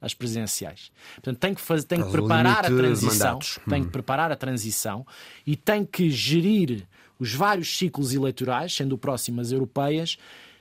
às 0.02 0.14
presidenciais. 0.14 0.92
Portanto, 1.16 1.38
tem 1.38 1.54
que, 1.54 1.62
fazer, 1.62 1.86
tem 1.86 2.02
que 2.02 2.12
preparar 2.12 2.66
a 2.66 2.70
transição, 2.70 3.40
tem 3.70 3.82
que 3.82 3.88
hum. 3.88 3.92
preparar 3.92 4.32
a 4.32 4.36
transição 4.36 5.06
e 5.46 5.56
tem 5.56 5.86
que 5.86 6.10
gerir 6.10 6.88
os 7.20 7.34
vários 7.34 7.78
ciclos 7.78 8.14
eleitorais, 8.14 8.74
sendo 8.74 8.98
próximas 8.98 9.52
europeias, 9.52 10.18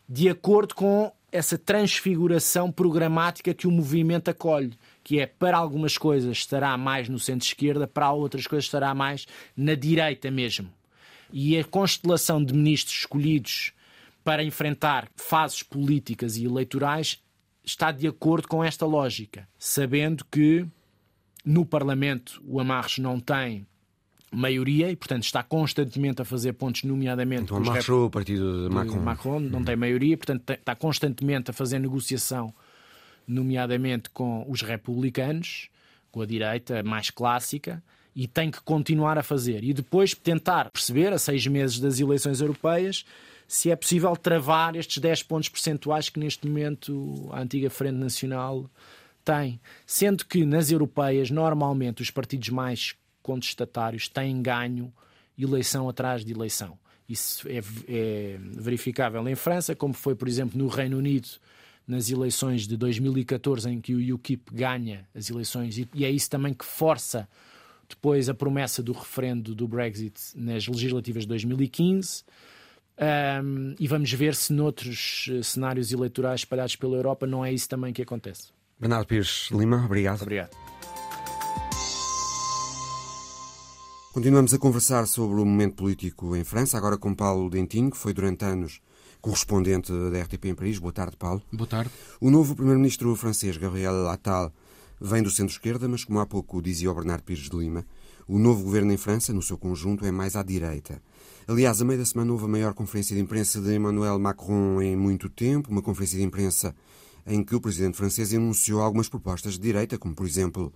de 0.08 0.28
acordo 0.28 0.74
com 0.74 1.12
essa 1.30 1.56
transfiguração 1.56 2.72
programática 2.72 3.54
que 3.54 3.66
o 3.66 3.70
movimento 3.70 4.28
acolhe 4.30 4.76
que 5.08 5.20
é 5.20 5.26
para 5.26 5.56
algumas 5.56 5.96
coisas 5.96 6.36
estará 6.36 6.76
mais 6.76 7.08
no 7.08 7.18
centro-esquerda, 7.18 7.86
para 7.86 8.12
outras 8.12 8.46
coisas 8.46 8.66
estará 8.66 8.94
mais 8.94 9.26
na 9.56 9.74
direita 9.74 10.30
mesmo. 10.30 10.68
E 11.32 11.56
a 11.56 11.64
constelação 11.64 12.44
de 12.44 12.52
ministros 12.52 12.98
escolhidos 12.98 13.72
para 14.22 14.44
enfrentar 14.44 15.08
fases 15.16 15.62
políticas 15.62 16.36
e 16.36 16.44
eleitorais 16.44 17.22
está 17.64 17.90
de 17.90 18.06
acordo 18.06 18.46
com 18.48 18.62
esta 18.62 18.84
lógica, 18.84 19.48
sabendo 19.58 20.26
que 20.30 20.66
no 21.42 21.64
Parlamento 21.64 22.42
o 22.46 22.60
Amarres 22.60 22.98
não 22.98 23.18
tem 23.18 23.66
maioria 24.30 24.90
e, 24.90 24.96
portanto, 24.96 25.22
está 25.22 25.42
constantemente 25.42 26.20
a 26.20 26.24
fazer 26.26 26.52
pontos, 26.52 26.82
nomeadamente 26.82 27.44
então, 27.44 27.62
com 27.62 27.70
os 27.70 27.88
o 27.88 28.10
partido 28.10 28.68
de 28.68 28.74
Macron. 28.74 29.00
Macron 29.00 29.40
não 29.40 29.64
tem 29.64 29.74
maioria, 29.74 30.18
portanto, 30.18 30.50
está 30.50 30.76
constantemente 30.76 31.50
a 31.50 31.54
fazer 31.54 31.78
negociação 31.78 32.52
nomeadamente 33.28 34.08
com 34.10 34.44
os 34.48 34.62
republicanos, 34.62 35.68
com 36.10 36.22
a 36.22 36.26
direita 36.26 36.82
mais 36.82 37.10
clássica, 37.10 37.82
e 38.16 38.26
tem 38.26 38.50
que 38.50 38.60
continuar 38.62 39.18
a 39.18 39.22
fazer. 39.22 39.62
E 39.62 39.72
depois 39.72 40.14
tentar 40.14 40.70
perceber, 40.70 41.12
a 41.12 41.18
seis 41.18 41.46
meses 41.46 41.78
das 41.78 42.00
eleições 42.00 42.40
europeias, 42.40 43.04
se 43.46 43.70
é 43.70 43.76
possível 43.76 44.16
travar 44.16 44.74
estes 44.74 44.98
10 44.98 45.22
pontos 45.22 45.48
percentuais 45.48 46.08
que 46.08 46.18
neste 46.18 46.46
momento 46.46 47.28
a 47.32 47.40
antiga 47.40 47.70
Frente 47.70 47.96
Nacional 47.96 48.68
tem. 49.24 49.60
Sendo 49.86 50.26
que 50.26 50.44
nas 50.44 50.70
europeias, 50.70 51.30
normalmente, 51.30 52.02
os 52.02 52.10
partidos 52.10 52.48
mais 52.48 52.94
contestatários 53.22 54.08
têm 54.08 54.42
ganho 54.42 54.92
eleição 55.38 55.88
atrás 55.88 56.24
de 56.24 56.32
eleição. 56.32 56.78
Isso 57.08 57.48
é, 57.48 57.62
é 57.88 58.38
verificável 58.38 59.26
em 59.28 59.34
França, 59.34 59.74
como 59.74 59.94
foi, 59.94 60.14
por 60.14 60.28
exemplo, 60.28 60.58
no 60.58 60.66
Reino 60.66 60.98
Unido 60.98 61.28
nas 61.88 62.10
eleições 62.10 62.68
de 62.68 62.76
2014, 62.76 63.70
em 63.70 63.80
que 63.80 63.94
o 63.94 64.14
UKIP 64.14 64.52
ganha 64.52 65.08
as 65.14 65.30
eleições, 65.30 65.78
e 65.78 66.04
é 66.04 66.10
isso 66.10 66.28
também 66.28 66.52
que 66.52 66.64
força 66.64 67.26
depois 67.88 68.28
a 68.28 68.34
promessa 68.34 68.82
do 68.82 68.92
referendo 68.92 69.54
do 69.54 69.66
Brexit 69.66 70.20
nas 70.36 70.68
legislativas 70.68 71.22
de 71.22 71.28
2015. 71.28 72.22
Um, 73.00 73.74
e 73.78 73.88
vamos 73.88 74.12
ver 74.12 74.34
se 74.34 74.52
noutros 74.52 75.28
eh, 75.30 75.40
cenários 75.40 75.92
eleitorais 75.92 76.40
espalhados 76.40 76.74
pela 76.74 76.96
Europa 76.96 77.28
não 77.28 77.44
é 77.44 77.52
isso 77.52 77.68
também 77.68 77.92
que 77.92 78.02
acontece. 78.02 78.48
Bernardo 78.78 79.06
Pires 79.06 79.48
Lima, 79.52 79.84
obrigado. 79.84 80.22
Obrigado. 80.22 80.50
Continuamos 84.12 84.52
a 84.52 84.58
conversar 84.58 85.06
sobre 85.06 85.40
o 85.40 85.44
momento 85.44 85.76
político 85.76 86.34
em 86.34 86.42
França, 86.42 86.76
agora 86.76 86.98
com 86.98 87.14
Paulo 87.14 87.48
Dentinho, 87.48 87.88
que 87.88 87.96
foi 87.96 88.12
durante 88.12 88.44
anos 88.44 88.80
correspondente 89.20 89.92
da 90.10 90.22
RTP 90.22 90.46
em 90.46 90.54
Paris. 90.54 90.78
Boa 90.78 90.92
tarde, 90.92 91.16
Paulo. 91.16 91.42
Boa 91.52 91.66
tarde. 91.66 91.90
O 92.20 92.30
novo 92.30 92.54
primeiro-ministro 92.54 93.14
francês, 93.16 93.56
Gabriel 93.56 94.08
Attal, 94.08 94.52
vem 95.00 95.22
do 95.22 95.30
centro-esquerda, 95.30 95.88
mas 95.88 96.04
como 96.04 96.20
há 96.20 96.26
pouco 96.26 96.60
dizia 96.60 96.90
o 96.90 96.94
Bernardo 96.94 97.22
Pires 97.22 97.48
de 97.48 97.56
Lima, 97.56 97.84
o 98.26 98.38
novo 98.38 98.62
governo 98.62 98.92
em 98.92 98.96
França, 98.96 99.32
no 99.32 99.40
seu 99.40 99.56
conjunto, 99.56 100.04
é 100.04 100.10
mais 100.10 100.36
à 100.36 100.42
direita. 100.42 101.00
Aliás, 101.46 101.80
a 101.80 101.84
meio 101.84 101.98
da 101.98 102.04
semana 102.04 102.30
houve 102.30 102.44
a 102.44 102.48
maior 102.48 102.74
conferência 102.74 103.16
de 103.16 103.22
imprensa 103.22 103.60
de 103.60 103.74
Emmanuel 103.74 104.18
Macron 104.18 104.82
em 104.82 104.94
muito 104.94 105.30
tempo, 105.30 105.70
uma 105.70 105.80
conferência 105.80 106.18
de 106.18 106.24
imprensa 106.24 106.74
em 107.26 107.42
que 107.42 107.54
o 107.54 107.60
presidente 107.60 107.96
francês 107.96 108.32
enunciou 108.32 108.82
algumas 108.82 109.08
propostas 109.08 109.54
de 109.54 109.60
direita, 109.60 109.96
como, 109.96 110.14
por 110.14 110.26
exemplo, 110.26 110.72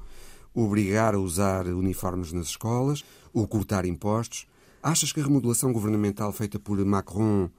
obrigar 0.54 1.14
a 1.14 1.18
usar 1.18 1.66
uniformes 1.66 2.32
nas 2.32 2.46
escolas 2.48 3.04
ou 3.32 3.46
cortar 3.46 3.84
impostos. 3.84 4.46
Achas 4.82 5.12
que 5.12 5.20
a 5.20 5.24
remodelação 5.24 5.72
governamental 5.72 6.32
feita 6.32 6.58
por 6.58 6.82
Macron 6.84 7.50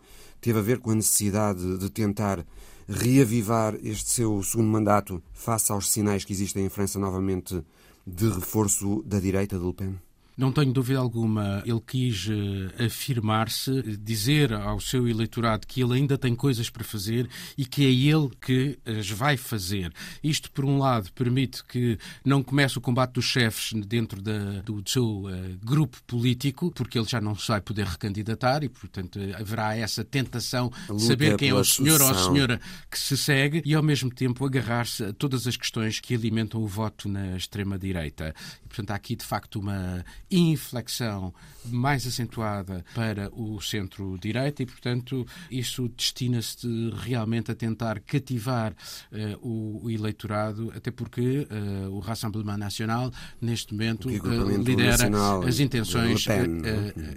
teve 0.44 0.60
a 0.60 0.62
ver 0.62 0.80
com 0.80 0.92
a 0.92 0.96
necessidade 0.96 1.78
de 1.78 1.90
tentar 1.90 2.46
reavivar 2.86 3.76
este 3.82 4.10
seu 4.10 4.44
segundo 4.44 4.68
mandato 4.68 5.24
face 5.32 5.72
aos 5.72 5.90
sinais 5.90 6.26
que 6.26 6.34
existem 6.34 6.66
em 6.66 6.70
França 6.70 7.00
novamente 7.00 7.64
de 8.06 8.28
reforço 8.28 9.02
da 9.06 9.22
direita 9.22 9.58
de 9.58 9.66
Le 9.66 9.74
Pen? 9.74 9.96
Não 10.36 10.52
tenho 10.52 10.74
dúvida 10.74 11.00
alguma, 11.00 11.62
ele 11.66 11.82
quis 11.86 12.28
uh, 12.28 12.86
afirmar-se, 12.86 13.98
dizer 13.98 14.52
ao 14.54 14.80
seu 14.80 15.08
eleitorado 15.08 15.68
que 15.68 15.82
ele 15.82 15.94
ainda 15.94 16.18
tem 16.18 16.36
coisas 16.36 16.70
para 16.70 16.84
fazer 16.84 17.30
e 17.58 17.66
que 17.66 17.86
é 17.86 17.92
ele 17.92 18.30
que 18.42 18.80
as 18.86 19.10
vai 19.10 19.38
fazer. 19.38 19.94
Isto, 20.24 20.52
por 20.52 20.66
um 20.66 20.80
lado, 20.80 21.12
permite 21.14 21.64
que 21.64 21.98
não 22.26 22.42
comece 22.42 22.78
o 22.78 22.82
combate 22.82 23.14
dos 23.14 23.26
chefes 23.26 23.74
dentro 23.86 24.22
da, 24.22 24.62
do 24.62 24.84
seu 24.88 25.26
uh, 25.26 25.32
grupo 25.64 26.02
político, 26.08 26.72
porque 26.72 26.98
ele 26.98 27.08
já 27.08 27.22
não 27.22 27.34
vai 27.34 27.62
poder 27.62 27.86
recandidatar 27.86 28.64
e, 28.64 28.70
portanto, 28.70 29.20
haverá 29.40 29.76
essa 29.76 30.04
tentação 30.04 30.72
de 30.96 31.04
saber 31.04 31.38
quem 31.38 31.50
é 31.50 31.54
o 31.54 31.64
senhor 31.64 32.00
sucessão. 32.00 32.24
ou 32.24 32.30
a 32.30 32.34
senhora 32.34 32.62
que 32.90 32.98
se 32.98 33.16
segue 33.16 33.62
e, 33.66 33.76
ao 33.76 33.84
mesmo 33.84 34.10
tempo, 34.10 34.46
agarrar-se 34.46 35.04
a 35.04 35.14
todas 35.14 35.46
as 35.46 35.56
questões 35.56 36.00
que 36.00 36.16
alimentam 36.16 36.62
o 36.62 36.68
voto 36.68 37.08
na 37.08 37.38
extrema-direita. 37.38 38.34
Portanto, 38.68 38.92
há 38.92 38.96
aqui, 38.96 39.16
de 39.16 39.26
facto, 39.26 39.60
uma 39.60 40.04
inflexão 40.30 41.34
mais 41.66 42.06
acentuada 42.06 42.84
para 42.94 43.30
o 43.34 43.62
centro-direita 43.62 44.64
e, 44.64 44.66
portanto, 44.66 45.26
isso 45.50 45.88
destina-se 45.90 46.68
realmente 47.02 47.52
a 47.52 47.56
tentar 47.56 48.00
cativar 48.02 48.74
uh, 48.74 49.48
o, 49.48 49.86
o, 49.86 49.92
eleitorado, 49.92 50.72
até 50.76 50.92
porque 50.92 51.48
uh, 51.50 51.90
o 51.90 52.00
Rassemblement 52.00 52.58
Nacional, 52.58 53.12
neste 53.42 53.74
momento, 53.74 54.10
uh, 54.10 54.62
lidera 54.62 55.10
as 55.48 55.60
intenções. 55.60 56.28
É? 56.28 56.44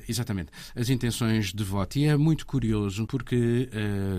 exatamente, 0.08 0.50
as 0.74 0.88
intenções 0.88 1.52
de 1.52 1.64
voto. 1.64 1.98
E 1.98 2.04
é 2.04 2.16
muito 2.16 2.46
curioso 2.46 3.06
porque 3.06 3.68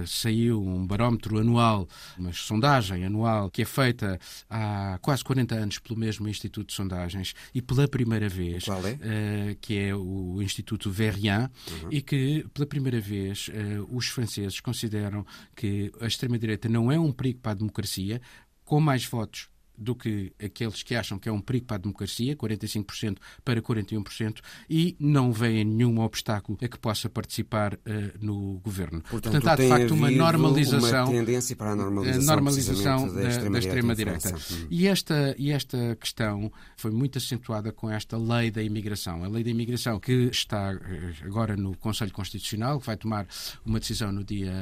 saiu 0.05 0.61
um 0.61 0.85
barómetro 0.85 1.39
anual, 1.39 1.88
uma 2.17 2.33
sondagem 2.33 3.05
anual, 3.05 3.49
que 3.49 3.61
é 3.61 3.65
feita 3.65 4.19
há 4.49 4.97
quase 5.01 5.23
40 5.23 5.55
anos 5.55 5.79
pelo 5.79 5.99
mesmo 5.99 6.27
Instituto 6.27 6.67
de 6.67 6.73
Sondagens 6.73 7.33
e 7.53 7.61
pela 7.61 7.88
primeira 7.88 8.27
vez. 8.29 8.65
Qual 8.82 8.88
é? 8.88 9.55
que 9.61 9.78
é 9.78 9.95
o 9.95 10.28
o 10.38 10.41
Instituto 10.41 10.91
Verrian, 10.91 11.49
uhum. 11.84 11.89
e 11.91 12.01
que, 12.01 12.45
pela 12.53 12.67
primeira 12.67 12.99
vez, 12.99 13.49
uh, 13.49 13.88
os 13.95 14.07
franceses 14.07 14.59
consideram 14.59 15.25
que 15.55 15.91
a 15.99 16.05
extrema-direita 16.05 16.69
não 16.69 16.91
é 16.91 16.99
um 16.99 17.11
perigo 17.11 17.39
para 17.39 17.53
a 17.53 17.55
democracia, 17.55 18.21
com 18.63 18.80
mais 18.80 19.05
votos 19.05 19.49
do 19.78 19.95
que 19.95 20.34
aqueles 20.43 20.84
que 20.84 20.95
acham 20.95 21.19
que 21.19 21.30
é 21.30 21.32
um 21.32 21.41
perigo 21.41 21.65
para 21.65 21.75
a 21.75 21.80
democracia, 21.80 22.36
45% 22.36 23.17
para 23.43 23.61
41%, 23.61 24.39
e 24.69 24.95
não 24.99 25.32
veem 25.32 25.63
nenhum 25.63 25.99
obstáculo 25.99 26.57
a 26.61 26.67
que 26.67 26.78
possa 26.80 27.09
participar 27.09 27.73
uh, 27.75 27.80
no 28.19 28.59
governo. 28.59 29.01
Portanto, 29.01 29.34
Portanto 29.34 29.47
há 29.47 29.55
de 29.55 29.69
facto 29.69 29.93
uma 29.93 30.09
normalização, 30.09 31.05
uma 31.05 31.13
tendência 31.13 31.55
para 31.55 31.71
a 31.71 31.75
normalização, 31.75 32.25
normalização 32.25 33.07
da, 33.13 33.49
da 33.49 33.59
extrema-direita. 33.59 34.30
Extrema 34.30 34.67
e, 34.69 34.88
esta, 34.88 35.36
e 35.38 35.51
esta 35.51 35.95
questão 35.99 36.51
foi 36.75 36.91
muito 36.91 37.17
acentuada 37.17 37.71
com 37.71 37.89
esta 37.89 38.17
lei 38.17 38.51
da 38.51 38.61
imigração. 38.61 39.23
A 39.23 39.28
lei 39.28 39.43
da 39.43 39.49
imigração 39.49 39.99
que 39.99 40.30
está 40.32 40.73
eh, 40.73 41.13
agora 41.23 41.55
no 41.55 41.75
Conselho 41.78 42.11
Constitucional, 42.11 42.80
que 42.80 42.86
vai 42.86 42.97
tomar 42.97 43.28
uma 43.65 43.80
decisão 43.80 44.11
no 44.11 44.23
dia 44.23 44.53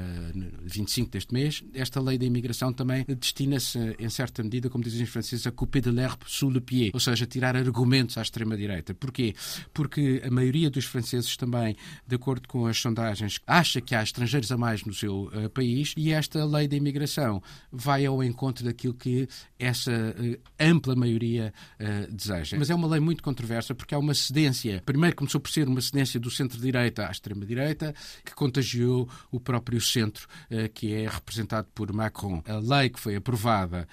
25 0.63 1.11
deste 1.11 1.33
mês. 1.33 1.63
Esta 1.73 2.01
lei 2.01 2.17
da 2.17 2.25
imigração 2.25 2.73
também 2.73 3.05
destina-se, 3.17 3.95
em 3.99 4.09
certa 4.09 4.43
medida, 4.43 4.69
como 4.69 4.83
dizem 4.83 5.04
franceses, 5.09 5.47
a 5.47 5.51
couper 5.51 5.81
de 5.81 5.91
l'herbe 5.91 6.23
sous 6.25 6.49
le 6.51 6.61
pied, 6.61 6.91
ou 6.93 6.99
seja, 6.99 7.25
tirar 7.25 7.55
argumentos 7.55 8.17
à 8.17 8.21
extrema-direita. 8.21 8.93
Porquê? 8.93 9.33
Porque 9.73 10.21
a 10.25 10.31
maioria 10.31 10.69
dos 10.69 10.85
franceses 10.85 11.37
também, 11.37 11.75
de 12.07 12.15
acordo 12.15 12.47
com 12.47 12.65
as 12.65 12.77
sondagens, 12.77 13.39
acha 13.45 13.81
que 13.81 13.95
há 13.95 14.03
estrangeiros 14.03 14.51
a 14.51 14.57
mais 14.57 14.83
no 14.83 14.93
seu 14.93 15.25
uh, 15.25 15.49
país 15.49 15.93
e 15.97 16.11
esta 16.11 16.43
lei 16.45 16.67
da 16.67 16.75
imigração 16.75 17.41
vai 17.71 18.05
ao 18.05 18.23
encontro 18.23 18.65
daquilo 18.65 18.93
que 18.93 19.27
essa 19.59 19.91
uh, 19.91 20.39
ampla 20.59 20.95
maioria 20.95 21.53
uh, 21.79 22.11
deseja. 22.13 22.57
Mas 22.57 22.69
é 22.69 22.75
uma 22.75 22.87
lei 22.87 22.99
muito 22.99 23.23
controversa 23.23 23.75
porque 23.75 23.93
há 23.93 23.99
uma 23.99 24.13
cedência. 24.13 24.81
Primeiro 24.85 25.15
começou 25.15 25.39
por 25.39 25.49
ser 25.49 25.67
uma 25.67 25.81
cedência 25.81 26.19
do 26.19 26.31
centro-direita 26.31 27.07
à 27.07 27.11
extrema-direita, 27.11 27.93
que 28.23 28.33
contagiou 28.33 29.09
o 29.31 29.39
próprio 29.39 29.79
centro, 29.79 30.27
que 30.73 30.93
é 30.93 31.07
representado 31.07 31.67
por 31.73 31.91
Macron. 31.93 32.41
A 32.47 32.57
lei 32.57 32.89
que 32.89 32.99
foi 32.99 33.15
aprovada 33.15 33.87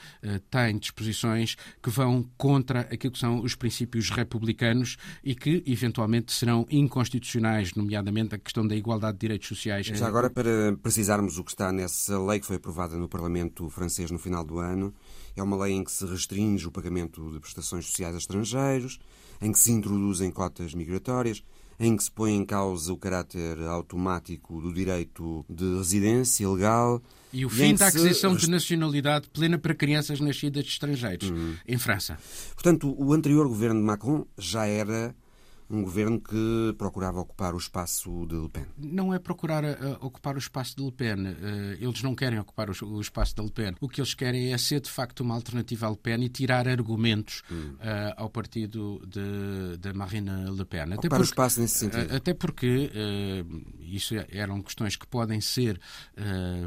tem 0.50 0.78
disposição 0.78 1.01
posições 1.02 1.56
que 1.82 1.90
vão 1.90 2.24
contra 2.36 2.80
aquilo 2.80 3.12
que 3.12 3.18
são 3.18 3.42
os 3.42 3.56
princípios 3.56 4.10
republicanos 4.10 4.96
e 5.24 5.34
que, 5.34 5.62
eventualmente, 5.66 6.32
serão 6.32 6.64
inconstitucionais, 6.70 7.74
nomeadamente 7.74 8.34
a 8.36 8.38
questão 8.38 8.66
da 8.66 8.76
igualdade 8.76 9.14
de 9.14 9.20
direitos 9.20 9.48
sociais. 9.48 9.86
Já 9.86 10.06
agora, 10.06 10.30
para 10.30 10.76
precisarmos 10.80 11.38
o 11.38 11.44
que 11.44 11.50
está 11.50 11.72
nessa 11.72 12.18
lei 12.22 12.38
que 12.38 12.46
foi 12.46 12.56
aprovada 12.56 12.96
no 12.96 13.08
Parlamento 13.08 13.68
francês 13.68 14.10
no 14.10 14.18
final 14.18 14.44
do 14.44 14.58
ano, 14.58 14.94
é 15.36 15.42
uma 15.42 15.56
lei 15.64 15.72
em 15.72 15.82
que 15.82 15.90
se 15.90 16.06
restringe 16.06 16.66
o 16.66 16.70
pagamento 16.70 17.32
de 17.32 17.40
prestações 17.40 17.86
sociais 17.86 18.14
a 18.14 18.18
estrangeiros, 18.18 18.98
em 19.40 19.50
que 19.50 19.58
se 19.58 19.72
introduzem 19.72 20.30
cotas 20.30 20.72
migratórias, 20.72 21.42
em 21.82 21.96
que 21.96 22.04
se 22.04 22.10
põe 22.10 22.34
em 22.34 22.44
causa 22.44 22.92
o 22.92 22.96
caráter 22.96 23.60
automático 23.62 24.60
do 24.60 24.72
direito 24.72 25.44
de 25.48 25.76
residência 25.76 26.48
legal 26.48 27.02
e 27.32 27.46
o 27.46 27.50
fim 27.50 27.74
da 27.74 27.86
aquisição 27.86 28.34
se... 28.34 28.44
de 28.44 28.50
nacionalidade 28.50 29.28
plena 29.32 29.58
para 29.58 29.74
crianças 29.74 30.20
nascidas 30.20 30.64
de 30.64 30.70
estrangeiros, 30.70 31.30
uhum. 31.30 31.54
em 31.66 31.78
França. 31.78 32.18
Portanto, 32.54 32.94
o 32.98 33.12
anterior 33.12 33.48
governo 33.48 33.80
de 33.80 33.86
Macron 33.86 34.26
já 34.36 34.66
era 34.66 35.14
um 35.72 35.82
governo 35.82 36.20
que 36.20 36.74
procurava 36.76 37.20
ocupar 37.20 37.54
o 37.54 37.58
espaço 37.58 38.26
de 38.26 38.34
Le 38.34 38.48
Pen. 38.48 38.66
Não 38.78 39.14
é 39.14 39.18
procurar 39.18 39.64
uh, 39.64 39.98
ocupar 40.00 40.36
o 40.36 40.38
espaço 40.38 40.76
de 40.76 40.82
Le 40.82 40.92
Pen. 40.92 41.14
Uh, 41.14 41.34
eles 41.80 42.02
não 42.02 42.14
querem 42.14 42.38
ocupar 42.38 42.68
o, 42.68 42.86
o, 42.86 43.00
espaço 43.00 43.34
de 43.34 43.42
Le 43.42 43.50
Pen. 43.50 43.74
O 43.80 43.88
que 43.88 44.00
eles 44.00 44.12
querem 44.12 44.52
é 44.52 44.58
ser, 44.58 44.80
de 44.80 44.90
facto, 44.90 45.20
uma 45.20 45.34
alternativa 45.34 45.86
a 45.86 45.90
Le 45.90 45.96
Pen 45.96 46.22
e 46.24 46.28
tirar 46.28 46.68
argumentos 46.68 47.42
hum. 47.50 47.74
uh, 47.76 48.14
ao 48.16 48.28
partido 48.28 49.00
de 49.06 49.92
Marine 49.94 50.50
Le 50.50 50.64
Pen. 50.64 50.82
Até 50.82 50.94
ocupar 50.94 51.10
porque, 51.10 51.22
o 51.22 51.24
espaço 51.24 51.60
nesse 51.60 51.78
sentido. 51.78 52.14
até 52.14 52.34
porque 52.34 52.90
isso 53.80 54.14
eram 54.30 54.60
questões 54.62 54.96
que 54.96 55.06
podem 55.06 55.40
ser 55.40 55.80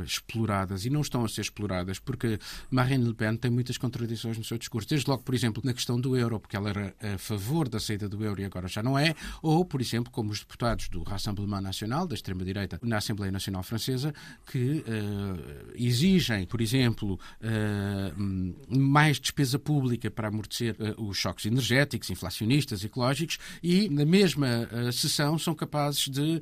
exploradas 0.06 0.86
e 0.86 0.90
não 0.90 1.02
estão 1.02 1.24
a 1.24 1.30
ser 1.30 1.42
exploradas 1.42 2.00
porque 2.00 2.40
Marine 2.70 3.06
Le 3.06 3.14
Pen 3.14 3.36
tem 3.36 3.52
muitas 3.52 3.78
contradições 3.78 4.38
no 4.38 4.44
seu 4.44 4.58
discurso. 4.58 4.88
Desde 4.90 5.10
logo, 5.10 5.24
por 5.24 5.36
exemplo, 5.36 5.62
na 5.66 5.74
questão 5.74 6.00
do 6.00 6.16
euro, 6.16 6.40
porque 6.40 6.56
ela 6.56 6.70
era 6.70 6.96
a 7.02 7.18
favor 7.18 7.68
da 7.68 7.80
saída 7.80 8.08
do 8.10 8.24
euro 8.24 8.42
e 8.42 8.46
agora 8.46 8.68
já 8.68 8.82
não 8.82 8.95
não 8.96 9.00
é, 9.00 9.14
ou, 9.42 9.66
por 9.66 9.82
exemplo, 9.82 10.12
como 10.12 10.32
os 10.32 10.40
deputados 10.40 10.88
do 10.88 11.04
Rassemblement 11.04 11.62
Nacional, 11.62 12.08
da 12.08 12.16
extrema-direita, 12.16 12.80
na 12.82 12.98
Assembleia 12.98 13.32
Nacional 13.32 13.62
Francesa, 13.62 14.14
que 14.50 14.84
uh, 14.88 15.74
exigem, 15.76 16.46
por 16.46 16.62
exemplo, 16.62 17.20
uh, 17.42 18.78
mais 18.78 19.20
despesa 19.20 19.60
pública 19.60 20.10
para 20.10 20.30
amortecer 20.30 20.76
uh, 20.80 21.04
os 21.04 21.18
choques 21.18 21.46
energéticos, 21.46 22.10
inflacionistas, 22.10 22.84
ecológicos, 22.84 23.38
e 23.62 23.90
na 23.90 24.06
mesma 24.06 24.70
sessão 24.94 25.38
são 25.38 25.54
capazes 25.54 26.08
de 26.08 26.42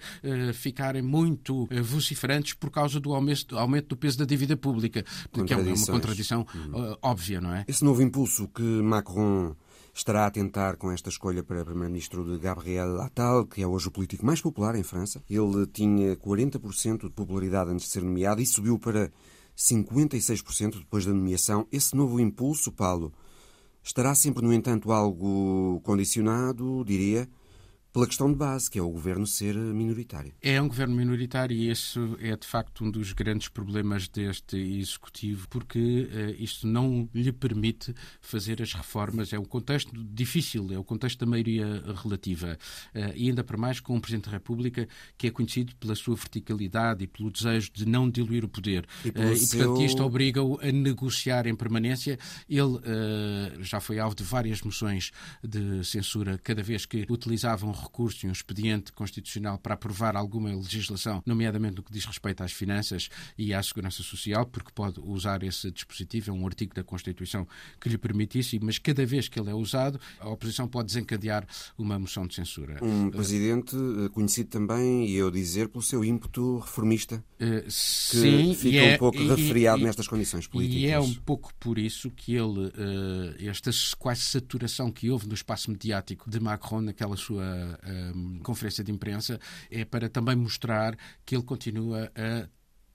ficarem 0.53 1.01
muito 1.01 1.67
vociferantes 1.81 2.53
por 2.53 2.69
causa 2.69 2.99
do 2.99 3.13
aumento, 3.13 3.57
aumento, 3.57 3.87
do 3.89 3.97
peso 3.97 4.17
da 4.17 4.25
dívida 4.25 4.55
pública, 4.55 5.03
que 5.45 5.53
é 5.53 5.57
uma, 5.57 5.85
contradição 5.87 6.45
óbvia, 7.01 7.41
não 7.41 7.53
é? 7.53 7.65
Esse 7.67 7.83
novo 7.83 8.01
impulso 8.01 8.47
que 8.47 8.61
Macron 8.61 9.55
estará 9.93 10.25
a 10.25 10.31
tentar 10.31 10.75
com 10.75 10.91
esta 10.91 11.09
escolha 11.09 11.43
para 11.43 11.63
primeiro-ministro 11.63 12.25
de 12.25 12.39
Gabriel 12.39 12.99
Attal, 13.01 13.45
que 13.45 13.61
é 13.61 13.67
hoje 13.67 13.87
o 13.87 13.91
político 13.91 14.25
mais 14.25 14.41
popular 14.41 14.75
em 14.75 14.83
França. 14.83 15.23
Ele 15.29 15.67
tinha 15.67 16.15
40% 16.15 17.03
de 17.03 17.11
popularidade 17.11 17.69
antes 17.69 17.85
de 17.85 17.91
ser 17.91 18.03
nomeado 18.03 18.41
e 18.41 18.45
subiu 18.45 18.79
para 18.79 19.11
56% 19.55 20.79
depois 20.79 21.05
da 21.05 21.13
nomeação. 21.13 21.67
Esse 21.71 21.95
novo 21.95 22.19
impulso, 22.19 22.71
Paulo, 22.71 23.13
estará 23.83 24.15
sempre, 24.15 24.43
no 24.43 24.51
entanto, 24.51 24.91
algo 24.91 25.79
condicionado, 25.83 26.83
diria, 26.83 27.29
pela 27.93 28.07
questão 28.07 28.27
de 28.31 28.35
base, 28.35 28.71
que 28.71 28.79
é 28.79 28.81
o 28.81 28.89
governo 28.89 29.27
ser 29.27 29.55
minoritário. 29.55 30.33
É 30.41 30.59
um 30.59 30.67
governo 30.67 30.95
minoritário 30.95 31.55
e 31.55 31.69
isso 31.69 32.17
é 32.19 32.35
de 32.35 32.47
facto 32.47 32.83
um 32.83 32.89
dos 32.89 33.13
grandes 33.13 33.47
problemas 33.47 34.07
deste 34.07 34.57
executivo, 34.57 35.47
porque 35.47 35.79
uh, 35.79 36.43
isto 36.43 36.65
não 36.65 37.07
lhe 37.13 37.31
permite 37.31 37.93
fazer 38.19 38.63
as 38.63 38.73
reformas. 38.73 39.31
É 39.31 39.37
um 39.37 39.45
contexto 39.45 39.91
difícil, 39.93 40.73
é 40.73 40.77
o 40.77 40.83
contexto 40.83 41.19
da 41.19 41.27
maioria 41.27 41.83
relativa. 42.03 42.57
Uh, 42.95 43.13
e 43.15 43.29
ainda 43.29 43.43
para 43.43 43.57
mais 43.57 43.79
com 43.79 43.95
um 43.95 43.99
Presidente 43.99 44.25
da 44.25 44.31
República 44.31 44.87
que 45.15 45.27
é 45.27 45.31
conhecido 45.31 45.75
pela 45.75 45.93
sua 45.93 46.15
verticalidade 46.15 47.03
e 47.03 47.07
pelo 47.07 47.29
desejo 47.29 47.69
de 47.71 47.85
não 47.85 48.09
diluir 48.09 48.43
o 48.43 48.49
poder. 48.49 48.87
E, 49.05 49.09
uh, 49.09 49.33
e 49.33 49.47
portanto, 49.47 49.83
isto 49.83 50.03
obriga-o 50.03 50.59
a 50.61 50.71
negociar 50.71 51.45
em 51.45 51.55
permanência. 51.55 52.17
Ele 52.49 52.79
já 53.61 53.79
foi 53.79 53.99
alvo 53.99 54.15
de 54.15 54.23
várias 54.23 54.61
moções 54.61 55.11
de 55.43 55.83
censura 55.83 56.39
cada 56.43 56.63
vez 56.63 56.85
que 56.85 57.05
utilizavam 57.07 57.71
recurso 57.83 58.25
e 58.25 58.29
um 58.29 58.31
expediente 58.31 58.91
constitucional 58.91 59.57
para 59.57 59.75
aprovar 59.75 60.15
alguma 60.15 60.49
legislação, 60.49 61.21
nomeadamente 61.25 61.75
no 61.75 61.83
que 61.83 61.91
diz 61.91 62.05
respeito 62.05 62.43
às 62.43 62.51
finanças 62.51 63.09
e 63.37 63.53
à 63.53 63.61
segurança 63.61 64.01
social, 64.03 64.45
porque 64.45 64.71
pode 64.73 64.99
usar 64.99 65.43
esse 65.43 65.71
dispositivo, 65.71 66.31
é 66.31 66.33
um 66.33 66.45
artigo 66.45 66.73
da 66.73 66.83
Constituição 66.83 67.47
que 67.79 67.89
lhe 67.89 67.97
permite 67.97 68.39
isso, 68.39 68.57
mas 68.61 68.77
cada 68.77 69.05
vez 69.05 69.27
que 69.27 69.39
ele 69.39 69.49
é 69.49 69.53
usado, 69.53 69.99
a 70.19 70.29
oposição 70.29 70.67
pode 70.67 70.87
desencadear 70.87 71.45
uma 71.77 71.97
moção 71.99 72.25
de 72.25 72.35
censura. 72.35 72.77
Um 72.81 73.09
presidente 73.09 73.75
eh, 73.75 74.09
conhecido 74.09 74.49
também, 74.49 75.07
e 75.07 75.15
eu 75.15 75.29
dizer, 75.29 75.69
pelo 75.69 75.83
seu 75.83 76.03
ímpeto 76.03 76.59
reformista, 76.59 77.23
uh, 77.39 77.63
que 77.63 77.71
sim, 77.71 78.53
fica 78.55 78.77
é, 78.77 78.95
um 78.95 78.97
pouco 78.97 79.17
e, 79.17 79.27
refriado 79.27 79.81
e, 79.81 79.85
nestas 79.85 80.07
condições 80.07 80.47
políticas. 80.47 80.81
E 80.81 80.87
é 80.87 80.99
um 80.99 81.13
pouco 81.13 81.53
por 81.55 81.77
isso 81.77 82.09
que 82.11 82.33
ele, 82.33 82.67
uh, 82.67 83.35
esta 83.39 83.71
quase 83.97 84.21
saturação 84.21 84.91
que 84.91 85.09
houve 85.09 85.27
no 85.27 85.33
espaço 85.33 85.71
mediático 85.71 86.29
de 86.29 86.39
Macron 86.39 86.81
naquela 86.81 87.15
sua 87.17 87.72
conferência 88.43 88.83
de 88.83 88.91
imprensa 88.91 89.39
é 89.69 89.85
para 89.85 90.09
também 90.09 90.35
mostrar 90.35 90.97
que 91.25 91.35
ele 91.35 91.43
continua 91.43 92.11
a 92.15 92.47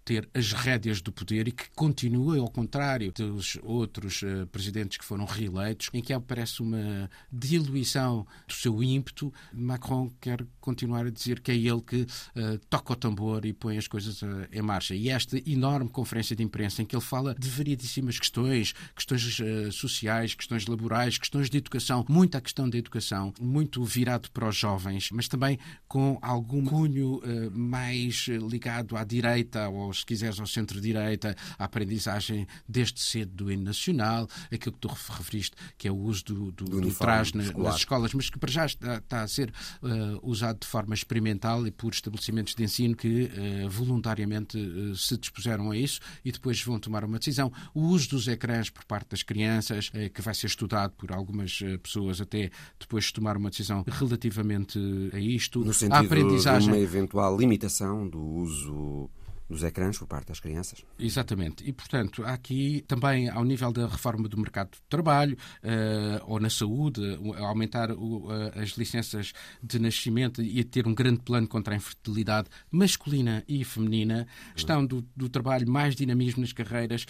ter 0.09 0.26
as 0.32 0.52
rédeas 0.52 1.02
do 1.02 1.12
poder 1.12 1.48
e 1.48 1.52
que 1.52 1.68
continua, 1.76 2.38
ao 2.38 2.48
contrário 2.48 3.12
dos 3.12 3.59
outros 3.62 4.22
uh, 4.22 4.46
presidentes 4.46 4.96
que 4.96 5.04
foram 5.04 5.26
reeleitos, 5.26 5.90
em 5.92 6.00
que 6.00 6.14
aparece 6.14 6.62
uma 6.62 7.11
diluição 7.30 8.26
do 8.46 8.54
seu 8.54 8.82
ímpeto. 8.82 9.30
Macron 9.52 10.11
quer 10.18 10.46
continuar 10.62 11.04
a 11.04 11.11
dizer 11.11 11.40
que 11.40 11.50
é 11.50 11.54
ele 11.54 11.82
que 11.82 12.02
uh, 12.04 12.59
toca 12.70 12.94
o 12.94 12.96
tambor 12.96 13.44
e 13.44 13.52
põe 13.52 13.76
as 13.76 13.86
coisas 13.86 14.22
uh, 14.22 14.48
em 14.50 14.62
marcha. 14.62 14.94
E 14.94 15.11
esta 15.11 15.36
enorme 15.46 15.90
conferência 15.90 16.34
de 16.34 16.42
imprensa 16.42 16.80
em 16.80 16.86
que 16.86 16.96
ele 16.96 17.04
fala 17.04 17.34
de 17.34 17.46
variedíssimas 17.46 18.18
questões, 18.18 18.72
questões 18.94 19.38
sociais, 19.72 20.34
questões 20.34 20.66
laborais, 20.66 21.18
questões 21.18 21.50
de 21.50 21.59
educação, 21.59 22.06
muita 22.09 22.40
questão 22.40 22.68
da 22.70 22.78
educação, 22.78 23.34
muito 23.38 23.84
virado 23.84 24.30
para 24.30 24.48
os 24.48 24.56
jovens, 24.56 25.11
mas 25.12 25.28
também 25.28 25.59
com 25.86 26.18
algum 26.22 26.64
cunho 26.64 27.20
mais 27.52 28.26
ligado 28.28 28.96
à 28.96 29.04
direita, 29.04 29.68
ou 29.68 29.90
se 30.01 30.07
quiseres 30.07 30.40
ao 30.40 30.46
centro-direita, 30.46 31.36
à 31.59 31.64
aprendizagem 31.64 32.46
desde 32.68 33.01
cedo 33.01 33.32
do 33.32 33.53
hino 33.53 33.64
nacional, 33.64 34.28
aquilo 34.53 34.74
que 34.74 34.80
tu 34.80 34.88
referiste, 34.88 35.57
que 35.76 35.88
é 35.88 35.92
o 35.92 35.96
uso 35.96 36.24
do, 36.24 36.53
do, 36.53 36.64
do, 36.64 36.80
do 36.80 36.94
traje 36.94 37.36
nas, 37.36 37.53
nas 37.53 37.76
escolas, 37.76 38.12
mas 38.14 38.30
que 38.30 38.38
para 38.38 38.51
já 38.51 38.66
está, 38.66 38.96
está 38.96 39.22
a 39.22 39.28
ser 39.28 39.53
uh, 39.82 40.18
usado 40.22 40.61
de 40.61 40.66
forma 40.66 40.94
experimental 40.94 41.66
e 41.66 41.70
por 41.70 41.92
estabelecimentos 41.92 42.55
de 42.55 42.64
ensino 42.64 42.96
que 42.96 43.24
uh, 43.24 43.70
voluntariamente 43.70 44.59
uh, 44.59 44.96
se 44.96 45.16
dispuseram 45.16 45.70
a 45.70 45.76
isso 45.76 46.01
e 46.24 46.32
depois 46.32 46.61
vão 46.62 46.78
tomar 46.78 47.05
uma 47.05 47.18
decisão. 47.18 47.53
O 47.74 47.82
uso 47.82 48.11
dos 48.11 48.28
ecrãs 48.28 48.70
por 48.70 48.84
parte 48.84 49.11
das 49.11 49.22
crianças, 49.22 49.90
que 50.14 50.22
vai 50.22 50.34
ser 50.34 50.46
estudado 50.46 50.92
por 50.92 51.12
algumas 51.12 51.61
pessoas 51.82 52.20
até 52.20 52.51
depois 52.78 53.05
de 53.05 53.12
tomar 53.12 53.36
uma 53.36 53.51
decisão 53.51 53.84
relativamente 53.86 54.78
a 55.12 55.18
isto. 55.18 55.64
No 55.64 55.72
sentido 55.72 55.94
a 55.94 56.01
aprendizagem... 56.01 56.68
de 56.70 56.76
uma 56.76 56.82
eventual 56.82 57.36
limitação 57.36 58.09
do 58.09 58.20
uso 58.20 59.11
dos 59.49 59.62
ecrãs 59.62 59.99
por 59.99 60.07
parte 60.07 60.28
das 60.28 60.40
crianças. 60.40 60.84
Exatamente. 60.99 61.66
E, 61.66 61.72
portanto, 61.72 62.22
há 62.24 62.34
aqui 62.34 62.84
também, 62.86 63.28
ao 63.28 63.44
nível 63.44 63.72
da 63.72 63.86
reforma 63.86 64.28
do 64.28 64.36
mercado 64.36 64.72
de 64.72 64.82
trabalho 64.88 65.36
uh, 65.62 66.24
ou 66.26 66.38
na 66.38 66.51
saúde, 66.51 67.01
uh, 67.01 67.34
aumentar 67.44 67.90
uh, 67.90 68.28
as 68.61 68.70
licenças 68.70 69.32
de 69.62 69.78
nascimento 69.78 70.42
e 70.42 70.62
ter 70.64 70.86
um 70.86 70.94
grande 70.94 71.20
plano 71.20 71.49
contra 71.49 71.74
a 71.74 71.76
infertilidade 71.76 72.49
masculina 72.70 73.42
e 73.49 73.64
feminina, 73.64 74.26
questão 74.55 74.84
do, 74.84 75.07
do 75.16 75.28
trabalho, 75.28 75.68
mais 75.68 75.96
dinamismo 75.96 76.42
nas 76.42 76.53
carreiras, 76.53 77.07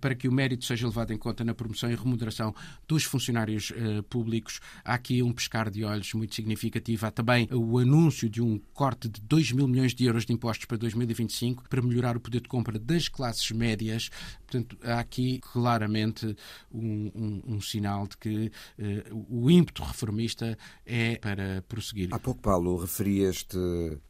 para 0.00 0.14
que 0.14 0.28
o 0.28 0.32
mérito 0.32 0.64
seja 0.64 0.86
levado 0.86 1.12
em 1.12 1.16
conta 1.16 1.44
na 1.44 1.54
promoção 1.54 1.90
e 1.90 1.94
remuneração 1.94 2.54
dos 2.86 3.04
funcionários 3.04 3.72
públicos. 4.08 4.60
Há 4.84 4.94
aqui 4.94 5.22
um 5.22 5.32
pescar 5.32 5.70
de 5.70 5.84
olhos 5.84 6.12
muito 6.14 6.34
significativo. 6.34 7.06
Há 7.06 7.10
também 7.10 7.48
o 7.50 7.78
anúncio 7.78 8.28
de 8.28 8.40
um 8.40 8.60
corte 8.82 9.08
de 9.08 9.20
2 9.20 9.52
mil 9.52 9.68
milhões 9.68 9.94
de 9.94 10.04
euros 10.06 10.26
de 10.26 10.32
impostos 10.32 10.66
para 10.66 10.76
2025 10.76 11.68
para 11.68 11.80
melhorar 11.80 12.16
o 12.16 12.20
poder 12.20 12.40
de 12.40 12.48
compra 12.48 12.80
das 12.80 13.06
classes 13.06 13.48
médias. 13.52 14.10
Portanto, 14.44 14.76
há 14.82 14.98
aqui 14.98 15.38
claramente 15.52 16.36
um, 16.68 17.12
um, 17.14 17.54
um 17.54 17.60
sinal 17.60 18.08
de 18.08 18.16
que 18.16 18.50
uh, 18.80 19.26
o 19.30 19.48
ímpeto 19.48 19.84
reformista 19.84 20.58
é 20.84 21.14
para 21.14 21.62
prosseguir. 21.68 22.08
Há 22.10 22.18
pouco, 22.18 22.42
Paulo, 22.42 22.76
referias-te 22.76 23.56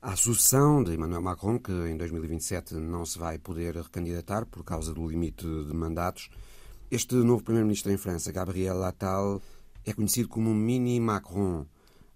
à 0.00 0.16
sucessão 0.16 0.82
de 0.82 0.94
Emmanuel 0.94 1.20
Macron, 1.20 1.58
que 1.58 1.70
em 1.70 1.98
2027 1.98 2.72
não 2.76 3.04
se 3.04 3.18
vai 3.18 3.36
poder 3.36 3.76
recandidatar 3.76 4.46
por 4.46 4.64
causa 4.64 4.94
do 4.94 5.06
limite 5.06 5.44
de 5.46 5.74
mandatos. 5.74 6.30
Este 6.90 7.14
novo 7.16 7.44
primeiro-ministro 7.44 7.92
em 7.92 7.98
França, 7.98 8.32
Gabriel 8.32 8.82
Attal, 8.84 9.42
é 9.84 9.92
conhecido 9.92 10.30
como 10.30 10.54
Mini 10.54 10.98
Macron. 10.98 11.66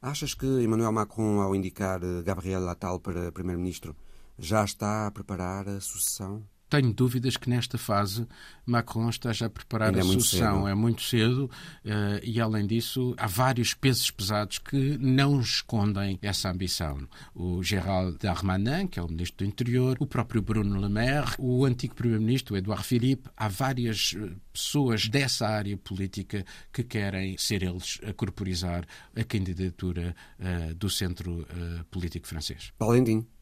Achas 0.01 0.35
que 0.35 0.47
Emmanuel 0.47 0.93
Macron, 0.93 1.41
ao 1.41 1.55
indicar 1.55 2.01
Gabriel 2.23 2.69
Attal 2.69 3.01
para 3.01 3.33
primeiro-ministro, 3.33 3.97
já 4.39 4.63
está 4.65 5.07
a 5.07 5.11
preparar 5.11 5.69
a 5.69 5.81
sucessão? 5.81 6.47
Tenho 6.69 6.93
dúvidas 6.93 7.37
que 7.37 7.49
nesta 7.49 7.79
fase 7.79 8.27
Macron 8.65 9.09
esteja 9.09 9.47
a 9.47 9.51
preparar 9.51 9.89
Ainda 9.89 10.01
a 10.01 10.05
é 10.09 10.13
sucessão. 10.13 10.69
É 10.69 10.75
muito 10.75 11.03
cedo 11.03 11.45
uh, 11.85 12.21
e, 12.23 12.41
além 12.41 12.67
disso, 12.67 13.15
há 13.17 13.27
vários 13.27 13.75
pesos 13.75 14.11
pesados 14.11 14.59
que 14.59 14.99
não 14.99 15.41
escondem 15.41 16.19
essa 16.21 16.51
ambição. 16.51 17.07
O 17.35 17.63
Gérald 17.63 18.19
Darmanin, 18.19 18.89
que 18.89 18.99
é 18.99 19.03
o 19.03 19.09
Ministro 19.09 19.45
do 19.45 19.49
Interior, 19.49 19.97
o 20.01 20.07
próprio 20.07 20.43
Bruno 20.43 20.81
Le 20.81 20.89
Maire, 20.89 21.35
o 21.39 21.65
antigo 21.65 21.95
Primeiro-Ministro, 21.95 22.57
Edouard 22.57 22.85
Philippe. 22.85 23.31
Há 23.37 23.49
várias 23.49 24.15
eh, 24.17 24.31
pessoas 24.53 25.09
dessa 25.09 25.47
área 25.47 25.77
política 25.77 26.45
que 26.73 26.83
querem 26.83 27.39
ser 27.39 27.63
eles 27.63 28.01
a 28.07 28.13
corporizar 28.13 28.85
a 29.15 29.25
candidatura 29.25 30.15
uh, 30.41 30.75
do 30.75 30.91
centro 30.91 31.41
uh, 31.43 31.85
político 31.91 32.27
francês. 32.27 32.73
Paulo 32.79 32.97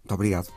muito 0.05 0.15
obrigado. 0.15 0.49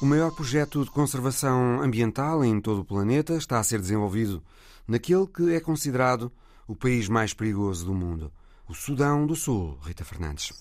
O 0.00 0.06
maior 0.06 0.30
projeto 0.30 0.84
de 0.84 0.90
conservação 0.92 1.82
ambiental 1.82 2.44
em 2.44 2.60
todo 2.60 2.82
o 2.82 2.84
planeta 2.84 3.34
está 3.34 3.58
a 3.58 3.64
ser 3.64 3.80
desenvolvido 3.80 4.40
naquele 4.86 5.26
que 5.26 5.52
é 5.52 5.58
considerado 5.58 6.30
o 6.68 6.76
país 6.76 7.08
mais 7.08 7.34
perigoso 7.34 7.84
do 7.84 7.92
mundo, 7.92 8.30
o 8.68 8.74
Sudão 8.74 9.26
do 9.26 9.34
Sul. 9.34 9.76
Rita 9.82 10.04
Fernandes. 10.04 10.52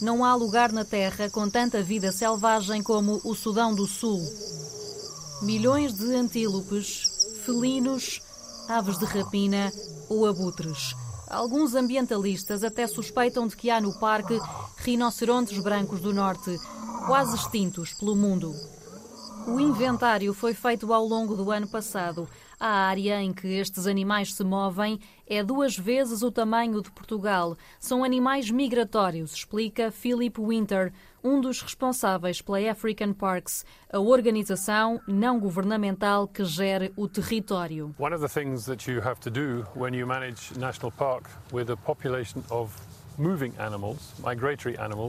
Não 0.00 0.24
há 0.24 0.34
lugar 0.34 0.72
na 0.72 0.86
Terra 0.86 1.28
com 1.28 1.50
tanta 1.50 1.82
vida 1.82 2.10
selvagem 2.10 2.82
como 2.82 3.20
o 3.24 3.34
Sudão 3.34 3.74
do 3.74 3.86
Sul. 3.86 4.22
Milhões 5.42 5.92
de 5.92 6.14
antílopes, 6.14 7.04
felinos, 7.44 8.22
aves 8.70 8.96
de 8.96 9.04
rapina 9.04 9.70
ou 10.08 10.26
abutres. 10.26 10.96
Alguns 11.28 11.74
ambientalistas 11.74 12.64
até 12.64 12.86
suspeitam 12.86 13.46
de 13.46 13.54
que 13.54 13.68
há 13.68 13.82
no 13.82 13.92
parque 13.98 14.40
rinocerontes 14.78 15.58
brancos 15.62 16.00
do 16.00 16.14
norte, 16.14 16.58
quase 17.06 17.36
extintos 17.36 17.92
pelo 17.92 18.16
mundo. 18.16 18.54
O 19.46 19.60
inventário 19.60 20.32
foi 20.32 20.54
feito 20.54 20.90
ao 20.92 21.04
longo 21.04 21.36
do 21.36 21.50
ano 21.50 21.68
passado. 21.68 22.26
A 22.58 22.68
área 22.68 23.20
em 23.20 23.30
que 23.30 23.46
estes 23.46 23.86
animais 23.86 24.32
se 24.32 24.42
movem 24.42 24.98
é 25.26 25.42
duas 25.42 25.76
vezes 25.76 26.22
o 26.22 26.30
tamanho 26.30 26.80
de 26.80 26.90
Portugal. 26.90 27.58
São 27.78 28.02
animais 28.02 28.50
migratórios, 28.50 29.34
explica 29.34 29.90
Philip 29.90 30.40
Winter, 30.40 30.94
um 31.22 31.42
dos 31.42 31.60
responsáveis 31.60 32.40
pela 32.40 32.70
African 32.70 33.12
Parks, 33.12 33.66
a 33.92 33.98
organização 33.98 34.98
não 35.06 35.38
governamental 35.38 36.26
que 36.26 36.44
gere 36.44 36.90
o 36.96 37.06
território. 37.06 37.94
One 37.98 38.14
of 38.14 38.26
the 38.26 38.32
things 38.32 38.64
that 38.64 38.90
you 38.90 39.02
have 39.06 39.20
to 39.20 39.30
do 39.30 39.66
when 39.76 39.94
you 39.94 40.06
manage 40.06 40.58
national 40.58 40.92
park 40.92 41.28
with 41.52 41.70
a 41.70 41.76
population 41.76 42.42
of 42.50 42.72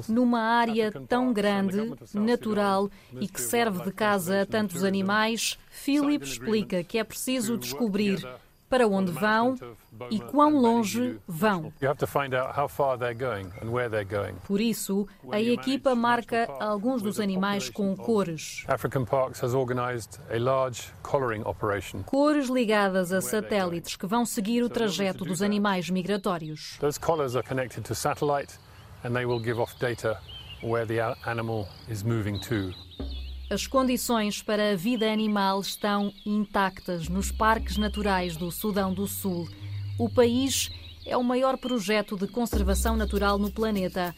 numa 0.08 0.40
área 0.40 0.92
tão 1.08 1.34
grande, 1.34 1.94
natural 2.14 2.90
e 3.20 3.28
que 3.28 3.42
serve 3.42 3.84
de 3.84 3.92
casa 3.92 4.42
a 4.42 4.46
tantos 4.46 4.84
animais, 4.84 5.58
Philip 5.70 6.24
explica 6.24 6.84
que 6.84 6.98
é 6.98 7.04
preciso 7.04 7.58
descobrir 7.58 8.26
para 8.70 8.88
onde 8.88 9.12
vão 9.12 9.56
e 10.10 10.20
quão 10.20 10.58
longe 10.60 11.20
vão. 11.28 11.72
Por 14.48 14.62
isso, 14.62 15.08
a 15.32 15.42
equipa 15.42 15.96
marca 15.96 16.48
alguns 16.60 17.02
dos 17.02 17.20
animais 17.20 17.70
com 17.70 17.96
cores. 17.96 18.66
Cores 22.06 22.50
ligadas 22.50 23.12
a 23.12 23.22
satélites 23.22 23.96
que 23.96 24.08
vão 24.08 24.26
seguir 24.26 24.64
o 24.64 24.70
trajeto 24.70 25.24
dos 25.24 25.42
animais 25.42 25.90
migratórios. 25.90 26.78
Those 26.80 27.00
collars 27.00 27.36
are 27.36 27.48
connected 27.48 27.84
to 27.84 27.96
satellite 27.96 28.58
and 29.04 29.14
they 29.14 29.26
will 29.26 29.40
give 29.40 29.60
off 29.60 29.76
data 29.80 30.20
where 30.64 30.86
the 30.86 31.00
animal 31.26 31.68
is 31.88 32.04
moving 32.04 32.40
to. 32.40 32.74
As 33.48 33.68
condições 33.68 34.42
para 34.42 34.72
a 34.72 34.76
vida 34.76 35.12
animal 35.12 35.62
estão 35.62 36.12
intactas 36.26 37.08
nos 37.08 37.32
parques 37.32 37.78
naturais 37.78 38.36
do 38.36 38.52
Sudão 38.52 38.92
do 38.92 39.06
Sul. 39.06 39.48
O 40.00 40.10
país 40.10 40.72
é 41.06 41.16
o 41.16 41.24
maior 41.24 41.56
projeto 41.56 42.18
de 42.18 42.28
conservação 42.28 42.98
natural 42.98 43.38
no 43.38 43.52
planeta. 43.52 44.16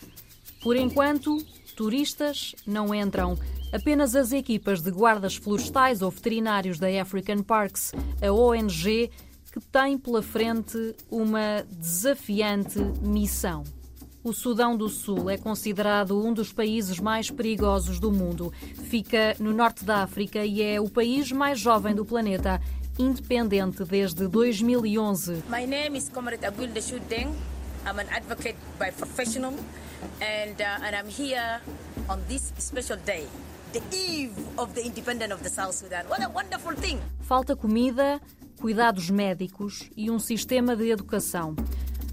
Por 0.61 0.77
enquanto, 0.77 1.37
turistas 1.75 2.55
não 2.65 2.95
entram. 2.95 3.37
Apenas 3.73 4.15
as 4.15 4.31
equipas 4.31 4.81
de 4.81 4.91
guardas 4.91 5.35
florestais 5.35 6.01
ou 6.01 6.09
veterinários 6.09 6.79
da 6.79 6.87
African 7.01 7.43
Parks, 7.43 7.91
a 8.21 8.31
ONG, 8.31 9.11
que 9.51 9.59
tem 9.59 9.97
pela 9.97 10.23
frente 10.23 10.95
uma 11.11 11.65
desafiante 11.69 12.79
missão. 13.01 13.65
O 14.27 14.33
Sudão 14.33 14.75
do 14.75 14.89
Sul 14.89 15.29
é 15.29 15.37
considerado 15.37 16.21
um 16.21 16.33
dos 16.33 16.51
países 16.51 16.99
mais 16.99 17.31
perigosos 17.31 17.97
do 17.97 18.11
mundo. 18.11 18.51
Fica 18.89 19.33
no 19.39 19.53
norte 19.53 19.85
da 19.85 20.03
África 20.03 20.43
e 20.43 20.61
é 20.61 20.81
o 20.81 20.89
país 20.89 21.31
mais 21.31 21.57
jovem 21.57 21.95
do 21.95 22.03
planeta, 22.03 22.59
independente 22.99 23.85
desde 23.85 24.27
2011. 24.27 25.43
My 25.49 25.65
name 25.65 25.97
is 25.97 26.09
Comrade 26.09 26.45
Abuil 26.45 26.67
Deng. 27.07 27.33
I'm 27.85 28.01
an 28.01 28.07
advocate 28.11 28.57
by 28.77 28.91
professional 28.91 29.53
and, 30.19 30.59
uh, 30.59 30.85
and 30.85 30.93
I'm 30.93 31.07
here 31.07 31.61
on 32.09 32.19
this 32.27 32.51
special 32.57 32.97
day. 33.05 33.25
The 33.71 33.81
eve 33.95 34.35
of 34.57 34.73
the 34.73 34.85
independence 34.85 35.33
of 35.33 35.41
the 35.41 35.49
South 35.49 35.73
Sudan. 35.73 36.03
What 36.09 36.21
a 36.21 36.27
wonderful 36.27 36.75
thing! 36.75 36.99
Falta 37.21 37.55
comida, 37.55 38.19
cuidados 38.59 39.09
médicos 39.09 39.89
e 39.95 40.11
um 40.11 40.19
sistema 40.19 40.75
de 40.75 40.89
educação. 40.89 41.55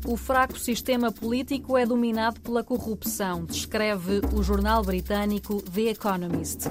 O 0.06 0.18
fraco 0.18 0.58
sistema 0.58 1.10
político 1.10 1.78
é 1.78 1.86
dominado 1.86 2.38
pela 2.40 2.62
corrupção, 2.62 3.46
descreve 3.46 4.20
o 4.34 4.42
jornal 4.42 4.84
britânico 4.84 5.62
The 5.62 5.92
Economist. 5.92 6.68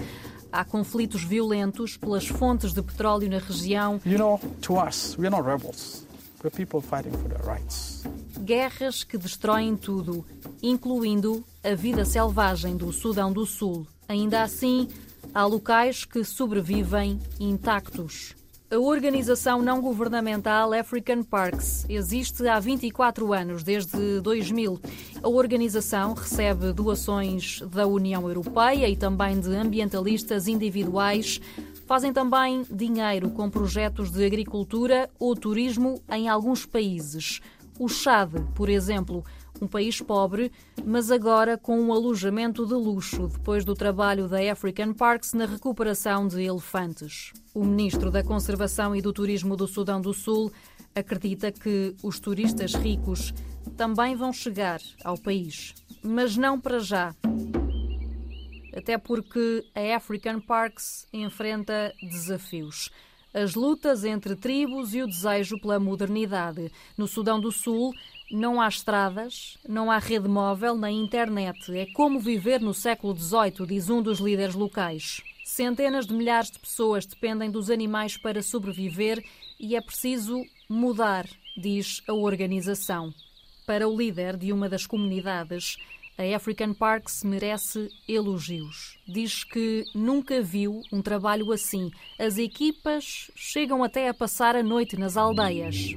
Há 0.52 0.64
conflitos 0.64 1.24
violentos 1.24 1.98
pelas 1.98 2.28
fontes 2.28 2.74
de 2.74 2.82
petróleo 2.84 3.28
na 3.28 3.40
região. 3.40 4.00
You 4.06 4.20
know, 4.20 4.40
to 4.62 4.76
us, 4.76 5.18
we 5.18 5.26
are 5.26 5.36
not 5.36 5.50
rebels. 5.50 6.06
We're 6.44 6.56
people 6.56 6.80
fighting 6.80 7.12
for 7.18 7.28
their 7.28 7.44
rights. 7.44 8.04
Guerras 8.40 9.04
que 9.04 9.18
destroem 9.18 9.76
tudo, 9.76 10.24
incluindo 10.62 11.44
a 11.64 11.74
vida 11.74 12.06
selvagem 12.06 12.78
do 12.78 12.94
Sudão 12.94 13.34
do 13.34 13.48
Sul. 13.48 13.88
Ainda 14.08 14.44
assim, 14.44 14.88
há 15.34 15.44
locais 15.44 16.06
que 16.06 16.24
sobrevivem 16.24 17.20
intactos. 17.40 18.36
A 18.74 18.80
organização 18.80 19.62
não 19.62 19.80
governamental 19.80 20.74
African 20.74 21.22
Parks 21.22 21.86
existe 21.88 22.48
há 22.48 22.60
24 22.60 23.32
anos, 23.32 23.62
desde 23.62 24.20
2000. 24.20 24.80
A 25.22 25.30
organização 25.30 26.16
recebe 26.16 26.74
doações 26.74 27.62
da 27.62 27.86
União 27.86 28.28
Europeia 28.28 28.90
e 28.90 28.96
também 28.96 29.40
de 29.40 29.56
ambientalistas 29.56 30.48
individuais. 30.48 31.40
Fazem 31.86 32.12
também 32.12 32.66
dinheiro 32.68 33.30
com 33.30 33.48
projetos 33.48 34.10
de 34.10 34.26
agricultura 34.26 35.08
ou 35.20 35.36
turismo 35.36 36.02
em 36.10 36.28
alguns 36.28 36.66
países. 36.66 37.42
O 37.78 37.88
Chad, 37.88 38.32
por 38.56 38.70
exemplo, 38.70 39.24
um 39.62 39.68
país 39.68 40.02
pobre, 40.02 40.52
mas 40.86 41.12
agora 41.12 41.58
com 41.58 41.80
um 41.80 41.94
alojamento 41.94 42.66
de 42.66 42.74
luxo 42.74 43.28
depois 43.28 43.64
do 43.64 43.74
trabalho 43.74 44.28
da 44.28 44.40
African 44.52 44.94
Parks 44.94 45.34
na 45.34 45.46
recuperação 45.46 46.28
de 46.28 46.42
elefantes. 46.44 47.32
O 47.54 47.64
ministro 47.64 48.12
da 48.12 48.24
Conservação 48.24 48.96
e 48.96 49.02
do 49.02 49.14
Turismo 49.14 49.56
do 49.56 49.68
Sudão 49.68 50.02
do 50.02 50.14
Sul 50.14 50.52
acredita 50.96 51.52
que 51.52 51.96
os 52.04 52.20
turistas 52.20 52.74
ricos 52.74 53.34
também 53.78 54.16
vão 54.16 54.34
chegar 54.34 54.80
ao 55.04 55.18
país, 55.18 55.74
mas 56.04 56.36
não 56.38 56.60
para 56.60 56.80
já. 56.80 57.16
Até 58.76 58.98
porque 58.98 59.64
a 59.76 59.96
African 59.96 60.40
Parks 60.40 61.08
enfrenta 61.14 61.94
desafios 62.02 62.90
as 63.34 63.56
lutas 63.56 64.04
entre 64.04 64.36
tribos 64.36 64.94
e 64.94 65.02
o 65.02 65.08
desejo 65.08 65.60
pela 65.60 65.80
modernidade. 65.80 66.72
No 66.98 67.08
Sudão 67.08 67.40
do 67.40 67.52
Sul, 67.52 67.92
não 68.32 68.62
há 68.62 68.68
estradas, 68.68 69.58
não 69.68 69.90
há 69.90 69.98
rede 69.98 70.28
móvel 70.28 70.78
nem 70.78 71.02
internet. 71.02 71.76
É 71.76 71.88
como 71.94 72.20
viver 72.20 72.62
no 72.62 72.74
século 72.74 73.16
XVIII, 73.16 73.66
diz 73.68 73.90
um 73.90 74.02
dos 74.02 74.20
líderes 74.20 74.56
locais. 74.56 75.22
Centenas 75.44 76.08
de 76.08 76.14
milhares 76.14 76.52
de 76.52 76.60
pessoas 76.60 77.06
dependem 77.06 77.52
dos 77.52 77.70
animais 77.70 78.18
para 78.18 78.42
sobreviver 78.42 79.24
e 79.60 79.76
é 79.76 79.82
preciso 79.82 80.42
mudar, 80.70 81.28
diz 81.58 82.02
a 82.08 82.14
organização. 82.14 83.14
Para 83.66 83.88
o 83.88 83.96
líder 83.96 84.38
de 84.38 84.52
uma 84.52 84.68
das 84.68 84.86
comunidades, 84.86 85.78
a 86.18 86.36
African 86.36 86.74
Parks 86.74 87.24
merece 87.24 87.90
elogios. 88.08 88.98
Diz 89.08 89.44
que 89.44 89.84
nunca 89.96 90.42
viu 90.42 90.82
um 90.92 91.02
trabalho 91.02 91.52
assim. 91.52 91.92
As 92.20 92.38
equipas 92.38 93.32
chegam 93.36 93.84
até 93.84 94.08
a 94.08 94.14
passar 94.14 94.56
a 94.56 94.64
noite 94.64 94.98
nas 94.98 95.18
aldeias. 95.18 95.96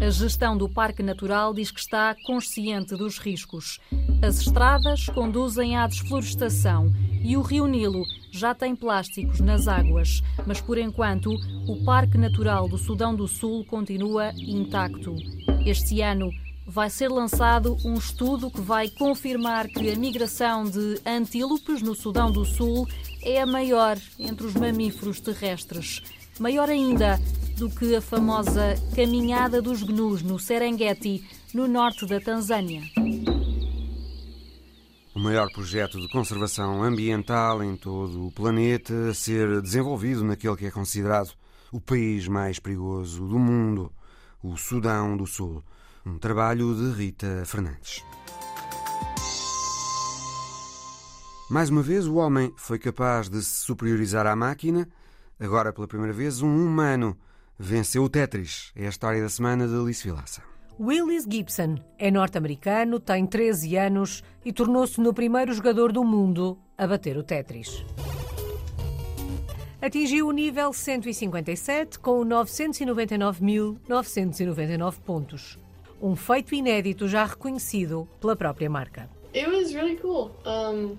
A 0.00 0.10
gestão 0.10 0.56
do 0.56 0.68
Parque 0.68 1.02
Natural 1.02 1.52
diz 1.52 1.72
que 1.72 1.80
está 1.80 2.14
consciente 2.24 2.94
dos 2.94 3.18
riscos. 3.18 3.80
As 4.22 4.40
estradas 4.40 5.06
conduzem 5.06 5.76
à 5.76 5.88
desflorestação 5.88 6.92
e 7.22 7.36
o 7.36 7.42
Rio 7.42 7.66
Nilo 7.66 8.04
já 8.30 8.54
tem 8.54 8.76
plásticos 8.76 9.40
nas 9.40 9.66
águas, 9.66 10.22
mas 10.46 10.60
por 10.60 10.78
enquanto 10.78 11.34
o 11.66 11.84
Parque 11.84 12.16
Natural 12.16 12.68
do 12.68 12.78
Sudão 12.78 13.14
do 13.14 13.26
Sul 13.26 13.64
continua 13.64 14.32
intacto. 14.36 15.16
Este 15.66 16.00
ano, 16.00 16.30
vai 16.68 16.90
ser 16.90 17.08
lançado 17.08 17.78
um 17.82 17.94
estudo 17.94 18.50
que 18.50 18.60
vai 18.60 18.90
confirmar 18.90 19.66
que 19.68 19.90
a 19.90 19.96
migração 19.96 20.64
de 20.64 21.00
antílopes 21.04 21.80
no 21.80 21.94
Sudão 21.94 22.30
do 22.30 22.44
Sul 22.44 22.86
é 23.22 23.40
a 23.40 23.46
maior 23.46 23.96
entre 24.18 24.46
os 24.46 24.52
mamíferos 24.52 25.18
terrestres. 25.18 26.02
Maior 26.38 26.68
ainda 26.68 27.18
do 27.56 27.70
que 27.70 27.96
a 27.96 28.02
famosa 28.02 28.74
Caminhada 28.94 29.62
dos 29.62 29.82
Gnus 29.82 30.22
no 30.22 30.38
Serengeti, 30.38 31.24
no 31.54 31.66
norte 31.66 32.06
da 32.06 32.20
Tanzânia. 32.20 32.82
O 35.14 35.18
maior 35.18 35.50
projeto 35.50 35.98
de 35.98 36.08
conservação 36.12 36.82
ambiental 36.82 37.64
em 37.64 37.76
todo 37.76 38.26
o 38.26 38.30
planeta 38.30 39.08
a 39.08 39.14
ser 39.14 39.62
desenvolvido 39.62 40.22
naquele 40.22 40.54
que 40.54 40.66
é 40.66 40.70
considerado 40.70 41.32
o 41.72 41.80
país 41.80 42.28
mais 42.28 42.58
perigoso 42.58 43.26
do 43.26 43.38
mundo, 43.38 43.90
o 44.42 44.56
Sudão 44.56 45.16
do 45.16 45.26
Sul. 45.26 45.64
Um 46.06 46.18
trabalho 46.18 46.74
de 46.74 46.96
Rita 46.96 47.42
Fernandes. 47.44 48.04
Mais 51.50 51.70
uma 51.70 51.82
vez, 51.82 52.06
o 52.06 52.16
homem 52.16 52.52
foi 52.56 52.78
capaz 52.78 53.28
de 53.28 53.42
se 53.42 53.64
superiorizar 53.64 54.26
à 54.26 54.36
máquina. 54.36 54.88
Agora, 55.40 55.72
pela 55.72 55.88
primeira 55.88 56.12
vez, 56.12 56.42
um 56.42 56.66
humano 56.66 57.16
venceu 57.58 58.04
o 58.04 58.08
Tetris. 58.08 58.70
É 58.76 58.86
a 58.86 58.90
história 58.90 59.22
da 59.22 59.28
semana 59.28 59.66
de 59.66 59.74
Alice 59.74 60.04
Vilaça. 60.04 60.42
Willis 60.78 61.26
Gibson 61.28 61.76
é 61.98 62.08
norte-americano, 62.10 63.00
tem 63.00 63.26
13 63.26 63.76
anos 63.76 64.22
e 64.44 64.52
tornou-se 64.52 65.00
no 65.00 65.14
primeiro 65.14 65.52
jogador 65.52 65.90
do 65.90 66.04
mundo 66.04 66.56
a 66.76 66.86
bater 66.86 67.16
o 67.16 67.22
Tetris. 67.22 67.84
Atingiu 69.80 70.28
o 70.28 70.32
nível 70.32 70.70
157 70.72 71.98
com 71.98 72.24
999.999 72.24 75.00
pontos 75.00 75.58
um 76.00 76.16
feito 76.16 76.54
inédito 76.54 77.08
já 77.08 77.24
reconhecido 77.24 78.08
pela 78.20 78.36
própria 78.36 78.68
marca. 78.70 79.08
It 79.34 79.48
was 79.48 79.72
really 79.72 79.96
cool. 79.96 80.30
Um... 80.46 80.96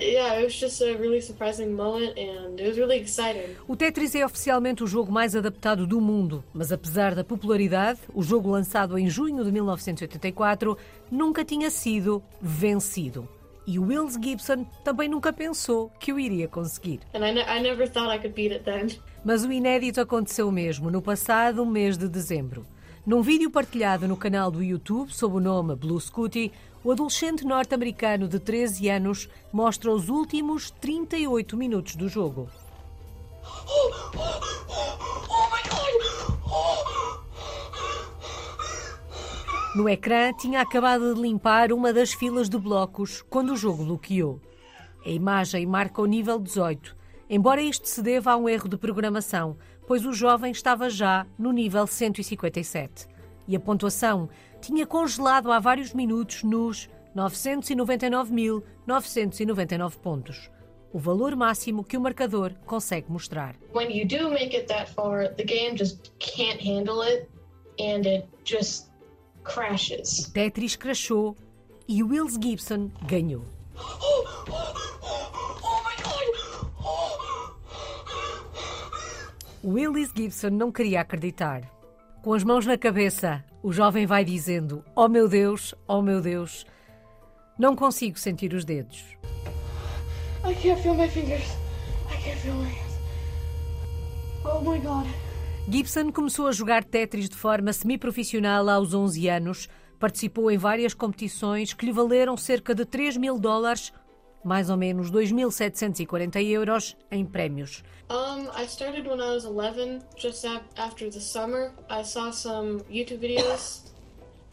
Yeah, 0.00 0.38
it 0.38 0.44
was 0.44 0.54
just 0.54 0.80
a 0.80 0.96
really 0.96 1.20
surprising 1.20 1.72
moment 1.72 2.16
and 2.16 2.60
it 2.60 2.68
was 2.68 2.78
really 2.78 2.98
exciting. 2.98 3.56
O 3.66 3.74
Tetris 3.74 4.14
é 4.14 4.24
oficialmente 4.24 4.84
o 4.84 4.86
jogo 4.86 5.10
mais 5.10 5.34
adaptado 5.34 5.88
do 5.88 6.00
mundo, 6.00 6.44
mas 6.54 6.70
apesar 6.70 7.16
da 7.16 7.24
popularidade, 7.24 7.98
o 8.14 8.22
jogo 8.22 8.48
lançado 8.48 8.96
em 8.96 9.10
junho 9.10 9.44
de 9.44 9.50
1984 9.50 10.78
nunca 11.10 11.44
tinha 11.44 11.68
sido 11.68 12.22
vencido. 12.40 13.28
E 13.66 13.76
Wills 13.78 14.16
Gibson 14.22 14.64
também 14.84 15.08
nunca 15.08 15.32
pensou 15.32 15.90
que 15.98 16.12
o 16.12 16.18
iria 16.18 16.46
conseguir. 16.46 17.00
And 17.12 17.26
I, 17.26 17.32
ne 17.32 17.40
I 17.40 17.60
never 17.60 17.90
thought 17.90 18.14
I 18.14 18.18
could 18.18 18.34
beat 18.34 18.52
it 18.52 18.64
then. 18.64 18.98
Mas 19.24 19.44
o 19.44 19.50
inédito 19.50 20.00
aconteceu 20.00 20.50
mesmo 20.52 20.92
no 20.92 21.02
passado 21.02 21.66
mês 21.66 21.98
de 21.98 22.08
dezembro. 22.08 22.64
Num 23.08 23.22
vídeo 23.22 23.50
partilhado 23.50 24.06
no 24.06 24.18
canal 24.18 24.50
do 24.50 24.62
YouTube 24.62 25.14
sob 25.14 25.36
o 25.36 25.40
nome 25.40 25.74
Blue 25.74 25.98
Scooty, 25.98 26.52
o 26.84 26.92
adolescente 26.92 27.42
norte-americano 27.42 28.28
de 28.28 28.38
13 28.38 28.86
anos 28.90 29.30
mostra 29.50 29.90
os 29.90 30.10
últimos 30.10 30.70
38 30.72 31.56
minutos 31.56 31.96
do 31.96 32.06
jogo. 32.06 32.50
No 39.74 39.88
ecrã 39.88 40.30
tinha 40.34 40.60
acabado 40.60 41.14
de 41.14 41.18
limpar 41.22 41.72
uma 41.72 41.94
das 41.94 42.12
filas 42.12 42.46
de 42.50 42.58
blocos 42.58 43.22
quando 43.22 43.54
o 43.54 43.56
jogo 43.56 43.86
bloqueou. 43.86 44.38
A 45.02 45.08
imagem 45.08 45.64
marca 45.64 46.02
o 46.02 46.06
nível 46.06 46.38
18, 46.38 46.94
embora 47.30 47.62
isto 47.62 47.88
se 47.88 48.02
deva 48.02 48.32
a 48.32 48.36
um 48.36 48.46
erro 48.46 48.68
de 48.68 48.76
programação, 48.76 49.56
pois 49.88 50.04
o 50.04 50.12
jovem 50.12 50.52
estava 50.52 50.90
já 50.90 51.26
no 51.38 51.50
nível 51.50 51.86
157 51.86 53.06
e 53.48 53.56
a 53.56 53.60
pontuação 53.60 54.28
tinha 54.60 54.86
congelado 54.86 55.50
há 55.50 55.58
vários 55.58 55.94
minutos 55.94 56.42
nos 56.42 56.90
999.999 57.16 59.96
pontos. 59.96 60.50
O 60.92 60.98
valor 60.98 61.34
máximo 61.34 61.82
que 61.82 61.96
o 61.96 62.00
marcador 62.02 62.52
consegue 62.66 63.10
mostrar. 63.10 63.56
When 63.74 63.90
you 63.90 64.06
do 64.06 64.30
make 64.30 64.54
it 64.54 64.66
that 64.66 64.92
far, 64.92 65.34
the 65.34 65.44
game 65.44 65.74
just 65.74 66.12
can't 66.18 66.62
handle 66.62 67.02
it 67.02 67.26
and 67.80 68.06
it 68.06 68.28
just 68.44 68.90
crashes. 69.42 70.30
Tetris 70.34 70.76
crashou 70.76 71.34
e 71.88 72.02
Wills 72.02 72.36
Gibson 72.38 72.90
ganhou. 73.06 73.42
Willis 79.64 80.12
Gibson 80.14 80.50
não 80.50 80.70
queria 80.70 81.00
acreditar. 81.00 81.62
Com 82.22 82.32
as 82.32 82.44
mãos 82.44 82.64
na 82.64 82.78
cabeça, 82.78 83.44
o 83.62 83.72
jovem 83.72 84.06
vai 84.06 84.24
dizendo: 84.24 84.84
Oh 84.94 85.08
meu 85.08 85.28
Deus, 85.28 85.74
oh 85.86 86.00
meu 86.00 86.20
Deus, 86.20 86.64
não 87.58 87.74
consigo 87.74 88.18
sentir 88.18 88.54
os 88.54 88.64
dedos. 88.64 89.04
I 90.44 90.54
can't 90.54 90.80
feel 90.80 90.94
my 90.94 91.08
fingers. 91.08 91.56
I 92.08 92.22
can't 92.22 92.40
feel 92.40 92.54
my 92.54 92.68
hands. 92.68 92.98
Oh 94.44 94.60
my 94.60 94.78
God. 94.78 95.06
Gibson 95.68 96.12
começou 96.12 96.46
a 96.46 96.52
jogar 96.52 96.84
Tetris 96.84 97.28
de 97.28 97.36
forma 97.36 97.72
semi-profissional 97.72 98.68
aos 98.68 98.94
11 98.94 99.28
anos. 99.28 99.68
Participou 99.98 100.50
em 100.50 100.56
várias 100.56 100.94
competições 100.94 101.74
que 101.74 101.84
lhe 101.84 101.92
valeram 101.92 102.36
cerca 102.36 102.74
de 102.74 102.84
3 102.84 103.16
mil 103.16 103.38
dólares 103.38 103.92
mais 104.44 104.70
ou 104.70 104.76
menos 104.76 105.10
2.740 105.10 106.42
euros 106.42 106.96
em 107.10 107.24
prémios. 107.24 107.82
Um, 108.10 108.48
I 108.56 108.66
started 108.66 109.06
when 109.06 109.20
I 109.20 109.34
was 109.34 109.44
11, 109.44 110.00
just 110.16 110.44
after 110.76 111.10
the 111.10 111.20
summer. 111.20 111.72
I 111.90 112.02
saw 112.02 112.30
some 112.30 112.80
YouTube 112.90 113.20
videos 113.20 113.82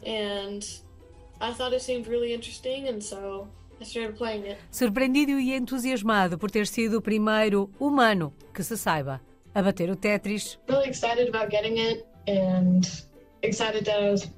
and 0.04 0.60
I 1.40 1.52
thought 1.52 1.74
it 1.74 1.82
seemed 1.82 2.06
really 2.06 2.32
interesting, 2.32 2.88
and 2.88 3.02
so 3.02 3.48
I 3.80 3.84
started 3.84 4.16
playing 4.16 4.46
it. 4.46 4.58
Surpreendido 4.70 5.38
e 5.38 5.52
entusiasmado 5.54 6.38
por 6.38 6.50
ter 6.50 6.66
sido 6.66 6.98
o 6.98 7.02
primeiro 7.02 7.70
humano 7.78 8.32
que 8.54 8.62
se 8.62 8.76
saiba 8.76 9.20
a 9.54 9.62
bater 9.62 9.90
o 9.90 9.96
Tetris. 9.96 10.58
Really 10.68 10.88
excited 10.88 11.28
about 11.28 11.50
getting 11.50 11.78
it, 11.78 12.04
and 12.26 12.82
excited 13.42 13.84
that 13.84 14.02
I 14.02 14.10
was. 14.10 14.30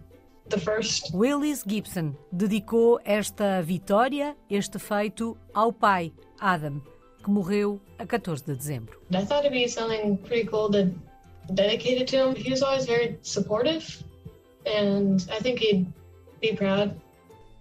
Willis 1.13 1.65
Gibson 1.67 2.15
dedicou 2.33 3.01
esta 3.05 3.63
vitória, 3.63 4.37
este 4.49 4.79
feito, 4.79 5.37
ao 5.53 5.73
pai, 5.73 6.13
Adam, 6.41 6.81
que 7.23 7.31
morreu 7.31 7.81
a 7.99 8.07
14 8.07 8.45
de 8.45 8.55
dezembro. 8.55 9.01
I 9.11 9.25
thought 9.25 9.45
it'd 9.45 9.51
be 9.51 9.69
something 9.69 10.17
pretty 10.19 10.49
cool 10.49 10.71
to 10.71 10.91
dedicate 11.53 12.01
it 12.01 12.11
to 12.11 12.17
him. 12.17 12.35
He 12.35 12.51
was 12.51 12.63
always 12.63 12.87
very 12.87 13.19
supportive, 13.23 14.03
and 14.67 15.27
I 15.31 15.43
think 15.43 15.61
he'd 15.61 15.87
be 16.41 16.55
proud. 16.55 16.95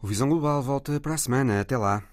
O 0.02 0.08
Visão 0.08 0.30
Global 0.30 0.62
volta 0.62 1.00
para 1.00 1.16
a 1.16 1.18
semana. 1.18 1.60
Até 1.62 1.78
lá. 1.78 2.04